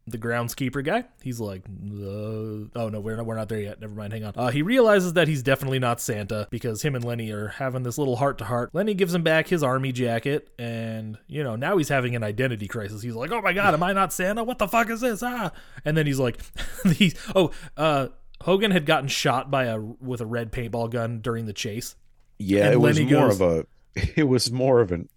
the 0.10 0.18
groundskeeper 0.18 0.84
guy, 0.84 1.06
he's 1.22 1.40
like, 1.40 1.62
uh, 1.68 2.68
"Oh 2.76 2.90
no, 2.92 3.00
we're 3.00 3.16
not, 3.16 3.26
we're 3.26 3.36
not 3.36 3.50
there 3.50 3.60
yet. 3.62 3.80
Never 3.82 3.94
mind. 3.94 4.14
Hang 4.14 4.24
on." 4.26 4.34
Uh, 4.36 4.48
he 4.50 4.62
realizes 4.62 5.14
that 5.14 5.28
he's 5.28 5.42
definitely 5.44 5.80
not 5.80 6.02
Santa 6.02 6.48
because 6.50 6.82
him 6.82 6.96
and 6.96 7.04
Lenny 7.04 7.32
are 7.32 7.48
having 7.50 7.84
this 7.84 7.98
little 7.98 8.16
heart 8.16 8.38
to 8.40 8.46
heart. 8.46 8.70
Lenny 8.74 8.94
gives 8.94 9.14
him 9.14 9.24
back 9.24 9.48
his 9.48 9.64
army 9.64 9.92
jacket, 9.92 10.50
and 10.60 11.18
you 11.28 11.44
know 11.44 11.56
now 11.56 11.78
he's 11.78 11.90
having 11.90 12.16
an 12.16 12.24
identity 12.24 12.68
crisis. 12.68 13.02
He's 13.02 13.16
like, 13.16 13.32
"Oh 13.32 13.42
my 13.42 13.54
god, 13.54 13.74
am 13.74 13.84
I 13.84 13.94
not 13.94 14.12
Santa? 14.14 14.44
What 14.44 14.58
the 14.60 14.68
fuck 14.68 14.90
is 14.90 15.02
this?" 15.02 15.22
Ah, 15.24 15.52
and 15.86 15.96
then 15.96 16.06
he's 16.06 16.20
like, 16.20 16.38
"He's 16.96 17.16
oh." 17.36 17.52
uh 17.78 18.08
Hogan 18.42 18.72
had 18.72 18.86
gotten 18.86 19.10
shot 19.10 19.52
by 19.52 19.66
a 19.66 19.78
with 19.80 20.22
a 20.22 20.26
red 20.26 20.52
paintball 20.54 20.90
gun 20.92 21.20
during 21.20 21.46
the 21.46 21.52
chase. 21.52 21.96
Yeah, 22.38 22.66
And 22.68 22.74
it 22.76 22.78
was 22.78 22.98
more 22.98 23.10
goes- 23.10 23.42
of 23.42 23.42
a 23.42 23.66
it 24.16 24.30
was 24.30 24.50
more 24.50 24.80
of 24.80 24.94
an 24.94 25.10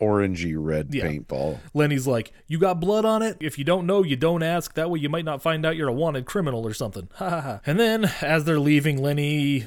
orangey 0.00 0.54
red 0.56 0.94
Yeah. 0.94 1.04
paintball. 1.06 1.58
Lenny's 1.74 2.06
like, 2.06 2.32
"You 2.46 2.58
got 2.58 2.80
blood 2.80 3.04
on 3.04 3.22
it? 3.22 3.36
If 3.40 3.58
you 3.58 3.64
don't 3.64 3.86
know, 3.86 4.02
you 4.02 4.16
don't 4.16 4.42
ask. 4.42 4.74
That 4.74 4.90
way 4.90 4.98
you 5.00 5.08
might 5.08 5.24
not 5.24 5.42
find 5.42 5.64
out 5.66 5.76
you're 5.76 5.88
a 5.88 5.92
wanted 5.92 6.24
criminal 6.26 6.66
or 6.66 6.72
something." 6.74 7.08
Ha 7.16 7.28
ha 7.30 7.40
ha. 7.40 7.60
And 7.66 7.78
then 7.78 8.10
as 8.22 8.44
they're 8.44 8.58
leaving, 8.60 9.02
Lenny 9.02 9.66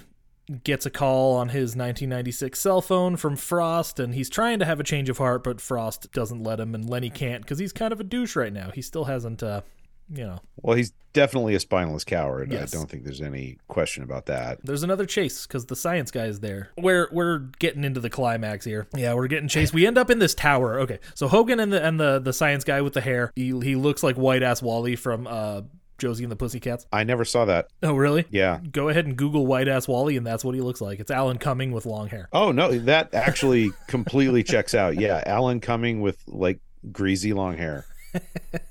gets 0.65 0.85
a 0.85 0.89
call 0.89 1.35
on 1.37 1.49
his 1.49 1.75
1996 1.75 2.59
cell 2.59 2.81
phone 2.81 3.15
from 3.15 3.37
Frost 3.37 3.97
and 3.97 4.13
he's 4.13 4.29
trying 4.29 4.59
to 4.59 4.65
have 4.65 4.77
a 4.79 4.83
change 4.83 5.09
of 5.09 5.17
heart, 5.17 5.41
but 5.43 5.61
Frost 5.61 6.11
doesn't 6.11 6.43
let 6.43 6.59
him 6.59 6.75
and 6.75 6.89
Lenny 6.89 7.09
can't 7.09 7.45
cuz 7.47 7.59
he's 7.59 7.71
kind 7.71 7.93
of 7.93 8.01
a 8.01 8.03
douche 8.03 8.35
right 8.35 8.51
now. 8.51 8.69
He 8.71 8.81
still 8.81 9.05
hasn't 9.05 9.41
uh, 9.41 9.61
you 10.09 10.25
know. 10.25 10.39
Well, 10.61 10.75
he's 10.75 10.93
definitely 11.13 11.55
a 11.55 11.59
spineless 11.59 12.03
coward. 12.03 12.51
Yes. 12.51 12.73
I 12.73 12.77
don't 12.77 12.89
think 12.89 13.03
there's 13.03 13.21
any 13.21 13.57
question 13.67 14.03
about 14.03 14.25
that. 14.25 14.59
There's 14.63 14.83
another 14.83 15.05
chase 15.05 15.45
because 15.45 15.65
the 15.67 15.75
science 15.75 16.11
guy 16.11 16.25
is 16.25 16.39
there. 16.39 16.69
We're 16.77 17.07
we're 17.11 17.39
getting 17.59 17.83
into 17.83 17.99
the 17.99 18.09
climax 18.09 18.65
here. 18.65 18.87
Yeah, 18.95 19.13
we're 19.13 19.27
getting 19.27 19.47
chased. 19.47 19.73
We 19.73 19.85
end 19.85 19.97
up 19.97 20.09
in 20.09 20.19
this 20.19 20.33
tower. 20.35 20.79
Okay, 20.81 20.99
so 21.15 21.27
Hogan 21.27 21.59
and 21.59 21.71
the 21.71 21.83
and 21.83 21.99
the 21.99 22.19
the 22.19 22.33
science 22.33 22.63
guy 22.63 22.81
with 22.81 22.93
the 22.93 23.01
hair. 23.01 23.31
He 23.35 23.47
he 23.59 23.75
looks 23.75 24.03
like 24.03 24.15
white 24.15 24.43
ass 24.43 24.61
Wally 24.61 24.95
from 24.95 25.27
uh 25.27 25.61
Josie 25.99 26.23
and 26.23 26.31
the 26.31 26.35
Pussycats. 26.35 26.85
I 26.91 27.03
never 27.03 27.23
saw 27.23 27.45
that. 27.45 27.67
Oh 27.81 27.93
really? 27.93 28.25
Yeah. 28.29 28.59
Go 28.71 28.89
ahead 28.89 29.05
and 29.05 29.15
Google 29.15 29.45
white 29.45 29.67
ass 29.67 29.87
Wally, 29.87 30.17
and 30.17 30.25
that's 30.25 30.43
what 30.43 30.55
he 30.55 30.61
looks 30.61 30.81
like. 30.81 30.99
It's 30.99 31.11
Alan 31.11 31.37
Cumming 31.37 31.71
with 31.71 31.85
long 31.85 32.09
hair. 32.09 32.27
Oh 32.33 32.51
no, 32.51 32.77
that 32.79 33.13
actually 33.13 33.71
completely 33.87 34.43
checks 34.43 34.73
out. 34.73 34.99
Yeah, 34.99 35.23
Alan 35.25 35.59
Cumming 35.59 36.01
with 36.01 36.21
like 36.27 36.59
greasy 36.91 37.31
long 37.33 37.57
hair. 37.57 37.85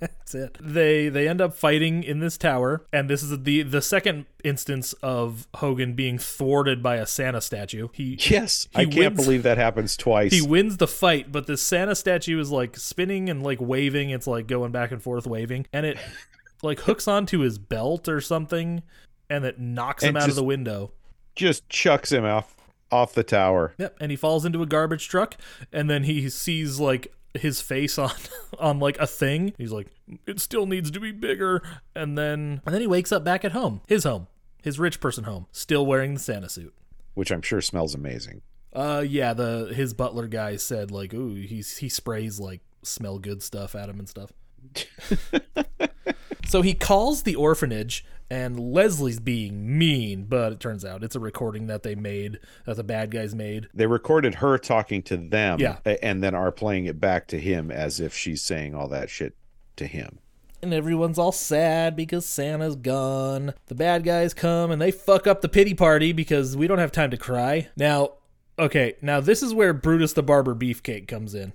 That's 0.01 0.34
it. 0.34 0.57
They 0.61 1.09
they 1.09 1.28
end 1.28 1.40
up 1.40 1.55
fighting 1.55 2.03
in 2.05 2.20
this 2.20 2.38
tower, 2.38 2.84
and 2.93 3.09
this 3.11 3.22
is 3.22 3.43
the 3.43 3.62
the 3.62 3.82
second 3.82 4.26
instance 4.45 4.93
of 5.03 5.47
Hogan 5.57 5.95
being 5.95 6.18
thwarted 6.18 6.82
by 6.82 6.97
a 6.97 7.07
Santa 7.07 7.40
statue. 7.40 7.88
He 7.93 8.16
Yes, 8.20 8.68
He 8.74 8.82
I 8.82 8.84
can't 8.86 9.14
wins- 9.14 9.24
believe 9.24 9.43
that 9.43 9.59
happens 9.59 9.97
twice. 9.97 10.32
he 10.32 10.43
wins 10.43 10.76
the 10.78 10.86
fight, 10.88 11.32
but 11.32 11.47
this 11.47 11.62
Santa 11.62 11.95
statue 11.95 12.38
is 12.40 12.51
like 12.51 12.76
spinning 12.76 13.28
and 13.28 13.43
like 13.43 13.61
waving. 13.61 14.11
It's 14.11 14.26
like 14.26 14.47
going 14.47 14.72
back 14.72 14.93
and 14.93 15.03
forth 15.03 15.26
waving, 15.26 15.66
and 15.72 15.84
it 15.86 15.99
like 16.62 16.80
hooks 16.80 17.09
onto 17.09 17.40
his 17.40 17.59
belt 17.59 18.09
or 18.09 18.20
something, 18.20 18.82
and 19.28 19.45
it 19.45 19.59
knocks 19.59 20.03
him 20.05 20.16
out 20.16 20.28
of 20.28 20.34
the 20.36 20.45
window. 20.45 20.93
Just 21.34 21.68
chucks 21.68 22.12
him 22.12 22.24
off 22.24 22.55
off 22.90 23.14
the 23.14 23.24
tower. 23.24 23.74
Yep, 23.78 23.97
and 24.01 24.11
he 24.11 24.16
falls 24.16 24.45
into 24.45 24.62
a 24.62 24.66
garbage 24.66 25.09
truck, 25.09 25.36
and 25.72 25.88
then 25.90 26.05
he 26.05 26.28
sees 26.28 26.78
like 26.78 27.12
his 27.35 27.61
face 27.61 27.99
on 27.99 28.12
on 28.59 28.78
like 28.78 28.99
a 28.99 29.07
thing. 29.07 29.55
He's 29.59 29.72
like, 29.72 29.89
it 30.26 30.41
still 30.41 30.66
needs 30.66 30.91
to 30.91 31.01
be 31.01 31.12
bigger, 31.12 31.62
and 31.95 32.16
then 32.16 32.61
and 32.64 32.74
then 32.74 32.80
he 32.80 32.87
wakes 32.87 33.12
up 33.12 33.24
back 33.24 33.45
at 33.45 33.53
home, 33.53 33.80
his 33.87 34.05
home, 34.05 34.26
his 34.62 34.78
rich 34.78 35.01
person 35.01 35.24
home, 35.24 35.47
still 35.53 35.87
wearing 35.87 36.14
the 36.14 36.20
Santa 36.20 36.49
suit. 36.49 36.74
which 37.14 37.30
I'm 37.30 37.43
sure 37.43 37.61
smells 37.61 37.95
amazing. 37.95 38.43
Uh, 38.72 39.05
yeah, 39.07 39.35
the 39.35 39.72
his 39.74 39.93
butler 39.93 40.26
guy 40.26 40.57
said 40.57 40.91
like, 40.91 41.12
ooh, 41.12 41.35
he's 41.35 41.76
he 41.78 41.89
sprays 41.89 42.41
like 42.41 42.61
smell 42.83 43.18
good 43.18 43.43
stuff 43.43 43.74
at 43.74 43.89
him 43.89 43.99
and 43.99 44.09
stuff. 44.09 44.33
so 46.47 46.62
he 46.62 46.74
calls 46.74 47.22
the 47.22 47.35
orphanage, 47.35 48.05
and 48.33 48.59
Leslie's 48.72 49.20
being 49.20 49.76
mean, 49.78 50.24
but 50.24 50.53
it 50.53 50.61
turns 50.61 50.85
out 50.87 51.03
it's 51.05 51.14
a 51.14 51.20
recording 51.20 51.66
that 51.66 51.83
they 51.83 51.95
made 51.95 52.39
that 52.64 52.76
the 52.76 52.83
bad 52.85 53.11
guys 53.11 53.35
made. 53.35 53.68
They 53.74 53.87
recorded 53.87 54.37
her 54.37 54.57
talking 54.57 55.03
to 55.03 55.18
them, 55.18 55.61
Yeah. 55.61 55.76
and 56.03 56.22
then 56.22 56.35
are 56.35 56.51
playing 56.51 56.87
it 56.87 56.99
back 56.99 57.26
to 57.28 57.39
him 57.39 57.70
as 57.70 58.01
if 58.01 58.14
she's 58.14 58.41
saying 58.43 58.74
all 58.74 58.89
that 58.89 59.11
shit 59.11 59.35
to 59.76 59.87
him. 59.87 60.18
and 60.62 60.72
everyone's 60.72 61.18
all 61.18 61.33
sad 61.33 61.97
because 61.97 62.24
Santa's 62.24 62.76
gone. 62.76 63.53
The 63.66 63.74
bad 63.74 64.05
guys 64.05 64.33
come 64.33 64.70
and 64.70 64.80
they 64.80 64.93
fuck 64.93 65.26
up 65.26 65.41
the 65.41 65.49
pity 65.49 65.74
party 65.74 66.12
because 66.12 66.57
we 66.57 66.68
don't 66.68 66.78
have 66.78 66.93
time 66.93 67.11
to 67.11 67.16
cry. 67.16 67.66
Now, 67.76 68.12
okay, 68.59 68.95
now 69.03 69.20
this 69.20 69.43
is 69.43 69.53
where 69.53 69.72
Brutus 69.72 70.12
the 70.12 70.22
Barber 70.22 70.55
Beefcake 70.55 71.09
comes 71.09 71.35
in. 71.35 71.53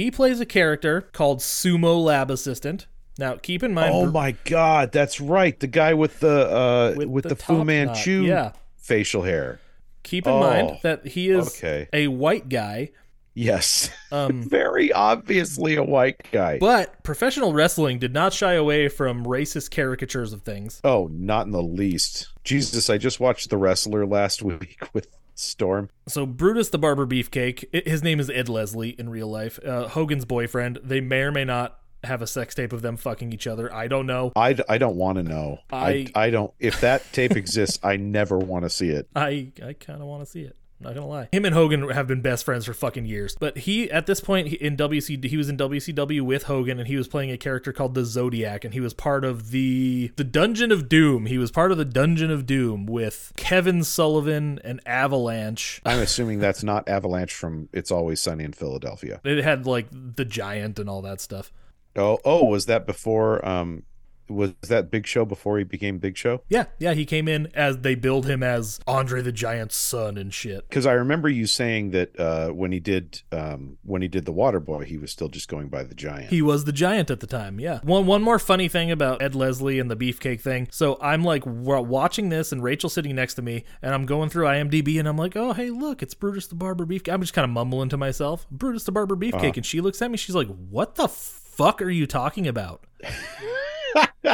He 0.00 0.10
plays 0.10 0.40
a 0.40 0.46
character 0.46 1.02
called 1.12 1.40
Sumo 1.40 2.02
Lab 2.02 2.30
Assistant. 2.30 2.86
Now, 3.18 3.34
keep 3.36 3.62
in 3.62 3.74
mind, 3.74 3.92
Oh 3.94 4.10
my 4.10 4.32
god, 4.46 4.92
that's 4.92 5.20
right. 5.20 5.60
The 5.60 5.66
guy 5.66 5.92
with 5.92 6.20
the 6.20 6.48
uh 6.50 6.94
With 6.96 7.08
with, 7.08 7.22
the 7.24 7.28
the, 7.30 7.36
Fu 7.36 7.64
Manchu 7.66 8.22
yeah. 8.22 8.52
facial 8.78 9.24
hair. 9.24 9.60
keep 10.02 10.26
in 10.26 10.32
Oh, 10.32 10.40
mind 10.40 10.78
that 10.84 11.06
he 11.06 11.28
is 11.28 11.48
okay. 11.48 11.88
a 11.92 12.08
white 12.08 12.48
guy, 12.48 12.92
Yes. 13.34 13.90
um, 14.12 14.42
Very 14.42 14.90
obviously 14.90 15.76
a 15.76 15.84
white 15.84 16.26
guy. 16.32 16.58
but 16.58 17.02
professional 17.04 17.52
wrestling 17.52 17.98
did 17.98 18.14
not 18.14 18.32
shy 18.32 18.54
away 18.54 18.88
from 18.88 19.26
racist 19.26 19.70
caricatures 19.70 20.32
of 20.32 20.40
things. 20.42 20.80
oh, 20.82 21.08
not 21.12 21.44
in 21.44 21.52
the 21.52 21.62
least. 21.62 22.28
Jesus, 22.42 22.88
I 22.88 22.96
just 22.96 23.20
watched 23.20 23.50
The 23.50 23.58
Wrestler 23.58 24.06
last 24.06 24.42
week 24.50 24.78
with 24.94 25.08
Storm. 25.40 25.90
So 26.08 26.26
Brutus 26.26 26.68
the 26.68 26.78
Barber 26.78 27.06
Beefcake, 27.06 27.86
his 27.86 28.02
name 28.02 28.20
is 28.20 28.28
Ed 28.30 28.48
Leslie 28.48 28.90
in 28.98 29.08
real 29.08 29.28
life. 29.28 29.58
Uh, 29.64 29.88
Hogan's 29.88 30.24
boyfriend. 30.24 30.78
They 30.82 31.00
may 31.00 31.20
or 31.22 31.32
may 31.32 31.44
not 31.44 31.78
have 32.04 32.22
a 32.22 32.26
sex 32.26 32.54
tape 32.54 32.72
of 32.72 32.80
them 32.82 32.96
fucking 32.96 33.32
each 33.32 33.46
other. 33.46 33.72
I 33.74 33.86
don't 33.86 34.06
know. 34.06 34.32
I, 34.34 34.56
I 34.68 34.78
don't 34.78 34.96
want 34.96 35.16
to 35.18 35.22
know. 35.22 35.58
I- 35.70 36.10
I, 36.14 36.26
I 36.26 36.30
don't. 36.30 36.52
If 36.58 36.80
that 36.80 37.02
tape 37.12 37.32
exists, 37.32 37.78
I 37.82 37.96
never 37.96 38.38
want 38.38 38.64
to 38.64 38.70
see 38.70 38.88
it. 38.88 39.08
I 39.14 39.52
I 39.64 39.74
kind 39.74 40.00
of 40.00 40.06
want 40.08 40.24
to 40.24 40.26
see 40.30 40.40
it. 40.42 40.56
Not 40.80 40.94
gonna 40.94 41.06
lie. 41.06 41.28
Him 41.30 41.44
and 41.44 41.54
Hogan 41.54 41.90
have 41.90 42.06
been 42.06 42.22
best 42.22 42.44
friends 42.44 42.64
for 42.64 42.72
fucking 42.72 43.04
years. 43.04 43.36
But 43.38 43.58
he, 43.58 43.90
at 43.90 44.06
this 44.06 44.20
point, 44.20 44.48
in 44.48 44.76
WC, 44.76 45.22
he 45.24 45.36
was 45.36 45.50
in 45.50 45.58
WCW 45.58 46.22
with 46.22 46.44
Hogan, 46.44 46.78
and 46.78 46.88
he 46.88 46.96
was 46.96 47.06
playing 47.06 47.30
a 47.30 47.36
character 47.36 47.72
called 47.72 47.94
the 47.94 48.04
Zodiac, 48.04 48.64
and 48.64 48.72
he 48.72 48.80
was 48.80 48.94
part 48.94 49.24
of 49.24 49.50
the 49.50 50.10
the 50.16 50.24
Dungeon 50.24 50.72
of 50.72 50.88
Doom. 50.88 51.26
He 51.26 51.36
was 51.36 51.50
part 51.50 51.70
of 51.70 51.78
the 51.78 51.84
Dungeon 51.84 52.30
of 52.30 52.46
Doom 52.46 52.86
with 52.86 53.32
Kevin 53.36 53.84
Sullivan 53.84 54.58
and 54.64 54.80
Avalanche. 54.86 55.82
I'm 55.84 56.00
assuming 56.00 56.38
that's 56.38 56.62
not 56.62 56.88
Avalanche 56.88 57.34
from 57.34 57.68
It's 57.72 57.90
Always 57.90 58.20
Sunny 58.22 58.44
in 58.44 58.52
Philadelphia. 58.52 59.20
It 59.22 59.44
had 59.44 59.66
like 59.66 59.88
the 59.90 60.24
Giant 60.24 60.78
and 60.78 60.88
all 60.88 61.02
that 61.02 61.20
stuff. 61.20 61.52
Oh, 61.96 62.18
oh, 62.24 62.44
was 62.44 62.66
that 62.66 62.86
before? 62.86 63.46
Um, 63.46 63.82
was 64.30 64.52
that 64.62 64.90
Big 64.90 65.06
Show 65.06 65.24
before 65.24 65.58
he 65.58 65.64
became 65.64 65.98
Big 65.98 66.16
Show? 66.16 66.42
Yeah, 66.48 66.66
yeah, 66.78 66.94
he 66.94 67.04
came 67.04 67.28
in 67.28 67.48
as 67.54 67.78
they 67.78 67.94
billed 67.94 68.26
him 68.26 68.42
as 68.42 68.80
Andre 68.86 69.22
the 69.22 69.32
Giant's 69.32 69.76
son 69.76 70.16
and 70.16 70.32
shit. 70.32 70.68
Because 70.68 70.86
I 70.86 70.92
remember 70.92 71.28
you 71.28 71.46
saying 71.46 71.90
that 71.90 72.18
uh, 72.18 72.48
when 72.50 72.72
he 72.72 72.80
did 72.80 73.22
um, 73.32 73.78
when 73.82 74.02
he 74.02 74.08
did 74.08 74.24
the 74.24 74.32
Water 74.32 74.60
Boy, 74.60 74.84
he 74.84 74.96
was 74.96 75.10
still 75.10 75.28
just 75.28 75.48
going 75.48 75.68
by 75.68 75.82
the 75.82 75.94
Giant. 75.94 76.30
He 76.30 76.42
was 76.42 76.64
the 76.64 76.72
giant 76.72 77.10
at 77.10 77.20
the 77.20 77.26
time, 77.26 77.60
yeah. 77.60 77.80
One 77.82 78.06
one 78.06 78.22
more 78.22 78.38
funny 78.38 78.68
thing 78.68 78.90
about 78.90 79.20
Ed 79.22 79.34
Leslie 79.34 79.78
and 79.78 79.90
the 79.90 79.96
beefcake 79.96 80.40
thing. 80.40 80.68
So 80.70 80.98
I'm 81.02 81.24
like 81.24 81.42
watching 81.44 82.28
this 82.28 82.52
and 82.52 82.62
Rachel 82.62 82.88
sitting 82.88 83.14
next 83.14 83.34
to 83.34 83.42
me 83.42 83.64
and 83.82 83.92
I'm 83.92 84.06
going 84.06 84.30
through 84.30 84.46
IMDb 84.46 84.98
and 84.98 85.08
I'm 85.08 85.16
like, 85.16 85.36
"Oh, 85.36 85.52
hey, 85.52 85.70
look, 85.70 86.02
it's 86.02 86.14
Brutus 86.14 86.46
the 86.46 86.54
Barber 86.54 86.86
Beefcake." 86.86 87.12
I'm 87.12 87.20
just 87.20 87.34
kind 87.34 87.44
of 87.44 87.50
mumbling 87.50 87.88
to 87.90 87.96
myself, 87.96 88.46
"Brutus 88.50 88.84
the 88.84 88.92
Barber 88.92 89.16
Beefcake." 89.16 89.56
And 89.56 89.66
she 89.66 89.80
looks 89.80 90.00
at 90.00 90.10
me, 90.10 90.16
she's 90.16 90.34
like, 90.34 90.48
"What 90.48 90.94
the 90.94 91.08
fuck 91.08 91.82
are 91.82 91.90
you 91.90 92.06
talking 92.06 92.46
about?" 92.46 92.86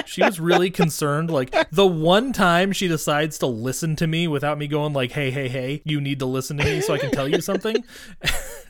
she 0.07 0.23
was 0.23 0.41
really 0.41 0.71
concerned 0.71 1.31
like 1.31 1.55
the 1.71 1.87
one 1.87 2.33
time 2.33 2.73
she 2.73 2.89
decides 2.89 3.39
to 3.39 3.47
listen 3.47 3.97
to 3.97 4.07
me 4.07 4.29
without 4.29 4.59
me 4.59 4.67
going 4.67 4.93
like 4.93 5.13
hey 5.13 5.31
hey 5.31 5.49
hey 5.49 5.83
you 5.85 6.01
need 6.01 6.19
to 6.19 6.27
listen 6.27 6.57
to 6.57 6.65
me 6.65 6.81
so 6.81 6.95
i 6.95 6.99
can 6.99 7.11
tell 7.11 7.29
you 7.29 7.41
something 7.41 7.77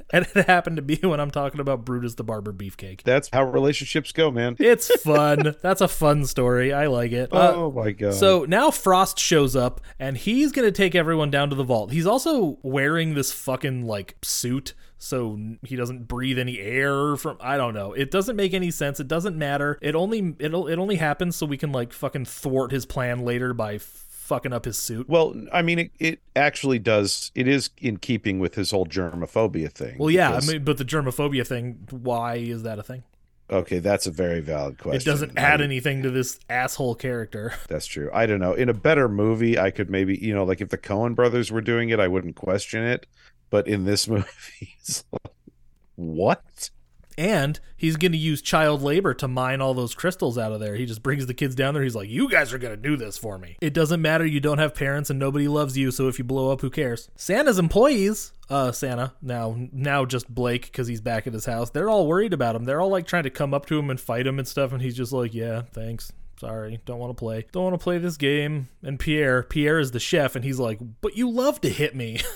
and 0.12 0.26
it 0.34 0.46
happened 0.46 0.76
to 0.76 0.82
be 0.82 0.96
when 0.96 1.20
i'm 1.20 1.30
talking 1.30 1.61
about 1.61 1.84
brutus 1.84 2.14
the 2.14 2.24
barber 2.24 2.52
beefcake 2.52 3.02
That's 3.02 3.28
how 3.32 3.44
relationships 3.44 4.12
go, 4.12 4.30
man. 4.30 4.57
it's 4.59 4.94
fun 5.02 5.54
that's 5.62 5.80
a 5.80 5.88
fun 5.88 6.24
story 6.26 6.72
i 6.72 6.86
like 6.86 7.12
it 7.12 7.32
Uh, 7.32 7.52
oh 7.54 7.70
my 7.72 7.90
god! 7.92 8.14
so 8.14 8.44
now 8.44 8.70
Frost 8.70 9.18
shows 9.18 9.57
up 9.57 9.80
and 9.98 10.16
he's 10.16 10.52
gonna 10.52 10.70
take 10.70 10.94
everyone 10.94 11.30
down 11.30 11.50
to 11.50 11.57
the 11.57 11.64
vault. 11.64 11.90
He's 11.92 12.07
also 12.07 12.59
wearing 12.62 13.14
this 13.14 13.32
fucking 13.32 13.86
like 13.86 14.16
suit 14.22 14.74
so 14.98 15.38
he 15.62 15.76
doesn't 15.76 16.09
breathe 16.09 16.38
any 16.38 16.59
air 16.59 17.16
from 17.16 17.36
I 17.40 17.57
don't 17.57 17.74
know. 17.74 17.92
It 17.92 18.11
doesn't 18.11 18.34
make 18.36 18.54
any 18.54 18.70
sense. 18.70 18.98
It 18.98 19.09
doesn't 19.09 19.36
matter. 19.36 19.78
It 19.82 19.94
only 19.94 20.34
it'll 20.38 20.68
it 20.68 20.78
only 20.78 20.96
happens 20.96 21.36
so 21.36 21.44
we 21.46 21.57
can 21.59 21.70
like 21.72 21.92
fucking 21.92 22.24
thwart 22.24 22.72
his 22.72 22.86
plan 22.86 23.20
later 23.20 23.52
by 23.52 23.78
fucking 24.27 24.53
up 24.53 24.64
his 24.64 24.77
suit. 24.79 25.09
Well, 25.09 25.35
I 25.53 25.62
mean, 25.62 25.79
it, 25.79 25.91
it 25.99 26.20
actually 26.35 26.79
does. 26.79 27.31
It 27.35 27.47
is 27.49 27.70
in 27.79 27.97
keeping 27.99 28.39
with 28.39 28.55
his 28.57 28.70
whole 28.72 28.87
germophobia 28.87 29.70
thing. 29.70 29.97
Well, 29.99 30.11
yeah, 30.11 30.31
because- 30.31 30.49
I 30.49 30.53
mean, 30.55 30.64
but 30.64 30.79
the 30.79 30.85
germophobia 30.85 31.47
thing, 31.47 31.87
why 31.91 32.37
is 32.37 32.62
that 32.64 32.79
a 32.79 32.83
thing? 32.83 33.05
okay, 33.49 33.79
that's 33.79 34.09
a 34.09 34.11
very 34.11 34.41
valid 34.41 34.77
question. 34.77 35.01
It 35.01 35.05
doesn't 35.05 35.39
I 35.39 35.41
add 35.43 35.61
mean, 35.61 35.66
anything 35.70 36.03
to 36.03 36.11
this 36.11 36.41
asshole 36.51 36.97
character. 36.97 37.55
That's 37.68 37.87
true. 37.87 38.11
I 38.12 38.27
don't 38.27 38.41
know. 38.41 38.55
In 38.55 38.68
a 38.68 38.74
better 38.74 39.09
movie, 39.09 39.57
I 39.57 39.70
could 39.70 39.89
maybe, 39.89 40.18
you 40.18 40.35
know, 40.35 40.43
like 40.43 40.61
if 40.61 40.70
the 40.70 40.77
Coen 40.79 41.14
brothers 41.14 41.53
were 41.53 41.61
doing 41.61 41.91
it, 41.91 42.01
I 42.01 42.09
wouldn't 42.09 42.35
question 42.35 42.83
it. 42.83 43.07
But 43.49 43.68
in 43.68 43.85
this 43.85 44.09
movie, 44.09 44.74
it's 44.81 45.05
like, 45.12 45.33
what? 45.95 46.70
And 47.19 47.59
he's 47.77 47.97
going 47.97 48.12
to 48.12 48.19
use 48.19 48.43
child 48.43 48.83
labor 48.83 49.14
to 49.14 49.29
mine 49.29 49.61
all 49.61 49.75
those 49.75 49.95
crystals 49.95 50.37
out 50.37 50.53
of 50.53 50.61
there. 50.61 50.75
He 50.77 50.85
just 50.87 51.03
brings 51.03 51.27
the 51.27 51.35
kids 51.35 51.55
down 51.55 51.75
there. 51.75 51.83
He's 51.83 51.97
like, 51.97 52.09
You 52.09 52.31
guys 52.31 52.53
are 52.53 52.59
going 52.59 52.75
to 52.75 52.89
do 52.89 52.97
this 52.97 53.17
for 53.17 53.39
me. 53.39 53.57
It 53.61 53.73
doesn't 53.73 54.03
matter. 54.03 54.27
You 54.27 54.41
don't 54.41 54.59
have 54.59 54.75
parents 54.75 55.11
and 55.11 55.19
nobody 55.19 55.49
loves 55.49 55.79
you. 55.79 55.91
So 55.91 56.09
if 56.09 56.19
you 56.19 56.25
blow 56.25 56.53
up, 56.53 56.61
who 56.61 56.71
cares? 56.71 57.09
Santa's 57.17 57.59
employees, 57.59 58.33
uh, 58.51 58.73
Santa, 58.73 59.14
now, 59.23 59.57
now 59.73 60.05
just 60.05 60.33
Blake 60.33 60.67
because 60.67 60.87
he's 60.87 61.01
back 61.01 61.27
at 61.27 61.33
his 61.33 61.47
house, 61.47 61.71
they're 61.71 61.89
all 61.89 62.07
worried 62.07 62.33
about 62.33 62.55
him. 62.55 62.64
They're 62.64 62.81
all 62.81 62.91
like 62.91 63.07
trying 63.07 63.25
to 63.25 63.31
come 63.31 63.55
up 63.55 63.67
to 63.67 63.79
him 63.79 63.91
and 63.91 64.01
fight 64.01 64.27
him 64.27 64.39
and 64.39 64.47
stuff. 64.47 64.73
And 64.73 64.83
he's 64.83 64.97
just 64.97 65.12
like, 65.12 65.35
Yeah, 65.35 65.62
thanks. 65.62 66.12
Sorry, 66.39 66.81
don't 66.85 66.99
want 66.99 67.17
to 67.17 67.19
play. 67.19 67.47
Don't 67.51 67.64
want 67.64 67.75
to 67.75 67.83
play 67.83 67.97
this 67.97 68.19
game. 68.19 68.69
And 68.83 69.01
Pierre, 69.01 69.43
Pierre 69.43 69.79
is 69.79 69.93
the 69.93 70.01
chef, 70.01 70.37
and 70.37 70.45
he's 70.45 70.59
like, 70.59 70.79
But 71.01 71.17
you 71.17 71.31
love 71.31 71.62
to 71.62 71.71
hit 71.71 71.97
me. 71.97 72.21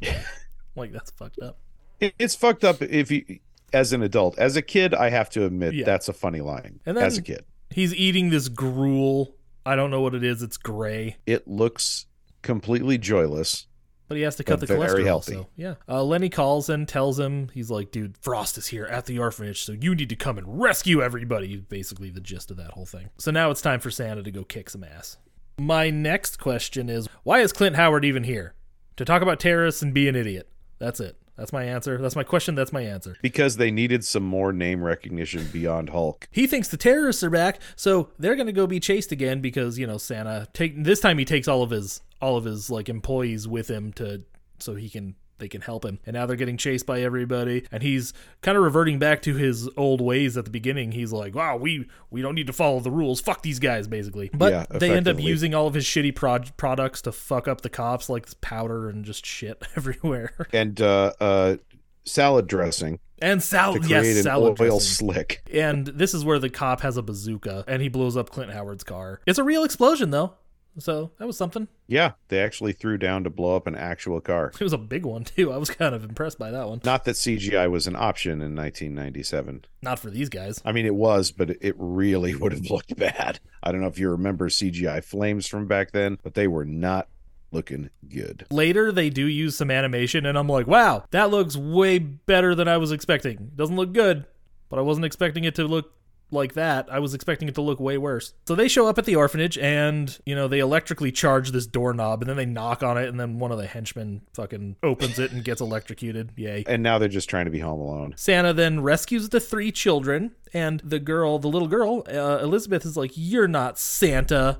like, 0.76 0.92
that's 0.92 1.10
fucked 1.10 1.40
up. 1.40 1.58
It's 1.98 2.34
fucked 2.34 2.62
up 2.62 2.82
if 2.82 3.10
you, 3.10 3.38
as 3.72 3.92
an 3.92 4.02
adult. 4.02 4.38
As 4.38 4.56
a 4.56 4.62
kid, 4.62 4.94
I 4.94 5.10
have 5.10 5.30
to 5.30 5.44
admit 5.44 5.74
Yeah. 5.74 5.84
that's 5.84 6.08
a 6.08 6.12
funny 6.12 6.40
line. 6.40 6.80
And 6.86 6.96
then- 6.96 7.04
as 7.04 7.18
a 7.18 7.22
kid, 7.22 7.44
He's 7.70 7.94
eating 7.94 8.30
this 8.30 8.48
gruel. 8.48 9.34
I 9.66 9.74
don't 9.76 9.90
know 9.90 10.00
what 10.00 10.14
it 10.14 10.22
is. 10.22 10.40
It's 10.42 10.56
gray. 10.56 11.16
it 11.26 11.48
looks 11.48 12.06
completely 12.42 12.96
joyless. 12.98 13.66
But 14.08 14.16
he 14.16 14.22
has 14.22 14.36
to 14.36 14.44
cut 14.44 14.60
the 14.60 14.66
very 14.66 15.02
cholesterol. 15.02 15.04
healthy. 15.04 15.32
So 15.32 15.48
yeah. 15.56 15.74
Uh, 15.88 16.04
Lenny 16.04 16.28
calls 16.28 16.68
and 16.68 16.86
tells 16.86 17.18
him 17.18 17.48
he's 17.52 17.72
like, 17.72 17.90
"Dude, 17.90 18.16
Frost 18.18 18.56
is 18.56 18.68
here 18.68 18.84
at 18.84 19.06
the 19.06 19.18
orphanage, 19.18 19.62
so 19.64 19.72
you 19.72 19.96
need 19.96 20.08
to 20.10 20.14
come 20.16 20.38
and 20.38 20.60
rescue 20.60 21.02
everybody." 21.02 21.56
Basically, 21.56 22.10
the 22.10 22.20
gist 22.20 22.52
of 22.52 22.56
that 22.58 22.70
whole 22.70 22.86
thing. 22.86 23.10
So 23.18 23.32
now 23.32 23.50
it's 23.50 23.60
time 23.60 23.80
for 23.80 23.90
Santa 23.90 24.22
to 24.22 24.30
go 24.30 24.44
kick 24.44 24.70
some 24.70 24.84
ass. 24.84 25.16
My 25.58 25.90
next 25.90 26.38
question 26.38 26.88
is, 26.88 27.08
why 27.24 27.40
is 27.40 27.52
Clint 27.52 27.74
Howard 27.74 28.04
even 28.04 28.22
here? 28.22 28.54
To 28.96 29.04
talk 29.04 29.22
about 29.22 29.40
terrorists 29.40 29.82
and 29.82 29.92
be 29.92 30.06
an 30.08 30.14
idiot. 30.14 30.48
That's 30.78 31.00
it. 31.00 31.16
That's 31.36 31.52
my 31.52 31.64
answer. 31.64 31.98
That's 31.98 32.16
my 32.16 32.24
question. 32.24 32.54
That's 32.54 32.72
my 32.72 32.82
answer. 32.82 33.16
Because 33.22 33.56
they 33.56 33.70
needed 33.70 34.04
some 34.04 34.22
more 34.22 34.52
name 34.52 34.82
recognition 34.82 35.48
beyond 35.52 35.90
Hulk. 35.90 36.28
He 36.30 36.46
thinks 36.46 36.68
the 36.68 36.76
terrorists 36.76 37.22
are 37.22 37.30
back, 37.30 37.60
so 37.76 38.10
they're 38.18 38.36
gonna 38.36 38.52
go 38.52 38.66
be 38.66 38.80
chased 38.80 39.12
again 39.12 39.40
because 39.40 39.78
you 39.78 39.86
know 39.86 39.98
Santa 39.98 40.48
take 40.52 40.82
this 40.82 41.00
time 41.00 41.18
he 41.18 41.24
takes 41.24 41.48
all 41.48 41.62
of 41.62 41.70
his 41.70 42.00
all 42.20 42.36
of 42.36 42.44
his 42.44 42.70
like 42.70 42.88
employees 42.88 43.46
with 43.46 43.68
him 43.68 43.92
to 43.94 44.22
so 44.58 44.74
he 44.74 44.88
can 44.88 45.14
they 45.38 45.48
can 45.48 45.60
help 45.60 45.84
him. 45.84 45.98
And 46.06 46.14
now 46.14 46.26
they're 46.26 46.36
getting 46.36 46.56
chased 46.56 46.86
by 46.86 47.00
everybody, 47.02 47.66
and 47.70 47.82
he's 47.82 48.12
kind 48.42 48.56
of 48.56 48.64
reverting 48.64 48.98
back 48.98 49.22
to 49.22 49.34
his 49.34 49.68
old 49.76 50.00
ways 50.00 50.36
at 50.36 50.44
the 50.44 50.50
beginning. 50.50 50.92
He's 50.92 51.12
like, 51.12 51.34
"Wow, 51.34 51.56
we 51.56 51.86
we 52.10 52.22
don't 52.22 52.34
need 52.34 52.46
to 52.46 52.52
follow 52.52 52.80
the 52.80 52.90
rules. 52.90 53.20
Fuck 53.20 53.42
these 53.42 53.58
guys," 53.58 53.86
basically. 53.88 54.30
But 54.32 54.52
Yeah, 54.52 54.78
they 54.78 54.90
end 54.90 55.08
up 55.08 55.20
using 55.20 55.54
all 55.54 55.66
of 55.66 55.74
his 55.74 55.84
shitty 55.84 56.14
prod- 56.14 56.56
products 56.56 57.02
to 57.02 57.12
fuck 57.12 57.48
up 57.48 57.60
the 57.60 57.70
cops, 57.70 58.08
like 58.08 58.28
powder 58.40 58.88
and 58.88 59.04
just 59.04 59.24
shit 59.26 59.62
everywhere. 59.76 60.46
And 60.52 60.80
uh, 60.80 61.12
uh, 61.20 61.56
salad 62.04 62.46
dressing 62.46 62.98
And 63.20 63.40
to 63.40 63.46
salad, 63.46 63.82
create 63.82 64.04
yes, 64.14 64.22
salad 64.22 64.50
oil 64.60 64.68
dressing. 64.78 64.80
slick. 64.80 65.42
And 65.52 65.86
this 65.86 66.14
is 66.14 66.24
where 66.24 66.38
the 66.38 66.50
cop 66.50 66.80
has 66.82 66.96
a 66.96 67.02
bazooka 67.02 67.64
and 67.66 67.82
he 67.82 67.88
blows 67.88 68.16
up 68.16 68.30
Clint 68.30 68.52
Howard's 68.52 68.84
car. 68.84 69.20
It's 69.26 69.38
a 69.38 69.44
real 69.44 69.64
explosion 69.64 70.10
though. 70.10 70.34
So 70.78 71.12
that 71.18 71.26
was 71.26 71.36
something. 71.36 71.68
Yeah, 71.86 72.12
they 72.28 72.40
actually 72.40 72.72
threw 72.72 72.98
down 72.98 73.24
to 73.24 73.30
blow 73.30 73.56
up 73.56 73.66
an 73.66 73.76
actual 73.76 74.20
car. 74.20 74.52
It 74.60 74.64
was 74.64 74.72
a 74.72 74.78
big 74.78 75.06
one 75.06 75.24
too. 75.24 75.52
I 75.52 75.56
was 75.56 75.70
kind 75.70 75.94
of 75.94 76.02
impressed 76.04 76.38
by 76.38 76.50
that 76.50 76.68
one. 76.68 76.80
Not 76.84 77.04
that 77.04 77.14
CGI 77.14 77.70
was 77.70 77.86
an 77.86 77.96
option 77.96 78.42
in 78.42 78.54
1997. 78.56 79.64
Not 79.82 79.98
for 79.98 80.10
these 80.10 80.28
guys. 80.28 80.60
I 80.64 80.72
mean, 80.72 80.86
it 80.86 80.94
was, 80.94 81.30
but 81.30 81.50
it 81.60 81.74
really 81.78 82.34
would 82.36 82.52
have 82.52 82.68
looked 82.70 82.96
bad. 82.96 83.40
I 83.62 83.72
don't 83.72 83.80
know 83.80 83.86
if 83.86 83.98
you 83.98 84.10
remember 84.10 84.48
CGI 84.48 85.04
flames 85.04 85.46
from 85.46 85.66
back 85.66 85.92
then, 85.92 86.18
but 86.22 86.34
they 86.34 86.48
were 86.48 86.64
not 86.64 87.08
looking 87.52 87.90
good. 88.08 88.46
Later 88.50 88.90
they 88.92 89.08
do 89.08 89.26
use 89.26 89.56
some 89.56 89.70
animation 89.70 90.26
and 90.26 90.36
I'm 90.36 90.48
like, 90.48 90.66
"Wow, 90.66 91.04
that 91.10 91.30
looks 91.30 91.56
way 91.56 91.98
better 91.98 92.54
than 92.54 92.68
I 92.68 92.76
was 92.76 92.92
expecting." 92.92 93.52
Doesn't 93.54 93.76
look 93.76 93.92
good, 93.92 94.26
but 94.68 94.78
I 94.78 94.82
wasn't 94.82 95.06
expecting 95.06 95.44
it 95.44 95.54
to 95.56 95.64
look 95.64 95.92
like 96.30 96.54
that. 96.54 96.88
I 96.90 96.98
was 96.98 97.14
expecting 97.14 97.48
it 97.48 97.54
to 97.54 97.62
look 97.62 97.78
way 97.78 97.98
worse. 97.98 98.34
So 98.46 98.54
they 98.54 98.68
show 98.68 98.88
up 98.88 98.98
at 98.98 99.04
the 99.04 99.16
orphanage 99.16 99.56
and, 99.58 100.18
you 100.26 100.34
know, 100.34 100.48
they 100.48 100.58
electrically 100.58 101.12
charge 101.12 101.52
this 101.52 101.66
doorknob 101.66 102.22
and 102.22 102.28
then 102.28 102.36
they 102.36 102.46
knock 102.46 102.82
on 102.82 102.98
it 102.98 103.08
and 103.08 103.18
then 103.18 103.38
one 103.38 103.52
of 103.52 103.58
the 103.58 103.66
henchmen 103.66 104.22
fucking 104.34 104.76
opens 104.82 105.18
it 105.18 105.32
and 105.32 105.44
gets 105.44 105.60
electrocuted. 105.60 106.32
Yay. 106.36 106.64
And 106.66 106.82
now 106.82 106.98
they're 106.98 107.08
just 107.08 107.30
trying 107.30 107.44
to 107.44 107.50
be 107.50 107.60
home 107.60 107.80
alone. 107.80 108.14
Santa 108.16 108.52
then 108.52 108.80
rescues 108.80 109.28
the 109.28 109.40
three 109.40 109.70
children, 109.70 110.32
and 110.52 110.80
the 110.80 110.98
girl, 110.98 111.38
the 111.38 111.48
little 111.48 111.68
girl, 111.68 112.02
uh, 112.08 112.38
Elizabeth, 112.42 112.84
is 112.84 112.96
like, 112.96 113.12
You're 113.14 113.48
not 113.48 113.78
Santa. 113.78 114.58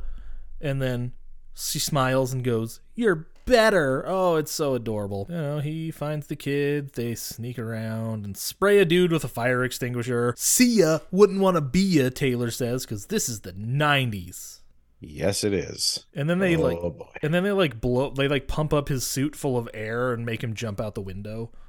And 0.61 0.81
then 0.81 1.13
she 1.55 1.79
smiles 1.79 2.33
and 2.33 2.45
goes, 2.45 2.81
You're 2.95 3.29
better. 3.47 4.05
Oh, 4.07 4.37
it's 4.37 4.53
so 4.53 4.75
adorable. 4.75 5.27
You 5.31 5.37
know, 5.37 5.59
he 5.61 5.91
finds 5.91 6.27
the 6.27 6.37
kids, 6.37 6.93
they 6.93 7.15
sneak 7.15 7.59
around 7.59 8.25
and 8.25 8.37
spray 8.37 8.79
a 8.79 8.85
dude 8.85 9.13
with 9.13 9.25
a 9.25 9.29
fire 9.29 9.65
extinguisher. 9.65 10.35
See 10.37 10.81
ya, 10.81 10.99
wouldn't 11.11 11.41
want 11.41 11.57
to 11.57 11.63
be 11.63 11.81
ya, 11.81 12.11
Taylor 12.15 12.51
says, 12.51 12.85
because 12.85 13.07
this 13.07 13.29
is 13.29 13.41
the 13.41 13.53
90s. 13.53 14.61
Yes, 15.01 15.45
it 15.45 15.53
is. 15.53 16.07
And 16.15 16.29
then 16.29 16.39
they 16.39 16.57
oh, 16.57 16.61
like, 16.61 16.81
boy. 16.81 17.07
and 17.23 17.33
then 17.33 17.45
they 17.45 17.53
like 17.53 17.81
blow, 17.81 18.11
they 18.11 18.29
like 18.29 18.49
pump 18.49 18.73
up 18.73 18.89
his 18.89 19.07
suit 19.07 19.37
full 19.37 19.57
of 19.57 19.69
air 19.75 20.13
and 20.13 20.27
make 20.27 20.43
him 20.43 20.55
jump 20.55 20.81
out 20.81 20.95
the 20.95 21.01
window. 21.01 21.51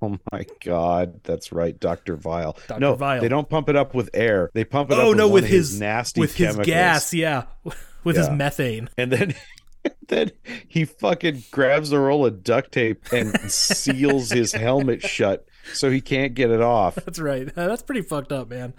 Oh 0.00 0.16
my 0.30 0.46
God, 0.64 1.24
that's 1.24 1.50
right, 1.50 1.78
Doctor 1.78 2.14
Vile. 2.14 2.56
Dr. 2.68 2.80
No, 2.80 2.94
Vile. 2.94 3.20
they 3.20 3.28
don't 3.28 3.48
pump 3.48 3.68
it 3.68 3.74
up 3.74 3.94
with 3.94 4.10
air. 4.14 4.48
They 4.54 4.64
pump 4.64 4.92
it 4.92 4.94
oh, 4.94 4.96
up. 4.96 5.04
Oh 5.04 5.08
with 5.08 5.18
no, 5.18 5.26
one 5.26 5.34
with 5.34 5.44
of 5.44 5.50
his 5.50 5.80
nasty 5.80 6.20
with 6.20 6.36
his 6.36 6.56
gas, 6.58 7.12
yeah, 7.12 7.44
with 8.04 8.16
his 8.16 8.30
methane. 8.30 8.88
and 8.96 9.10
then 9.10 9.34
then 10.08 10.30
he 10.68 10.84
fucking 10.84 11.44
grabs 11.50 11.92
a 11.92 11.98
roll 11.98 12.26
of 12.26 12.42
duct 12.42 12.72
tape 12.72 13.12
and 13.12 13.38
seals 13.50 14.30
his 14.30 14.52
helmet 14.52 15.02
shut 15.02 15.46
so 15.72 15.90
he 15.90 16.00
can't 16.00 16.34
get 16.34 16.50
it 16.50 16.60
off. 16.60 16.96
That's 16.96 17.18
right. 17.18 17.52
That's 17.54 17.82
pretty 17.82 18.02
fucked 18.02 18.32
up, 18.32 18.50
man. 18.50 18.74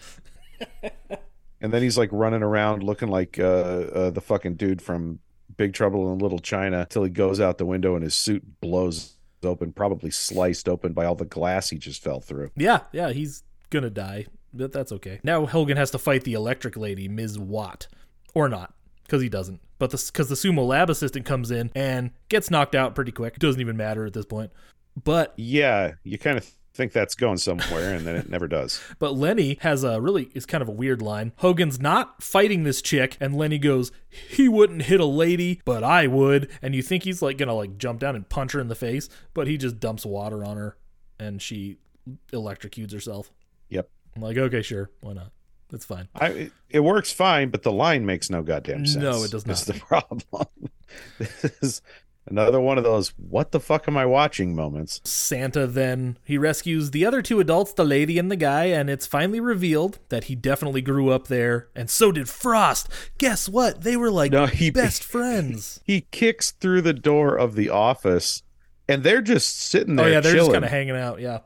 And 1.62 1.72
then 1.72 1.82
he's 1.82 1.98
like 1.98 2.10
running 2.12 2.44
around 2.44 2.84
looking 2.84 3.08
like 3.08 3.40
uh, 3.40 3.44
uh, 3.44 4.10
the 4.10 4.22
fucking 4.22 4.56
dude 4.56 4.82
from 4.82 5.20
Big 5.56 5.74
Trouble 5.74 6.12
in 6.12 6.20
Little 6.20 6.40
China 6.40 6.86
till 6.90 7.04
he 7.04 7.10
goes 7.10 7.40
out 7.40 7.58
the 7.58 7.66
window 7.66 7.96
and 7.96 8.04
his 8.04 8.16
suit 8.16 8.60
blows 8.60 9.16
open, 9.44 9.72
probably 9.72 10.12
sliced 10.12 10.68
open 10.68 10.94
by 10.94 11.06
all 11.06 11.16
the 11.16 11.26
glass 11.26 11.70
he 11.70 11.78
just 11.78 12.04
fell 12.04 12.20
through. 12.20 12.52
Yeah, 12.56 12.82
yeah, 12.92 13.12
he's 13.12 13.44
gonna 13.70 13.90
die, 13.90 14.28
but 14.54 14.72
that's 14.72 14.92
okay. 14.92 15.20
Now 15.24 15.46
Hogan 15.46 15.78
has 15.78 15.92
to 15.92 15.98
fight 15.98 16.24
the 16.24 16.34
electric 16.34 16.76
lady, 16.78 17.08
Ms. 17.08 17.40
Watt, 17.40 17.88
or 18.34 18.50
not, 18.50 18.74
because 19.04 19.22
he 19.22 19.30
doesn't. 19.30 19.62
But 19.84 19.92
the 19.92 20.02
because 20.14 20.30
the 20.30 20.36
sumo 20.36 20.66
lab 20.66 20.90
assistant 20.90 21.26
comes 21.26 21.52
in 21.52 21.70
and 21.76 22.12
gets 22.30 22.50
knocked 22.50 22.74
out 22.74 22.96
pretty 22.96 23.12
quick. 23.12 23.38
Doesn't 23.38 23.60
even 23.60 23.76
matter 23.76 24.06
at 24.06 24.14
this 24.14 24.26
point. 24.26 24.54
But 25.04 25.34
Yeah, 25.36 25.96
you 26.04 26.18
kind 26.18 26.38
of 26.38 26.50
think 26.74 26.94
that's 26.94 27.16
going 27.16 27.36
somewhere, 27.36 27.94
and 27.94 28.08
then 28.08 28.16
it 28.16 28.30
never 28.30 28.48
does. 28.48 28.80
But 28.98 29.18
Lenny 29.18 29.58
has 29.60 29.84
a 29.84 30.00
really 30.00 30.30
is 30.34 30.46
kind 30.46 30.62
of 30.62 30.70
a 30.70 30.72
weird 30.72 31.02
line. 31.02 31.34
Hogan's 31.40 31.82
not 31.82 32.24
fighting 32.24 32.64
this 32.64 32.82
chick, 32.82 33.18
and 33.20 33.36
Lenny 33.36 33.58
goes, 33.58 33.92
"He 34.10 34.48
wouldn't 34.48 34.84
hit 34.84 35.02
a 35.02 35.06
lady, 35.06 35.62
but 35.66 35.84
I 35.84 36.08
would." 36.08 36.50
And 36.62 36.74
you 36.74 36.82
think 36.82 37.04
he's 37.04 37.22
like 37.22 37.38
gonna 37.38 37.54
like 37.54 37.78
jump 37.78 38.00
down 38.00 38.16
and 38.16 38.30
punch 38.30 38.54
her 38.54 38.62
in 38.62 38.70
the 38.70 38.76
face, 38.76 39.10
but 39.34 39.48
he 39.48 39.58
just 39.58 39.82
dumps 39.82 40.06
water 40.06 40.46
on 40.46 40.56
her, 40.56 40.78
and 41.20 41.42
she 41.42 41.80
electrocutes 42.32 42.94
herself. 42.94 43.34
Yep. 43.68 43.90
I'm 44.16 44.22
like, 44.22 44.38
okay, 44.38 44.62
sure, 44.62 44.92
why 45.02 45.12
not? 45.12 45.34
It's 45.74 45.86
fine. 45.86 46.08
I 46.16 46.28
it, 46.28 46.52
it 46.70 46.80
works 46.82 47.12
fine, 47.12 47.50
but 47.50 47.64
the 47.64 47.72
line 47.72 48.06
makes 48.06 48.30
no 48.30 48.44
goddamn 48.44 48.86
sense. 48.86 49.02
No, 49.04 49.24
it 49.24 49.32
does 49.32 49.46
not. 49.46 49.56
That's 49.56 49.66
the 49.66 49.74
problem. 49.86 50.48
this 51.18 51.44
is 51.62 51.82
another 52.28 52.60
one 52.60 52.78
of 52.78 52.84
those 52.84 53.10
"what 53.18 53.52
the 53.52 53.60
fuck 53.60 53.88
am 53.88 53.98
I 53.98 54.06
watching?" 54.06 54.56
moments. 54.56 55.02
Santa 55.04 55.66
then 55.66 56.18
he 56.24 56.38
rescues 56.38 56.92
the 56.92 57.06
other 57.06 57.22
two 57.22 57.40
adults, 57.40 57.74
the 57.74 57.84
lady 57.84 58.20
and 58.20 58.30
the 58.30 58.36
guy, 58.36 58.66
and 58.66 58.90
it's 58.90 59.08
finally 59.08 59.40
revealed 59.40 60.00
that 60.10 60.26
he 60.26 60.36
definitely 60.36 60.82
grew 60.82 61.10
up 61.10 61.28
there, 61.28 61.70
and 61.76 61.90
so 61.90 62.12
did 62.12 62.30
Frost. 62.30 62.88
Guess 63.18 63.50
what? 63.50 63.82
They 63.82 63.98
were 63.98 64.12
like 64.12 64.32
No, 64.32 64.46
he- 64.46 64.70
best 64.72 65.04
friends. 65.04 65.80
He 65.84 66.02
kicks 66.12 66.52
through 66.52 66.84
the 66.84 66.94
door 66.94 67.36
of 67.36 67.56
the 67.56 67.70
office, 67.70 68.44
and 68.88 69.04
they're 69.04 69.22
just 69.22 69.60
sitting 69.60 70.00
oh, 70.00 70.04
there. 70.04 70.12
oh 70.12 70.16
yeah, 70.16 70.20
they're 70.20 70.36
just 70.36 70.52
kind 70.52 70.66
of 70.66 70.72
hanging 70.72 70.96
out. 70.96 71.20
Yeah. 71.20 71.40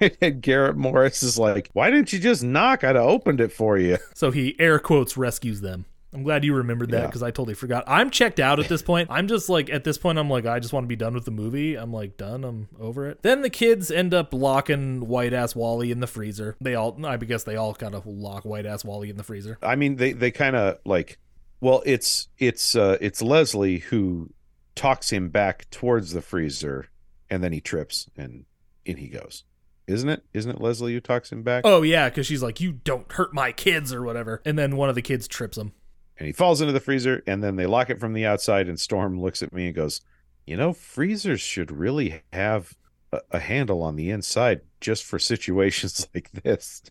And 0.00 0.40
Garrett 0.42 0.76
Morris 0.76 1.22
is 1.22 1.38
like, 1.38 1.70
"Why 1.72 1.90
didn't 1.90 2.12
you 2.12 2.18
just 2.18 2.42
knock? 2.42 2.84
I'd 2.84 2.96
have 2.96 3.04
opened 3.04 3.40
it 3.40 3.52
for 3.52 3.78
you." 3.78 3.98
So 4.14 4.30
he 4.30 4.54
air 4.60 4.78
quotes 4.78 5.16
rescues 5.16 5.60
them. 5.60 5.84
I'm 6.14 6.22
glad 6.22 6.44
you 6.44 6.54
remembered 6.54 6.90
that 6.90 7.00
Yeah. 7.00 7.06
because 7.06 7.22
I 7.22 7.30
totally 7.30 7.54
forgot. 7.54 7.84
I'm 7.86 8.10
checked 8.10 8.38
out 8.38 8.60
at 8.60 8.68
this 8.68 8.82
point. 8.82 9.08
I'm 9.10 9.28
just 9.28 9.48
like 9.48 9.70
at 9.70 9.82
this 9.82 9.96
point 9.96 10.18
I'm 10.18 10.28
like 10.28 10.44
I 10.44 10.58
just 10.60 10.72
want 10.74 10.84
to 10.84 10.88
be 10.88 10.94
done 10.96 11.14
with 11.14 11.24
the 11.24 11.30
movie. 11.30 11.74
I'm 11.74 11.90
like 11.92 12.18
done. 12.18 12.44
I'm 12.44 12.68
over 12.78 13.08
it. 13.08 13.22
Then 13.22 13.40
the 13.40 13.48
kids 13.48 13.90
end 13.90 14.12
up 14.12 14.34
locking 14.34 15.06
white 15.08 15.32
ass 15.32 15.56
Wally 15.56 15.90
in 15.90 16.00
the 16.00 16.06
freezer. 16.06 16.54
They 16.60 16.74
all 16.74 17.04
I 17.06 17.16
guess 17.16 17.44
they 17.44 17.56
all 17.56 17.74
kind 17.74 17.94
of 17.94 18.06
lock 18.06 18.44
white 18.44 18.66
ass 18.66 18.84
Wally 18.84 19.08
in 19.08 19.16
the 19.16 19.24
freezer. 19.24 19.56
I 19.62 19.74
mean, 19.76 19.96
they 19.96 20.12
they 20.12 20.30
kind 20.30 20.54
of 20.54 20.78
like 20.84 21.18
Well, 21.62 21.82
it's 21.86 22.28
it's 22.38 22.76
uh 22.76 22.98
it's 23.00 23.22
Leslie 23.22 23.78
who 23.78 24.30
talks 24.74 25.10
him 25.10 25.30
back 25.30 25.68
towards 25.70 26.12
the 26.12 26.20
freezer 26.22 26.88
and 27.30 27.42
then 27.42 27.52
he 27.52 27.60
trips 27.62 28.10
and 28.18 28.44
in 28.84 28.96
he 28.98 29.08
goes. 29.08 29.44
Isn't 29.86 30.08
it? 30.08 30.24
Isn't 30.32 30.50
it 30.52 30.60
Leslie 30.60 30.92
who 30.94 31.00
talks 31.00 31.32
him 31.32 31.42
back? 31.42 31.62
Oh 31.66 31.82
yeah, 31.82 32.08
because 32.08 32.26
she's 32.26 32.42
like, 32.42 32.60
"You 32.60 32.72
don't 32.72 33.10
hurt 33.12 33.34
my 33.34 33.50
kids" 33.52 33.92
or 33.92 34.02
whatever, 34.02 34.40
and 34.44 34.56
then 34.58 34.76
one 34.76 34.88
of 34.88 34.94
the 34.94 35.02
kids 35.02 35.26
trips 35.26 35.58
him. 35.58 35.72
And 36.18 36.26
he 36.26 36.32
falls 36.32 36.60
into 36.60 36.72
the 36.72 36.78
freezer 36.80 37.22
and 37.26 37.42
then 37.42 37.56
they 37.56 37.66
lock 37.66 37.90
it 37.90 37.98
from 37.98 38.12
the 38.12 38.24
outside 38.26 38.68
and 38.68 38.78
Storm 38.78 39.20
looks 39.20 39.42
at 39.42 39.52
me 39.52 39.66
and 39.66 39.74
goes, 39.74 40.00
"You 40.46 40.56
know, 40.56 40.72
freezers 40.72 41.40
should 41.40 41.72
really 41.72 42.22
have 42.32 42.74
a, 43.12 43.20
a 43.32 43.38
handle 43.40 43.82
on 43.82 43.96
the 43.96 44.10
inside 44.10 44.60
just 44.80 45.04
for 45.04 45.18
situations 45.18 46.06
like 46.14 46.30
this." 46.30 46.82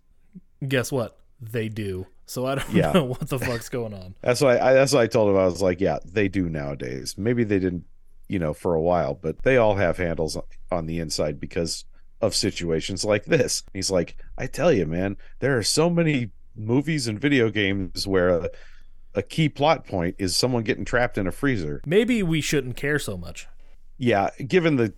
Guess 0.68 0.92
what? 0.92 1.18
They 1.40 1.70
do. 1.70 2.08
So 2.26 2.46
I 2.46 2.56
don't 2.56 2.70
Yeah. 2.74 2.92
know 2.92 3.04
what 3.06 3.28
the 3.30 3.40
fuck's 3.40 3.70
going 3.70 3.94
on. 3.94 4.16
That's 4.22 4.42
why 4.42 4.60
I, 4.60 4.74
that's 4.74 4.94
what 4.94 5.02
I 5.02 5.08
told 5.08 5.30
him. 5.30 5.38
I 5.38 5.46
was 5.46 5.62
like, 5.62 5.80
"Yeah, 5.82 6.00
they 6.06 6.28
do 6.28 6.50
nowadays. 6.50 7.18
Maybe 7.18 7.44
they 7.44 7.60
didn't, 7.60 7.86
you 8.32 8.40
know, 8.40 8.54
for 8.54 8.74
a 8.74 8.82
while, 8.82 9.14
but 9.14 9.44
they 9.44 9.58
all 9.58 9.76
have 9.76 9.98
handles 9.98 10.38
on 10.72 10.86
the 10.86 11.00
inside 11.00 11.38
because 11.38 11.84
of 12.22 12.34
situations 12.34 13.04
like 13.04 13.26
this." 13.26 13.64
He's 13.74 13.92
like, 13.92 14.16
"I 14.38 14.48
tell 14.48 14.72
you, 14.72 14.86
man, 14.86 15.18
there 15.40 15.58
are 15.58 15.64
so 15.64 15.90
many 15.90 16.32
movies 16.56 17.08
and 17.08 17.20
video 17.20 17.50
games 17.50 18.08
where 18.08 18.30
a, 18.30 18.50
a 19.14 19.22
key 19.22 19.50
plot 19.50 19.86
point 19.86 20.16
is 20.18 20.36
someone 20.36 20.64
getting 20.64 20.86
trapped 20.86 21.18
in 21.18 21.28
a 21.28 21.32
freezer." 21.32 21.82
Maybe 21.86 22.24
we 22.24 22.40
shouldn't 22.40 22.78
care 22.78 23.00
so 23.00 23.18
much. 23.18 23.48
Yeah, 23.98 24.30
given 24.48 24.78
the 24.78 24.94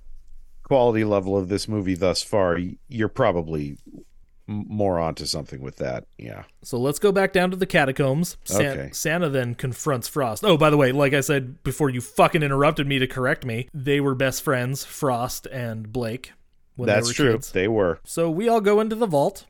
quality 0.62 1.04
level 1.04 1.36
of 1.36 1.50
this 1.50 1.68
movie 1.68 1.96
thus 1.96 2.22
far, 2.22 2.60
you're 2.88 3.10
probably 3.10 3.78
more 4.48 5.00
onto 5.00 5.26
something 5.26 5.62
with 5.62 5.78
that. 5.78 6.06
Yeah. 6.18 6.44
So 6.64 6.78
let's 6.78 7.00
go 7.00 7.12
back 7.12 7.32
down 7.34 7.50
to 7.52 7.56
the 7.58 7.66
catacombs. 7.66 8.38
San- 8.44 8.64
Okay. 8.80 8.89
Santa 8.91 9.30
then 9.30 9.56
confronts 9.56 10.08
Frost. 10.08 10.44
Oh, 10.44 10.58
by 10.58 10.70
the 10.70 10.78
way, 10.78 10.91
like 10.91 11.14
I 11.14 11.22
said 11.22 11.64
before 11.64 11.89
you 11.89 12.02
fucking 12.02 12.44
interrupted 12.44 12.88
me 12.88 13.00
to 13.00 13.08
correct 13.08 13.46
me, 13.46 13.68
they 13.74 14.00
were 14.02 14.16
best 14.16 14.41
friends, 14.44 14.84
Frost 14.84 15.46
and 15.48 15.91
Blake. 15.94 16.34
They 16.78 16.86
That's 16.86 17.08
were 17.10 17.14
true. 17.14 17.32
kids. 17.34 17.52
They 17.52 17.68
were. 17.68 18.00
So 18.04 18.30
we 18.30 18.50
all 18.50 18.62
go 18.62 18.80
into 18.82 18.96
the 18.96 19.06
vault. 19.08 19.46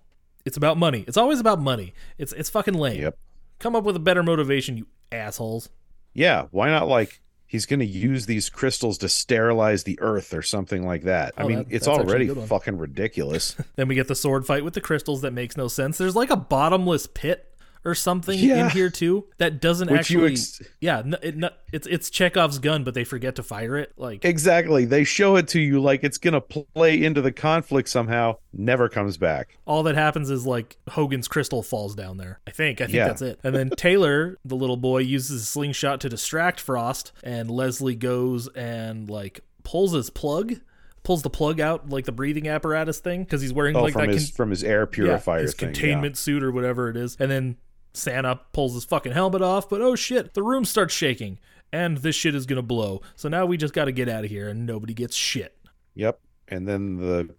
It's 0.45 0.57
about 0.57 0.77
money. 0.77 1.05
It's 1.07 1.15
always 1.17 1.39
about 1.39 1.59
money. 1.61 1.93
It's 2.17 2.33
it's 2.33 2.49
fucking 2.49 2.73
lame. 2.73 3.01
Yep. 3.01 3.17
Come 3.59 3.75
up 3.77 3.85
with 3.85 3.95
a 3.95 3.99
better 3.99 4.23
motivation, 4.23 4.75
you 4.77 4.87
assholes. 5.11 5.69
Yeah, 6.13 6.47
why 6.51 6.69
not 6.69 6.87
like 6.87 7.21
he's 7.53 7.67
going 7.67 7.79
to 7.79 7.85
use 7.85 8.25
these 8.25 8.49
crystals 8.49 8.97
to 8.97 9.07
sterilize 9.07 9.83
the 9.83 9.95
earth 10.01 10.33
or 10.33 10.41
something 10.41 10.83
like 10.87 11.03
that. 11.03 11.35
I 11.37 11.43
Oh, 11.43 11.47
mean, 11.47 11.57
that- 11.59 11.67
it's 11.69 11.85
that's 11.85 11.99
actually 11.99 12.27
a 12.27 12.31
already 12.33 12.47
fucking 12.47 12.79
ridiculous. 12.79 13.55
Then 13.75 13.87
we 13.87 13.93
get 13.95 14.07
the 14.07 14.15
sword 14.15 14.45
fight 14.47 14.63
with 14.63 14.73
the 14.73 14.81
crystals 14.81 15.21
that 15.21 15.33
makes 15.33 15.55
no 15.55 15.67
sense. 15.67 15.99
There's 15.99 16.15
like 16.15 16.31
a 16.31 16.35
bottomless 16.35 17.05
pit 17.05 17.47
or 17.85 17.93
something 17.95 18.37
Yeah. 18.39 18.65
in 18.65 18.69
here 18.69 18.89
too 18.89 19.25
that 19.39 19.59
doesn't 19.61 19.89
Which 19.91 19.99
actually. 20.01 20.31
ex- 20.33 20.61
yeah, 20.79 21.01
no, 21.05 21.17
it, 21.21 21.35
it's 21.71 21.85
it's 21.87 22.09
Chekhov's 22.09 22.59
gun, 22.59 22.83
but 22.83 22.93
they 22.93 23.03
forget 23.03 23.35
to 23.35 23.43
fire 23.43 23.77
it. 23.77 23.91
Like 23.97 24.23
exactly. 24.25 24.85
They 24.85 25.03
show 25.03 25.35
it 25.35 25.47
to 25.49 25.59
you 25.59 25.81
like 25.81 26.03
it's 26.03 26.17
going 26.17 26.33
to 26.33 26.41
play 26.41 27.03
into 27.03 27.21
the 27.21 27.31
conflict 27.31 27.89
somehow, 27.89 28.37
never 28.53 28.87
comes 28.89 29.17
back. 29.17 29.57
all 29.65 29.83
that 29.83 29.95
happens 29.95 30.29
is 30.29 30.45
like 30.45 30.77
Hogan's 30.89 31.27
crystal 31.27 31.61
falls 31.63 31.95
down 31.95 32.17
there. 32.17 32.39
I 32.47 32.51
think. 32.51 32.79
I 32.81 32.85
think 32.85 32.95
Yeah. 32.95 33.07
that's 33.07 33.21
it. 33.21 33.39
And 33.43 33.55
then 33.55 33.69
Taylor, 33.71 34.37
the 34.45 34.55
little 34.55 34.77
boy, 34.77 34.99
uses 34.99 35.41
a 35.41 35.45
slingshot 35.45 35.99
to 36.01 36.09
distract 36.09 36.59
Frost, 36.59 37.11
and 37.23 37.49
Leslie 37.51 37.95
goes 37.95 38.47
and 38.49 39.09
like 39.09 39.41
pulls 39.63 39.93
his 39.93 40.09
plug, 40.09 40.55
pulls 41.03 41.21
the 41.21 41.29
plug 41.29 41.59
out 41.59 41.89
like 41.89 42.05
the 42.05 42.11
breathing 42.11 42.47
apparatus 42.47 42.99
thing 42.99 43.23
because 43.23 43.41
he's 43.41 43.51
wearing 43.53 43.75
Oh, 43.75 43.81
like 43.83 43.93
from 43.93 44.05
that 44.07 44.13
his 44.13 44.27
con- 44.29 44.35
from 44.35 44.49
his 44.51 44.63
air 44.63 44.81
yeah, 44.81 44.85
purifier 44.91 45.41
his 45.41 45.53
thing. 45.53 45.69
yeah. 45.69 45.73
containment 45.73 46.17
suit 46.17 46.43
or 46.43 46.51
whatever 46.51 46.89
it 46.89 46.95
is. 46.97 47.17
And 47.19 47.29
then 47.31 47.57
Santa 47.93 48.39
pulls 48.51 48.73
his 48.73 48.85
fucking 48.85 49.11
helmet 49.11 49.41
off, 49.41 49.69
but 49.69 49.81
oh 49.81 49.95
shit, 49.95 50.33
the 50.33 50.43
room 50.43 50.65
starts 50.65 50.93
shaking. 50.93 51.39
And 51.71 51.97
this 51.97 52.15
shit 52.15 52.35
is 52.35 52.45
gonna 52.45 52.61
blow. 52.61 53.01
So 53.15 53.29
now 53.29 53.45
we 53.47 53.57
just 53.57 53.73
gotta 53.73 53.91
get 53.91 54.07
out 54.07 54.23
of 54.25 54.29
here 54.29 54.47
and 54.49 54.65
nobody 54.65 54.93
gets 54.93 55.15
shit. 55.15 55.57
Yep. 55.95 56.19
And 56.47 56.67
then 56.67 56.97
the 56.97 57.29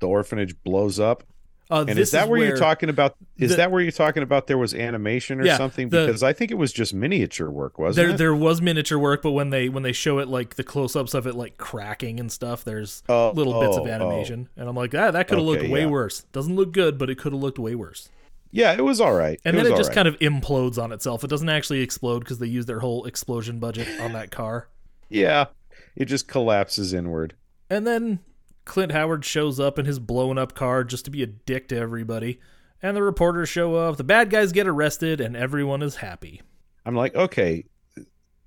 the 0.00 0.08
orphanage 0.08 0.56
blows 0.64 0.98
up. 0.98 1.22
Uh, 1.70 1.84
And 1.88 1.98
is 1.98 2.10
that 2.10 2.28
where, 2.28 2.44
you're 2.44 2.56
talking 2.58 2.90
about? 2.90 3.16
Is 3.38 3.50
the- 3.50 3.56
that 3.56 3.70
where 3.70 3.80
you're 3.80 3.90
talking 3.92 4.22
about? 4.22 4.48
There 4.48 4.58
was 4.58 4.74
animation 4.74 5.40
or 5.40 5.46
Yeah, 5.46 5.56
something 5.56 5.88
the- 5.88 6.06
because 6.06 6.22
I 6.22 6.32
think 6.34 6.50
it 6.50 6.56
was 6.56 6.72
just 6.74 6.92
miniature 6.92 7.48
work, 7.50 7.78
wasn't 7.78 8.04
there 8.06 8.14
it? 8.14 8.18
there 8.18 8.34
was 8.34 8.60
miniature 8.60 8.98
work, 8.98 9.22
but 9.22 9.30
when 9.30 9.48
they 9.50 9.68
when 9.70 9.82
they 9.82 9.92
show 9.92 10.18
it 10.18 10.28
like 10.28 10.56
the 10.56 10.64
close 10.64 10.94
ups 10.96 11.14
of 11.14 11.26
it 11.26 11.34
like 11.34 11.56
cracking 11.56 12.20
and 12.20 12.30
stuff, 12.30 12.64
there's 12.64 13.02
Oh, 13.08 13.30
little 13.34 13.60
bits 13.60 13.76
of 13.78 13.84
oh, 13.84 13.88
animation, 13.90 14.48
and 14.56 14.68
I'm 14.68 14.76
like, 14.76 14.94
ah, 14.94 15.10
that 15.12 15.26
could 15.28 15.38
have 15.38 15.46
looked 15.46 15.68
way 15.68 15.80
yeah. 15.82 15.86
worse. 15.86 16.24
Doesn't 16.32 16.54
look 16.54 16.72
good, 16.72 16.98
but 16.98 17.08
it 17.08 17.14
could 17.16 17.32
have 17.32 17.40
looked 17.40 17.58
way 17.58 17.74
worse. 17.76 18.10
Yeah, 18.54 18.72
it 18.72 18.84
was 18.84 19.00
all 19.00 19.12
right. 19.12 19.40
And 19.44 19.56
it 19.56 19.64
then 19.64 19.72
it 19.72 19.76
just 19.76 19.90
all 19.90 19.94
kind 19.96 20.06
of 20.06 20.16
implodes 20.20 20.80
on 20.80 20.92
itself. 20.92 21.24
It 21.24 21.26
doesn't 21.28 21.48
actually 21.48 21.80
explode 21.80 22.20
because 22.20 22.38
they 22.38 22.46
use 22.46 22.66
their 22.66 22.78
whole 22.78 23.04
explosion 23.04 23.58
budget 23.58 23.88
on 24.00 24.12
that 24.12 24.30
car. 24.30 24.68
yeah, 25.08 25.46
it 25.96 26.04
just 26.04 26.28
collapses 26.28 26.94
inward. 26.94 27.34
And 27.68 27.84
then 27.84 28.20
Clint 28.64 28.92
Howard 28.92 29.24
shows 29.24 29.58
up 29.58 29.76
in 29.76 29.86
his 29.86 29.98
blown 29.98 30.38
up 30.38 30.54
car 30.54 30.84
just 30.84 31.04
to 31.06 31.10
be 31.10 31.22
a 31.22 31.26
dick 31.26 31.66
to 31.68 31.76
everybody. 31.76 32.38
And 32.80 32.96
the 32.96 33.02
reporters 33.02 33.48
show 33.48 33.74
up, 33.74 33.96
the 33.96 34.04
bad 34.04 34.30
guys 34.30 34.52
get 34.52 34.68
arrested, 34.68 35.20
and 35.20 35.36
everyone 35.36 35.82
is 35.82 35.96
happy. 35.96 36.40
I'm 36.86 36.94
like, 36.94 37.14
okay, 37.16 37.64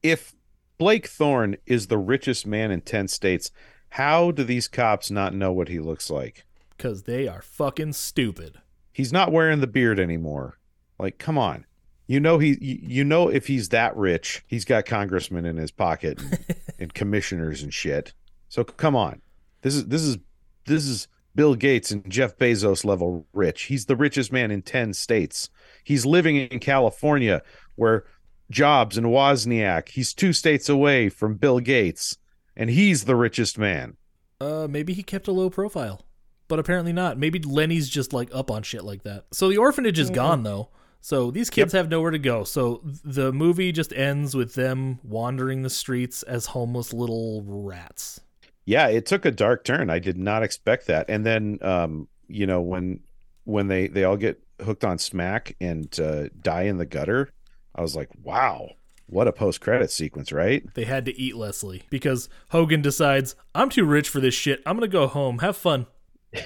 if 0.01 0.33
Blake 0.77 1.07
Thorne 1.07 1.57
is 1.65 1.87
the 1.87 1.97
richest 1.97 2.47
man 2.47 2.71
in 2.71 2.79
10 2.81 3.09
states, 3.09 3.51
how 3.89 4.31
do 4.31 4.45
these 4.45 4.69
cops 4.69 5.11
not 5.11 5.33
know 5.33 5.51
what 5.51 5.67
he 5.67 5.79
looks 5.79 6.09
like? 6.09 6.45
Because 6.77 7.03
they 7.03 7.27
are 7.27 7.41
fucking 7.41 7.93
stupid. 7.93 8.59
He's 8.97 9.13
not 9.13 9.31
wearing 9.31 9.61
the 9.61 9.67
beard 9.67 9.99
anymore. 9.99 10.57
Like, 10.97 11.19
come 11.19 11.37
on. 11.37 11.67
You 12.07 12.19
know 12.19 12.39
he 12.39 12.57
you, 12.59 13.03
know 13.03 13.29
if 13.29 13.45
he's 13.45 13.69
that 13.69 13.95
rich, 13.95 14.43
he's 14.47 14.65
got 14.65 14.87
congressmen 14.87 15.45
in 15.45 15.55
his 15.55 15.69
pocket 15.69 16.19
and, 16.19 16.39
and 16.79 16.93
commissioners 16.95 17.61
and 17.61 17.71
shit. 17.71 18.13
So 18.49 18.63
come 18.63 18.95
on. 18.95 19.21
This 19.61 19.75
is 19.75 19.85
this 19.85 20.01
is 20.01 20.17
this 20.65 20.87
is 20.87 21.07
Bill 21.35 21.53
Gates 21.53 21.91
and 21.91 22.09
Jeff 22.09 22.39
Bezos 22.39 22.83
level 22.83 23.27
rich. 23.33 23.65
He's 23.65 23.85
the 23.85 23.95
richest 23.95 24.31
man 24.31 24.49
in 24.49 24.63
10 24.63 24.95
states. 24.95 25.51
He's 25.83 26.03
living 26.03 26.37
in 26.37 26.57
California 26.57 27.43
where 27.75 28.03
Jobs 28.49 28.97
and 28.97 29.05
Wozniak, 29.05 29.89
he's 29.89 30.11
two 30.11 30.33
states 30.33 30.69
away 30.69 31.09
from 31.09 31.35
Bill 31.35 31.59
Gates 31.59 32.17
and 32.55 32.71
he's 32.71 33.05
the 33.05 33.15
richest 33.15 33.59
man. 33.59 33.95
Uh, 34.41 34.65
maybe 34.67 34.93
he 34.93 35.03
kept 35.03 35.27
a 35.27 35.31
low 35.31 35.51
profile, 35.51 36.06
but 36.47 36.59
apparently 36.59 36.93
not. 36.93 37.17
Maybe 37.17 37.39
Lenny's 37.39 37.89
just 37.89 38.13
like 38.13 38.29
up 38.33 38.51
on 38.51 38.63
shit 38.63 38.83
like 38.83 39.03
that. 39.03 39.25
So 39.31 39.49
the 39.49 39.57
orphanage 39.57 39.99
is 39.99 40.09
gone 40.09 40.43
though. 40.43 40.69
So 40.99 41.31
these 41.31 41.49
kids 41.49 41.73
have 41.73 41.89
nowhere 41.89 42.11
to 42.11 42.19
go. 42.19 42.43
So 42.43 42.81
the 43.03 43.31
movie 43.31 43.71
just 43.71 43.93
ends 43.93 44.35
with 44.35 44.55
them 44.55 44.99
wandering 45.03 45.61
the 45.61 45.69
streets 45.69 46.23
as 46.23 46.47
homeless 46.47 46.91
little 46.91 47.43
rats. 47.45 48.19
Yeah, 48.65 48.87
it 48.87 49.05
took 49.05 49.23
a 49.23 49.31
dark 49.31 49.63
turn. 49.63 49.89
I 49.89 49.99
did 49.99 50.17
not 50.17 50.43
expect 50.43 50.87
that. 50.87 51.05
And 51.09 51.25
then 51.25 51.59
um, 51.61 52.07
you 52.27 52.45
know, 52.45 52.61
when 52.61 52.99
when 53.45 53.67
they 53.67 53.87
they 53.87 54.03
all 54.03 54.17
get 54.17 54.41
hooked 54.61 54.83
on 54.83 54.97
smack 54.97 55.55
and 55.61 55.97
uh, 55.99 56.29
die 56.41 56.63
in 56.63 56.77
the 56.77 56.85
gutter, 56.85 57.29
I 57.75 57.81
was 57.81 57.95
like, 57.95 58.09
"Wow, 58.21 58.71
what 59.05 59.27
a 59.27 59.31
post-credit 59.31 59.91
sequence, 59.91 60.31
right?" 60.31 60.65
They 60.73 60.83
had 60.83 61.05
to 61.05 61.17
eat 61.17 61.37
Leslie 61.37 61.83
because 61.89 62.27
Hogan 62.49 62.81
decides, 62.81 63.35
I'm 63.55 63.69
too 63.69 63.85
rich 63.85 64.09
for 64.09 64.19
this 64.19 64.33
shit. 64.33 64.61
I'm 64.65 64.77
going 64.77 64.89
to 64.89 64.93
go 64.93 65.07
home. 65.07 65.39
Have 65.39 65.55
fun. 65.55 65.87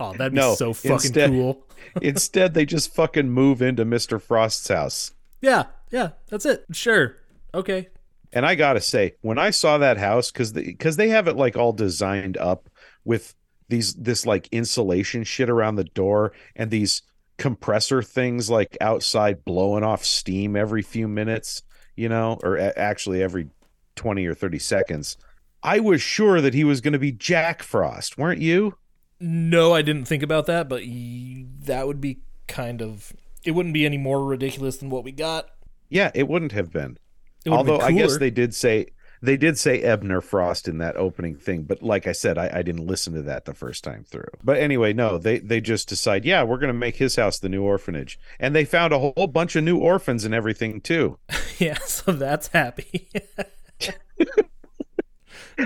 oh, 0.00 0.12
that'd 0.14 0.32
be 0.32 0.36
No, 0.38 0.54
so 0.54 0.72
fucking 0.72 0.92
instead- 0.94 1.30
cool. 1.30 1.62
Instead, 2.02 2.52
they 2.52 2.66
just 2.66 2.94
fucking 2.94 3.30
move 3.30 3.62
into 3.62 3.84
Mr. 3.84 4.20
Frost's 4.20 4.68
house. 4.68 5.12
Yeah, 5.40 5.64
yeah, 5.90 6.10
that's 6.28 6.44
it. 6.44 6.64
Sure. 6.72 7.16
Okay. 7.54 7.88
And 8.32 8.44
I 8.44 8.54
gotta 8.54 8.80
say, 8.80 9.14
when 9.22 9.38
I 9.38 9.50
saw 9.50 9.78
that 9.78 9.96
house, 9.96 10.30
because 10.30 10.52
because 10.52 10.96
they 10.96 11.08
have 11.10 11.28
it 11.28 11.36
like 11.36 11.56
all 11.56 11.72
designed 11.72 12.36
up 12.36 12.68
with 13.04 13.34
these 13.68 13.94
this 13.94 14.26
like 14.26 14.48
insulation 14.52 15.22
shit 15.24 15.48
around 15.48 15.76
the 15.76 15.84
door 15.84 16.32
and 16.56 16.70
these 16.70 17.02
compressor 17.38 18.02
things 18.02 18.50
like 18.50 18.76
outside 18.80 19.44
blowing 19.44 19.84
off 19.84 20.04
steam 20.04 20.56
every 20.56 20.82
few 20.82 21.06
minutes, 21.08 21.62
you 21.94 22.08
know, 22.08 22.38
or 22.42 22.56
a- 22.56 22.76
actually 22.78 23.22
every 23.22 23.48
twenty 23.94 24.26
or 24.26 24.34
thirty 24.34 24.58
seconds. 24.58 25.16
I 25.66 25.80
was 25.80 26.00
sure 26.00 26.40
that 26.40 26.54
he 26.54 26.64
was 26.64 26.80
going 26.80 26.92
to 26.92 26.98
be 26.98 27.12
Jack 27.12 27.62
Frost, 27.62 28.16
weren't 28.16 28.40
you? 28.40 28.78
No, 29.20 29.74
I 29.74 29.82
didn't 29.82 30.04
think 30.04 30.22
about 30.22 30.46
that, 30.46 30.68
but 30.68 30.82
y- 30.86 31.44
that 31.64 31.86
would 31.86 32.00
be 32.00 32.20
kind 32.46 32.80
of. 32.80 33.12
It 33.44 33.50
wouldn't 33.50 33.74
be 33.74 33.84
any 33.84 33.98
more 33.98 34.24
ridiculous 34.24 34.76
than 34.76 34.90
what 34.90 35.04
we 35.04 35.12
got. 35.12 35.50
Yeah, 35.88 36.10
it 36.14 36.28
wouldn't 36.28 36.52
have 36.52 36.72
been. 36.72 36.98
Would've 37.44 37.44
been 37.44 37.52
Although 37.52 37.80
I 37.80 37.92
guess 37.92 38.18
they 38.18 38.30
did 38.30 38.54
say 38.54 38.86
they 39.22 39.36
did 39.36 39.58
say 39.58 39.80
Ebner 39.82 40.20
Frost 40.20 40.68
in 40.68 40.78
that 40.78 40.96
opening 40.96 41.36
thing, 41.36 41.62
but 41.62 41.82
like 41.82 42.06
I 42.06 42.12
said, 42.12 42.38
I, 42.38 42.50
I 42.52 42.62
didn't 42.62 42.86
listen 42.86 43.14
to 43.14 43.22
that 43.22 43.44
the 43.44 43.54
first 43.54 43.82
time 43.82 44.04
through. 44.04 44.28
But 44.44 44.58
anyway, 44.58 44.92
no, 44.92 45.18
they 45.18 45.38
they 45.38 45.60
just 45.60 45.88
decide, 45.88 46.24
yeah, 46.24 46.42
we're 46.42 46.58
gonna 46.58 46.72
make 46.72 46.96
his 46.96 47.16
house 47.16 47.38
the 47.38 47.48
new 47.48 47.62
orphanage, 47.62 48.18
and 48.38 48.54
they 48.54 48.64
found 48.64 48.92
a 48.92 48.98
whole 48.98 49.26
bunch 49.26 49.56
of 49.56 49.64
new 49.64 49.78
orphans 49.78 50.24
and 50.24 50.34
everything 50.34 50.80
too. 50.80 51.18
Yeah, 51.58 51.78
so 51.78 52.12
that's 52.12 52.48
happy. 52.48 53.08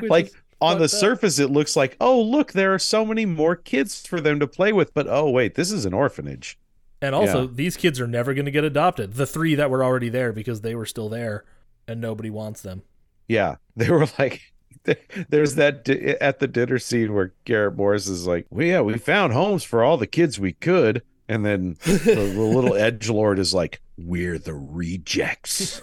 Like 0.03 0.33
on 0.61 0.79
the 0.79 0.85
up. 0.85 0.91
surface, 0.91 1.39
it 1.39 1.51
looks 1.51 1.75
like, 1.77 1.97
oh 2.01 2.21
look, 2.21 2.53
there 2.53 2.75
are 2.75 2.79
so 2.79 3.05
many 3.05 3.25
more 3.27 3.57
kids 3.57 4.07
for 4.07 4.21
them 4.21 4.39
to 4.41 4.47
play 4.47 4.73
with, 4.73 4.93
but 4.95 5.07
oh 5.09 5.31
wait, 5.31 5.55
this 5.55 5.71
is 5.73 5.85
an 5.87 5.95
orphanage. 5.95 6.59
And 7.03 7.15
also, 7.15 7.43
Yeah. 7.43 7.49
these 7.53 7.77
kids 7.79 7.99
are 7.99 8.07
never 8.07 8.35
going 8.35 8.45
to 8.45 8.51
get 8.51 8.63
adopted. 8.65 9.15
The 9.15 9.27
three 9.27 9.55
that 9.55 9.71
were 9.71 9.83
already 9.83 10.11
there 10.11 10.33
because 10.35 10.61
they 10.61 10.75
were 10.75 10.85
still 10.85 11.09
there 11.09 11.45
and 11.89 11.99
nobody 12.01 12.29
wants 12.29 12.61
them. 12.61 12.83
Yeah, 13.27 13.57
they 13.77 13.91
were 13.91 14.07
like, 14.19 14.53
there's 15.31 15.55
that 15.55 15.85
di- 15.85 16.17
at 16.21 16.41
the 16.41 16.47
dinner 16.47 16.79
scene 16.79 17.15
where 17.15 17.33
Garrett 17.45 17.77
Morris 17.77 18.07
is 18.09 18.27
like, 18.27 18.47
"Well, 18.51 18.67
yeah, 18.67 18.81
we 18.83 18.99
found 18.99 19.33
homes 19.33 19.63
for 19.65 19.83
all 19.83 19.97
the 19.97 20.07
kids 20.07 20.39
we 20.41 20.53
could," 20.53 21.03
and 21.29 21.45
then 21.45 21.77
the, 21.85 21.93
the 22.15 22.21
little 22.41 22.75
edge 22.75 23.09
lord 23.11 23.39
is 23.39 23.53
like, 23.55 23.81
"We're 23.99 24.39
the 24.39 24.55
rejects." 24.55 25.81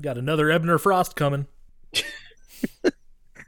Got 0.00 0.18
another 0.18 0.50
Ebner 0.50 0.78
Frost 0.78 1.16
coming. 1.16 1.46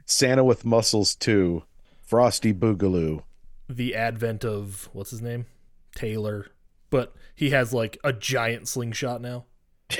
Santa 0.05 0.43
with 0.43 0.65
muscles 0.65 1.15
too, 1.15 1.63
Frosty 2.03 2.53
Boogaloo. 2.53 3.23
The 3.67 3.95
advent 3.95 4.45
of, 4.45 4.89
what's 4.93 5.11
his 5.11 5.21
name? 5.21 5.45
Taylor. 5.95 6.47
But 6.89 7.13
he 7.33 7.49
has 7.49 7.73
like 7.73 7.97
a 8.03 8.13
giant 8.13 8.67
slingshot 8.67 9.21
now. 9.21 9.45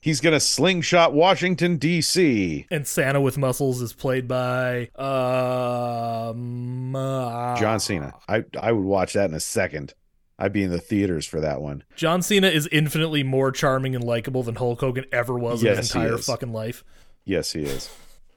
He's 0.00 0.20
gonna 0.20 0.40
slingshot 0.40 1.12
Washington 1.12 1.76
D.C. 1.76 2.66
And 2.70 2.86
Santa 2.86 3.20
with 3.20 3.36
muscles 3.36 3.82
is 3.82 3.92
played 3.92 4.26
by 4.26 4.88
um, 4.94 6.96
uh, 6.96 7.54
John 7.56 7.80
Cena. 7.80 8.14
I 8.26 8.44
I 8.58 8.72
would 8.72 8.84
watch 8.84 9.12
that 9.12 9.28
in 9.28 9.34
a 9.34 9.40
second. 9.40 9.92
I'd 10.38 10.54
be 10.54 10.62
in 10.62 10.70
the 10.70 10.80
theaters 10.80 11.26
for 11.26 11.42
that 11.42 11.60
one. 11.60 11.84
John 11.96 12.22
Cena 12.22 12.48
is 12.48 12.66
infinitely 12.72 13.22
more 13.22 13.52
charming 13.52 13.94
and 13.94 14.02
likable 14.02 14.42
than 14.42 14.54
Hulk 14.54 14.80
Hogan 14.80 15.04
ever 15.12 15.34
was 15.34 15.62
in 15.62 15.76
his 15.76 15.94
entire 15.94 16.16
fucking 16.16 16.50
life. 16.50 16.82
Yes, 17.26 17.52
he 17.52 17.60
is. 17.60 17.90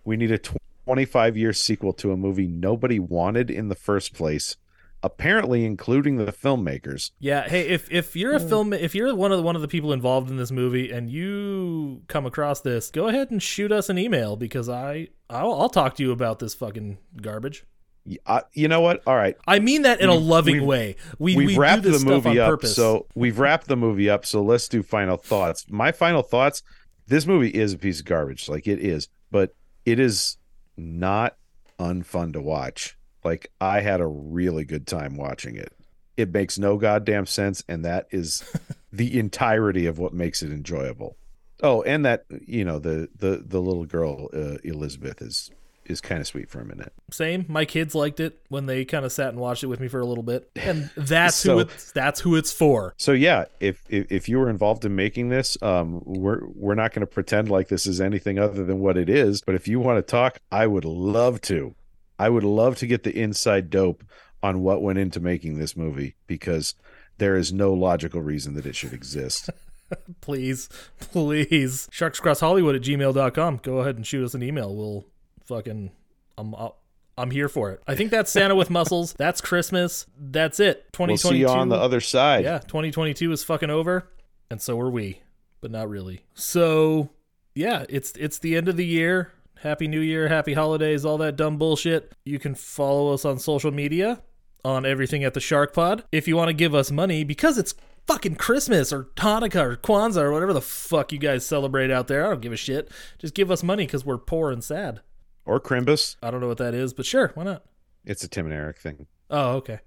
We 0.05 0.17
need 0.17 0.31
a 0.31 0.39
25 0.85 1.37
year 1.37 1.53
sequel 1.53 1.93
to 1.93 2.11
a 2.11 2.17
movie 2.17 2.47
nobody 2.47 2.99
wanted 2.99 3.49
in 3.49 3.69
the 3.69 3.75
first 3.75 4.13
place, 4.13 4.57
apparently 5.01 5.65
including 5.65 6.17
the 6.17 6.31
filmmakers. 6.31 7.11
Yeah, 7.19 7.47
hey, 7.47 7.67
if 7.69 7.89
if 7.91 8.15
you're 8.15 8.35
a 8.35 8.39
film 8.39 8.73
if 8.73 8.93
you're 8.95 9.13
one 9.15 9.31
of 9.31 9.37
the 9.37 9.43
one 9.43 9.55
of 9.55 9.61
the 9.61 9.67
people 9.67 9.93
involved 9.93 10.29
in 10.29 10.37
this 10.37 10.51
movie 10.51 10.91
and 10.91 11.09
you 11.09 12.01
come 12.07 12.25
across 12.25 12.61
this, 12.61 12.89
go 12.91 13.07
ahead 13.07 13.31
and 13.31 13.41
shoot 13.41 13.71
us 13.71 13.89
an 13.89 13.97
email 13.97 14.35
because 14.35 14.69
I 14.69 15.07
I'll, 15.29 15.53
I'll 15.53 15.69
talk 15.69 15.95
to 15.95 16.03
you 16.03 16.11
about 16.11 16.39
this 16.39 16.53
fucking 16.53 16.97
garbage. 17.21 17.65
Y- 18.05 18.17
uh, 18.25 18.41
you 18.51 18.67
know 18.67 18.81
what? 18.81 19.01
All 19.07 19.15
right. 19.15 19.37
I 19.47 19.59
mean 19.59 19.83
that 19.83 20.01
in 20.01 20.09
a 20.09 20.13
We've- 20.15 20.25
loving 20.25 20.53
we've- 20.55 20.65
way. 20.65 20.95
We 21.19 21.35
we've 21.37 21.47
we 21.47 21.53
do 21.55 21.59
wrapped 21.61 21.83
this 21.83 21.93
the 21.93 21.99
stuff 21.99 22.25
movie 22.25 22.39
on 22.39 22.45
up. 22.45 22.49
purpose. 22.49 22.75
So 22.75 23.07
we've 23.15 23.39
wrapped 23.39 23.67
the 23.67 23.77
movie 23.77 24.09
up. 24.09 24.25
So 24.25 24.41
let's 24.43 24.67
do 24.67 24.83
final 24.83 25.15
thoughts. 25.17 25.65
My 25.69 25.91
final 25.93 26.21
thoughts 26.23 26.61
this 27.07 27.25
movie 27.25 27.49
is 27.49 27.73
a 27.73 27.77
piece 27.77 27.99
of 27.99 28.05
garbage. 28.05 28.47
Like 28.49 28.67
it 28.67 28.79
is, 28.79 29.07
but 29.31 29.55
it 29.85 29.99
is 29.99 30.37
not 30.77 31.37
unfun 31.79 32.33
to 32.33 32.41
watch. 32.41 32.97
Like 33.23 33.51
I 33.59 33.81
had 33.81 34.01
a 34.01 34.07
really 34.07 34.65
good 34.65 34.87
time 34.87 35.15
watching 35.17 35.55
it. 35.55 35.73
It 36.15 36.31
makes 36.31 36.59
no 36.59 36.77
goddamn 36.77 37.25
sense, 37.25 37.63
and 37.67 37.83
that 37.85 38.07
is 38.11 38.43
the 38.93 39.17
entirety 39.17 39.85
of 39.85 39.97
what 39.97 40.13
makes 40.13 40.43
it 40.43 40.51
enjoyable. 40.51 41.17
Oh, 41.61 41.81
and 41.83 42.05
that 42.05 42.25
you 42.45 42.65
know 42.65 42.79
the 42.79 43.09
the 43.15 43.43
the 43.45 43.61
little 43.61 43.85
girl 43.85 44.29
uh, 44.33 44.57
Elizabeth 44.63 45.21
is 45.21 45.49
is 45.85 46.01
kind 46.01 46.21
of 46.21 46.27
sweet 46.27 46.49
for 46.49 46.59
a 46.59 46.65
minute. 46.65 46.93
Same. 47.11 47.45
My 47.47 47.65
kids 47.65 47.93
liked 47.95 48.19
it 48.19 48.39
when 48.49 48.65
they 48.65 48.85
kind 48.85 49.05
of 49.05 49.11
sat 49.11 49.29
and 49.29 49.39
watched 49.39 49.63
it 49.63 49.67
with 49.67 49.79
me 49.79 49.87
for 49.87 49.99
a 49.99 50.05
little 50.05 50.23
bit, 50.23 50.49
and 50.55 50.89
that's 50.95 51.35
So- 51.35 51.53
who 51.55 51.59
it's 51.59 51.91
that's 51.91 52.19
who 52.21 52.35
it's 52.35 52.51
for. 52.51 52.93
So 52.97 53.11
yeah, 53.11 53.45
if 53.59 53.83
if, 53.89 54.11
if 54.11 54.29
you 54.29 54.39
were 54.39 54.49
involved 54.49 54.85
in 54.85 54.95
making 54.95 55.29
this, 55.29 55.57
um, 55.61 56.01
we're 56.05 56.45
we're 56.47 56.75
not 56.75 56.93
going 56.93 57.01
to 57.01 57.07
pretend 57.07 57.49
like 57.49 57.67
this 57.67 57.85
is 57.87 57.99
anything 58.01 58.39
other 58.39 58.63
than 58.63 58.79
what 58.79 58.97
it 58.97 59.09
is. 59.09 59.41
But 59.41 59.55
if 59.55 59.67
you 59.67 59.79
want 59.79 59.97
to 59.97 60.01
talk, 60.09 60.39
I 60.51 60.67
would 60.67 60.85
love 60.85 61.41
to. 61.41 61.75
I 62.19 62.29
would 62.29 62.43
love 62.43 62.77
to 62.77 62.87
get 62.87 63.03
the 63.03 63.17
inside 63.19 63.69
dope 63.69 64.03
on 64.41 64.61
what 64.61 64.81
went 64.81 64.99
into 64.99 65.19
making 65.19 65.57
this 65.57 65.75
movie 65.75 66.15
because 66.27 66.75
there 67.17 67.35
is 67.35 67.53
no 67.53 67.73
logical 67.73 68.21
reason 68.21 68.53
that 68.55 68.65
it 68.65 68.75
should 68.75 68.93
exist. 68.93 69.49
Please, 70.21 70.69
please. 71.11 71.87
Sharkscrosshollywood 71.91 72.75
at 72.75 72.81
gmail.com. 72.81 73.59
Go 73.61 73.77
ahead 73.77 73.95
and 73.95 74.07
shoot 74.07 74.25
us 74.25 74.33
an 74.33 74.41
email. 74.41 74.75
We'll 74.75 75.05
fucking 75.45 75.91
I'm 76.37 76.55
I'll, 76.55 76.77
I'm 77.17 77.31
here 77.31 77.47
for 77.49 77.71
it. 77.71 77.81
I 77.87 77.95
think 77.95 78.11
that's 78.11 78.31
Santa 78.31 78.55
with 78.55 78.69
muscles. 78.69 79.13
That's 79.17 79.39
Christmas. 79.39 80.07
That's 80.17 80.59
it. 80.59 80.87
we'll 80.97 81.15
see 81.17 81.37
you 81.37 81.47
on 81.47 81.69
the 81.69 81.75
other 81.75 82.01
side. 82.01 82.43
Yeah, 82.43 82.57
2022 82.57 83.31
is 83.31 83.43
fucking 83.43 83.69
over, 83.69 84.09
and 84.49 84.59
so 84.59 84.79
are 84.79 84.89
we, 84.89 85.21
but 85.61 85.69
not 85.69 85.89
really. 85.89 86.21
So, 86.33 87.11
yeah, 87.53 87.85
it's 87.87 88.13
it's 88.13 88.39
the 88.39 88.55
end 88.55 88.67
of 88.67 88.77
the 88.77 88.85
year. 88.85 89.31
Happy 89.59 89.87
New 89.87 90.01
Year, 90.01 90.27
happy 90.27 90.55
holidays, 90.55 91.05
all 91.05 91.17
that 91.19 91.37
dumb 91.37 91.57
bullshit. 91.57 92.13
You 92.25 92.37
can 92.37 92.53
follow 92.55 93.13
us 93.13 93.23
on 93.23 93.39
social 93.39 93.71
media 93.71 94.21
on 94.65 94.85
everything 94.85 95.23
at 95.23 95.33
the 95.33 95.39
Shark 95.39 95.73
Pod. 95.73 96.03
If 96.11 96.27
you 96.27 96.35
want 96.35 96.49
to 96.49 96.53
give 96.53 96.75
us 96.75 96.91
money 96.91 97.23
because 97.23 97.57
it's 97.57 97.73
fucking 98.05 98.35
Christmas 98.35 98.91
or 98.91 99.05
Hanukkah 99.15 99.63
or 99.63 99.75
Kwanzaa 99.77 100.23
or 100.23 100.31
whatever 100.33 100.51
the 100.51 100.61
fuck 100.61 101.11
you 101.13 101.17
guys 101.17 101.45
celebrate 101.45 101.91
out 101.91 102.07
there, 102.07 102.25
I 102.25 102.29
don't 102.29 102.41
give 102.41 102.51
a 102.51 102.57
shit. 102.57 102.89
Just 103.19 103.35
give 103.35 103.51
us 103.51 103.63
money 103.63 103.85
because 103.85 104.05
we're 104.05 104.17
poor 104.17 104.51
and 104.51 104.63
sad. 104.63 105.01
Or 105.45 105.59
Crimbus. 105.59 106.15
I 106.23 106.31
don't 106.31 106.41
know 106.41 106.47
what 106.47 106.57
that 106.59 106.73
is, 106.73 106.93
but 106.93 107.05
sure, 107.05 107.31
why 107.35 107.43
not? 107.43 107.63
It's 108.05 108.23
a 108.23 108.27
Tim 108.27 108.45
and 108.45 108.53
Eric 108.53 108.77
thing. 108.79 109.07
Oh, 109.29 109.53
okay. 109.57 109.79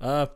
Uh, 0.00 0.26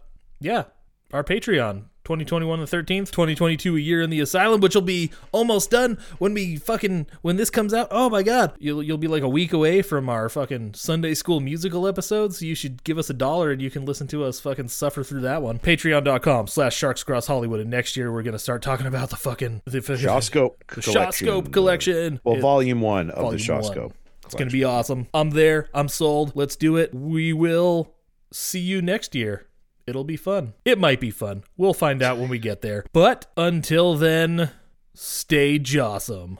yeah, 0.41 0.65
our 1.13 1.25
Patreon, 1.25 1.85
2021 2.05 2.61
the 2.61 2.65
13th, 2.67 3.11
2022 3.11 3.77
a 3.77 3.81
year 3.81 4.01
in 4.01 4.09
the 4.09 4.21
asylum, 4.21 4.61
which 4.61 4.75
will 4.75 4.81
be 4.83 5.11
almost 5.33 5.71
done 5.71 5.99
when 6.19 6.33
we 6.33 6.57
fucking 6.57 7.07
when 7.23 7.37
this 7.37 7.51
comes 7.51 7.75
out. 7.75 7.89
Oh 7.91 8.09
my 8.09 8.23
god, 8.23 8.53
you'll 8.59 8.83
you'll 8.83 8.97
be 8.99 9.09
like 9.09 9.23
a 9.23 9.29
week 9.29 9.53
away 9.53 9.83
from 9.83 10.09
our 10.09 10.29
fucking 10.29 10.75
Sunday 10.75 11.13
school 11.15 11.41
musical 11.41 11.87
episodes. 11.87 12.41
You 12.41 12.55
should 12.55 12.83
give 12.85 12.97
us 12.99 13.11
a 13.11 13.15
dollar 13.15 13.51
and 13.51 13.61
you 13.61 13.71
can 13.71 13.85
listen 13.85 14.07
to 14.09 14.25
us 14.25 14.41
fucking 14.41 14.69
suffer 14.69 15.03
through 15.05 15.21
that 15.23 15.43
one. 15.43 15.59
Patreon.com 15.59 16.47
slash 16.47 16.75
Sharks 16.77 17.03
Cross 17.03 17.27
Hollywood, 17.27 17.61
and 17.61 17.69
next 17.71 17.97
year 17.97 18.11
we're 18.13 18.23
gonna 18.23 18.39
start 18.39 18.63
talking 18.63 18.87
about 18.87 19.11
the 19.11 19.17
fucking 19.17 19.63
the 19.67 19.81
Shawscope 19.81 20.55
the 20.75 20.81
collection. 20.81 21.43
Collection. 21.51 22.21
Well, 22.25 22.37
It- 22.37 22.41
volume 22.41 22.81
one 22.81 23.11
of 23.11 23.33
the 23.33 23.39
Volume 23.45 23.77
one. 23.77 23.93
It's 24.29 24.35
going 24.35 24.49
to 24.49 24.53
be 24.53 24.65
awesome. 24.65 25.07
I'm 25.15 25.31
there. 25.31 25.71
I'm 25.73 25.89
sold. 25.89 26.33
Let's 26.35 26.55
do 26.55 26.77
it. 26.77 26.95
We 26.95 27.33
will 27.33 27.95
see 28.31 28.61
you 28.61 28.83
next 28.83 29.15
year. 29.15 29.47
It'll 29.87 30.05
be 30.05 30.19
fun. 30.19 30.53
It 30.67 30.79
might 30.79 31.01
be 31.01 31.11
fun. 31.11 31.45
We'll 31.57 31.73
find 31.73 32.03
out 32.03 32.19
when 32.19 32.29
we 32.29 32.39
get 32.39 32.61
there. 32.61 32.85
But 32.93 33.33
until 33.39 33.95
then, 33.95 34.51
stay 34.93 35.59
jawsome. 35.59 36.37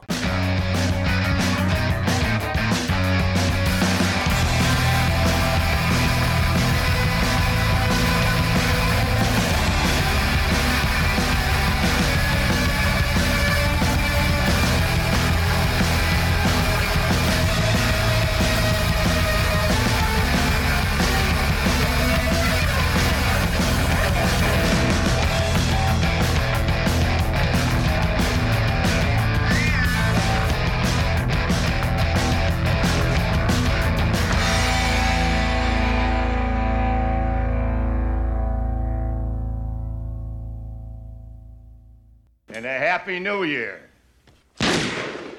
Happy 43.09 43.21
new 43.21 43.43
year. 43.43 43.88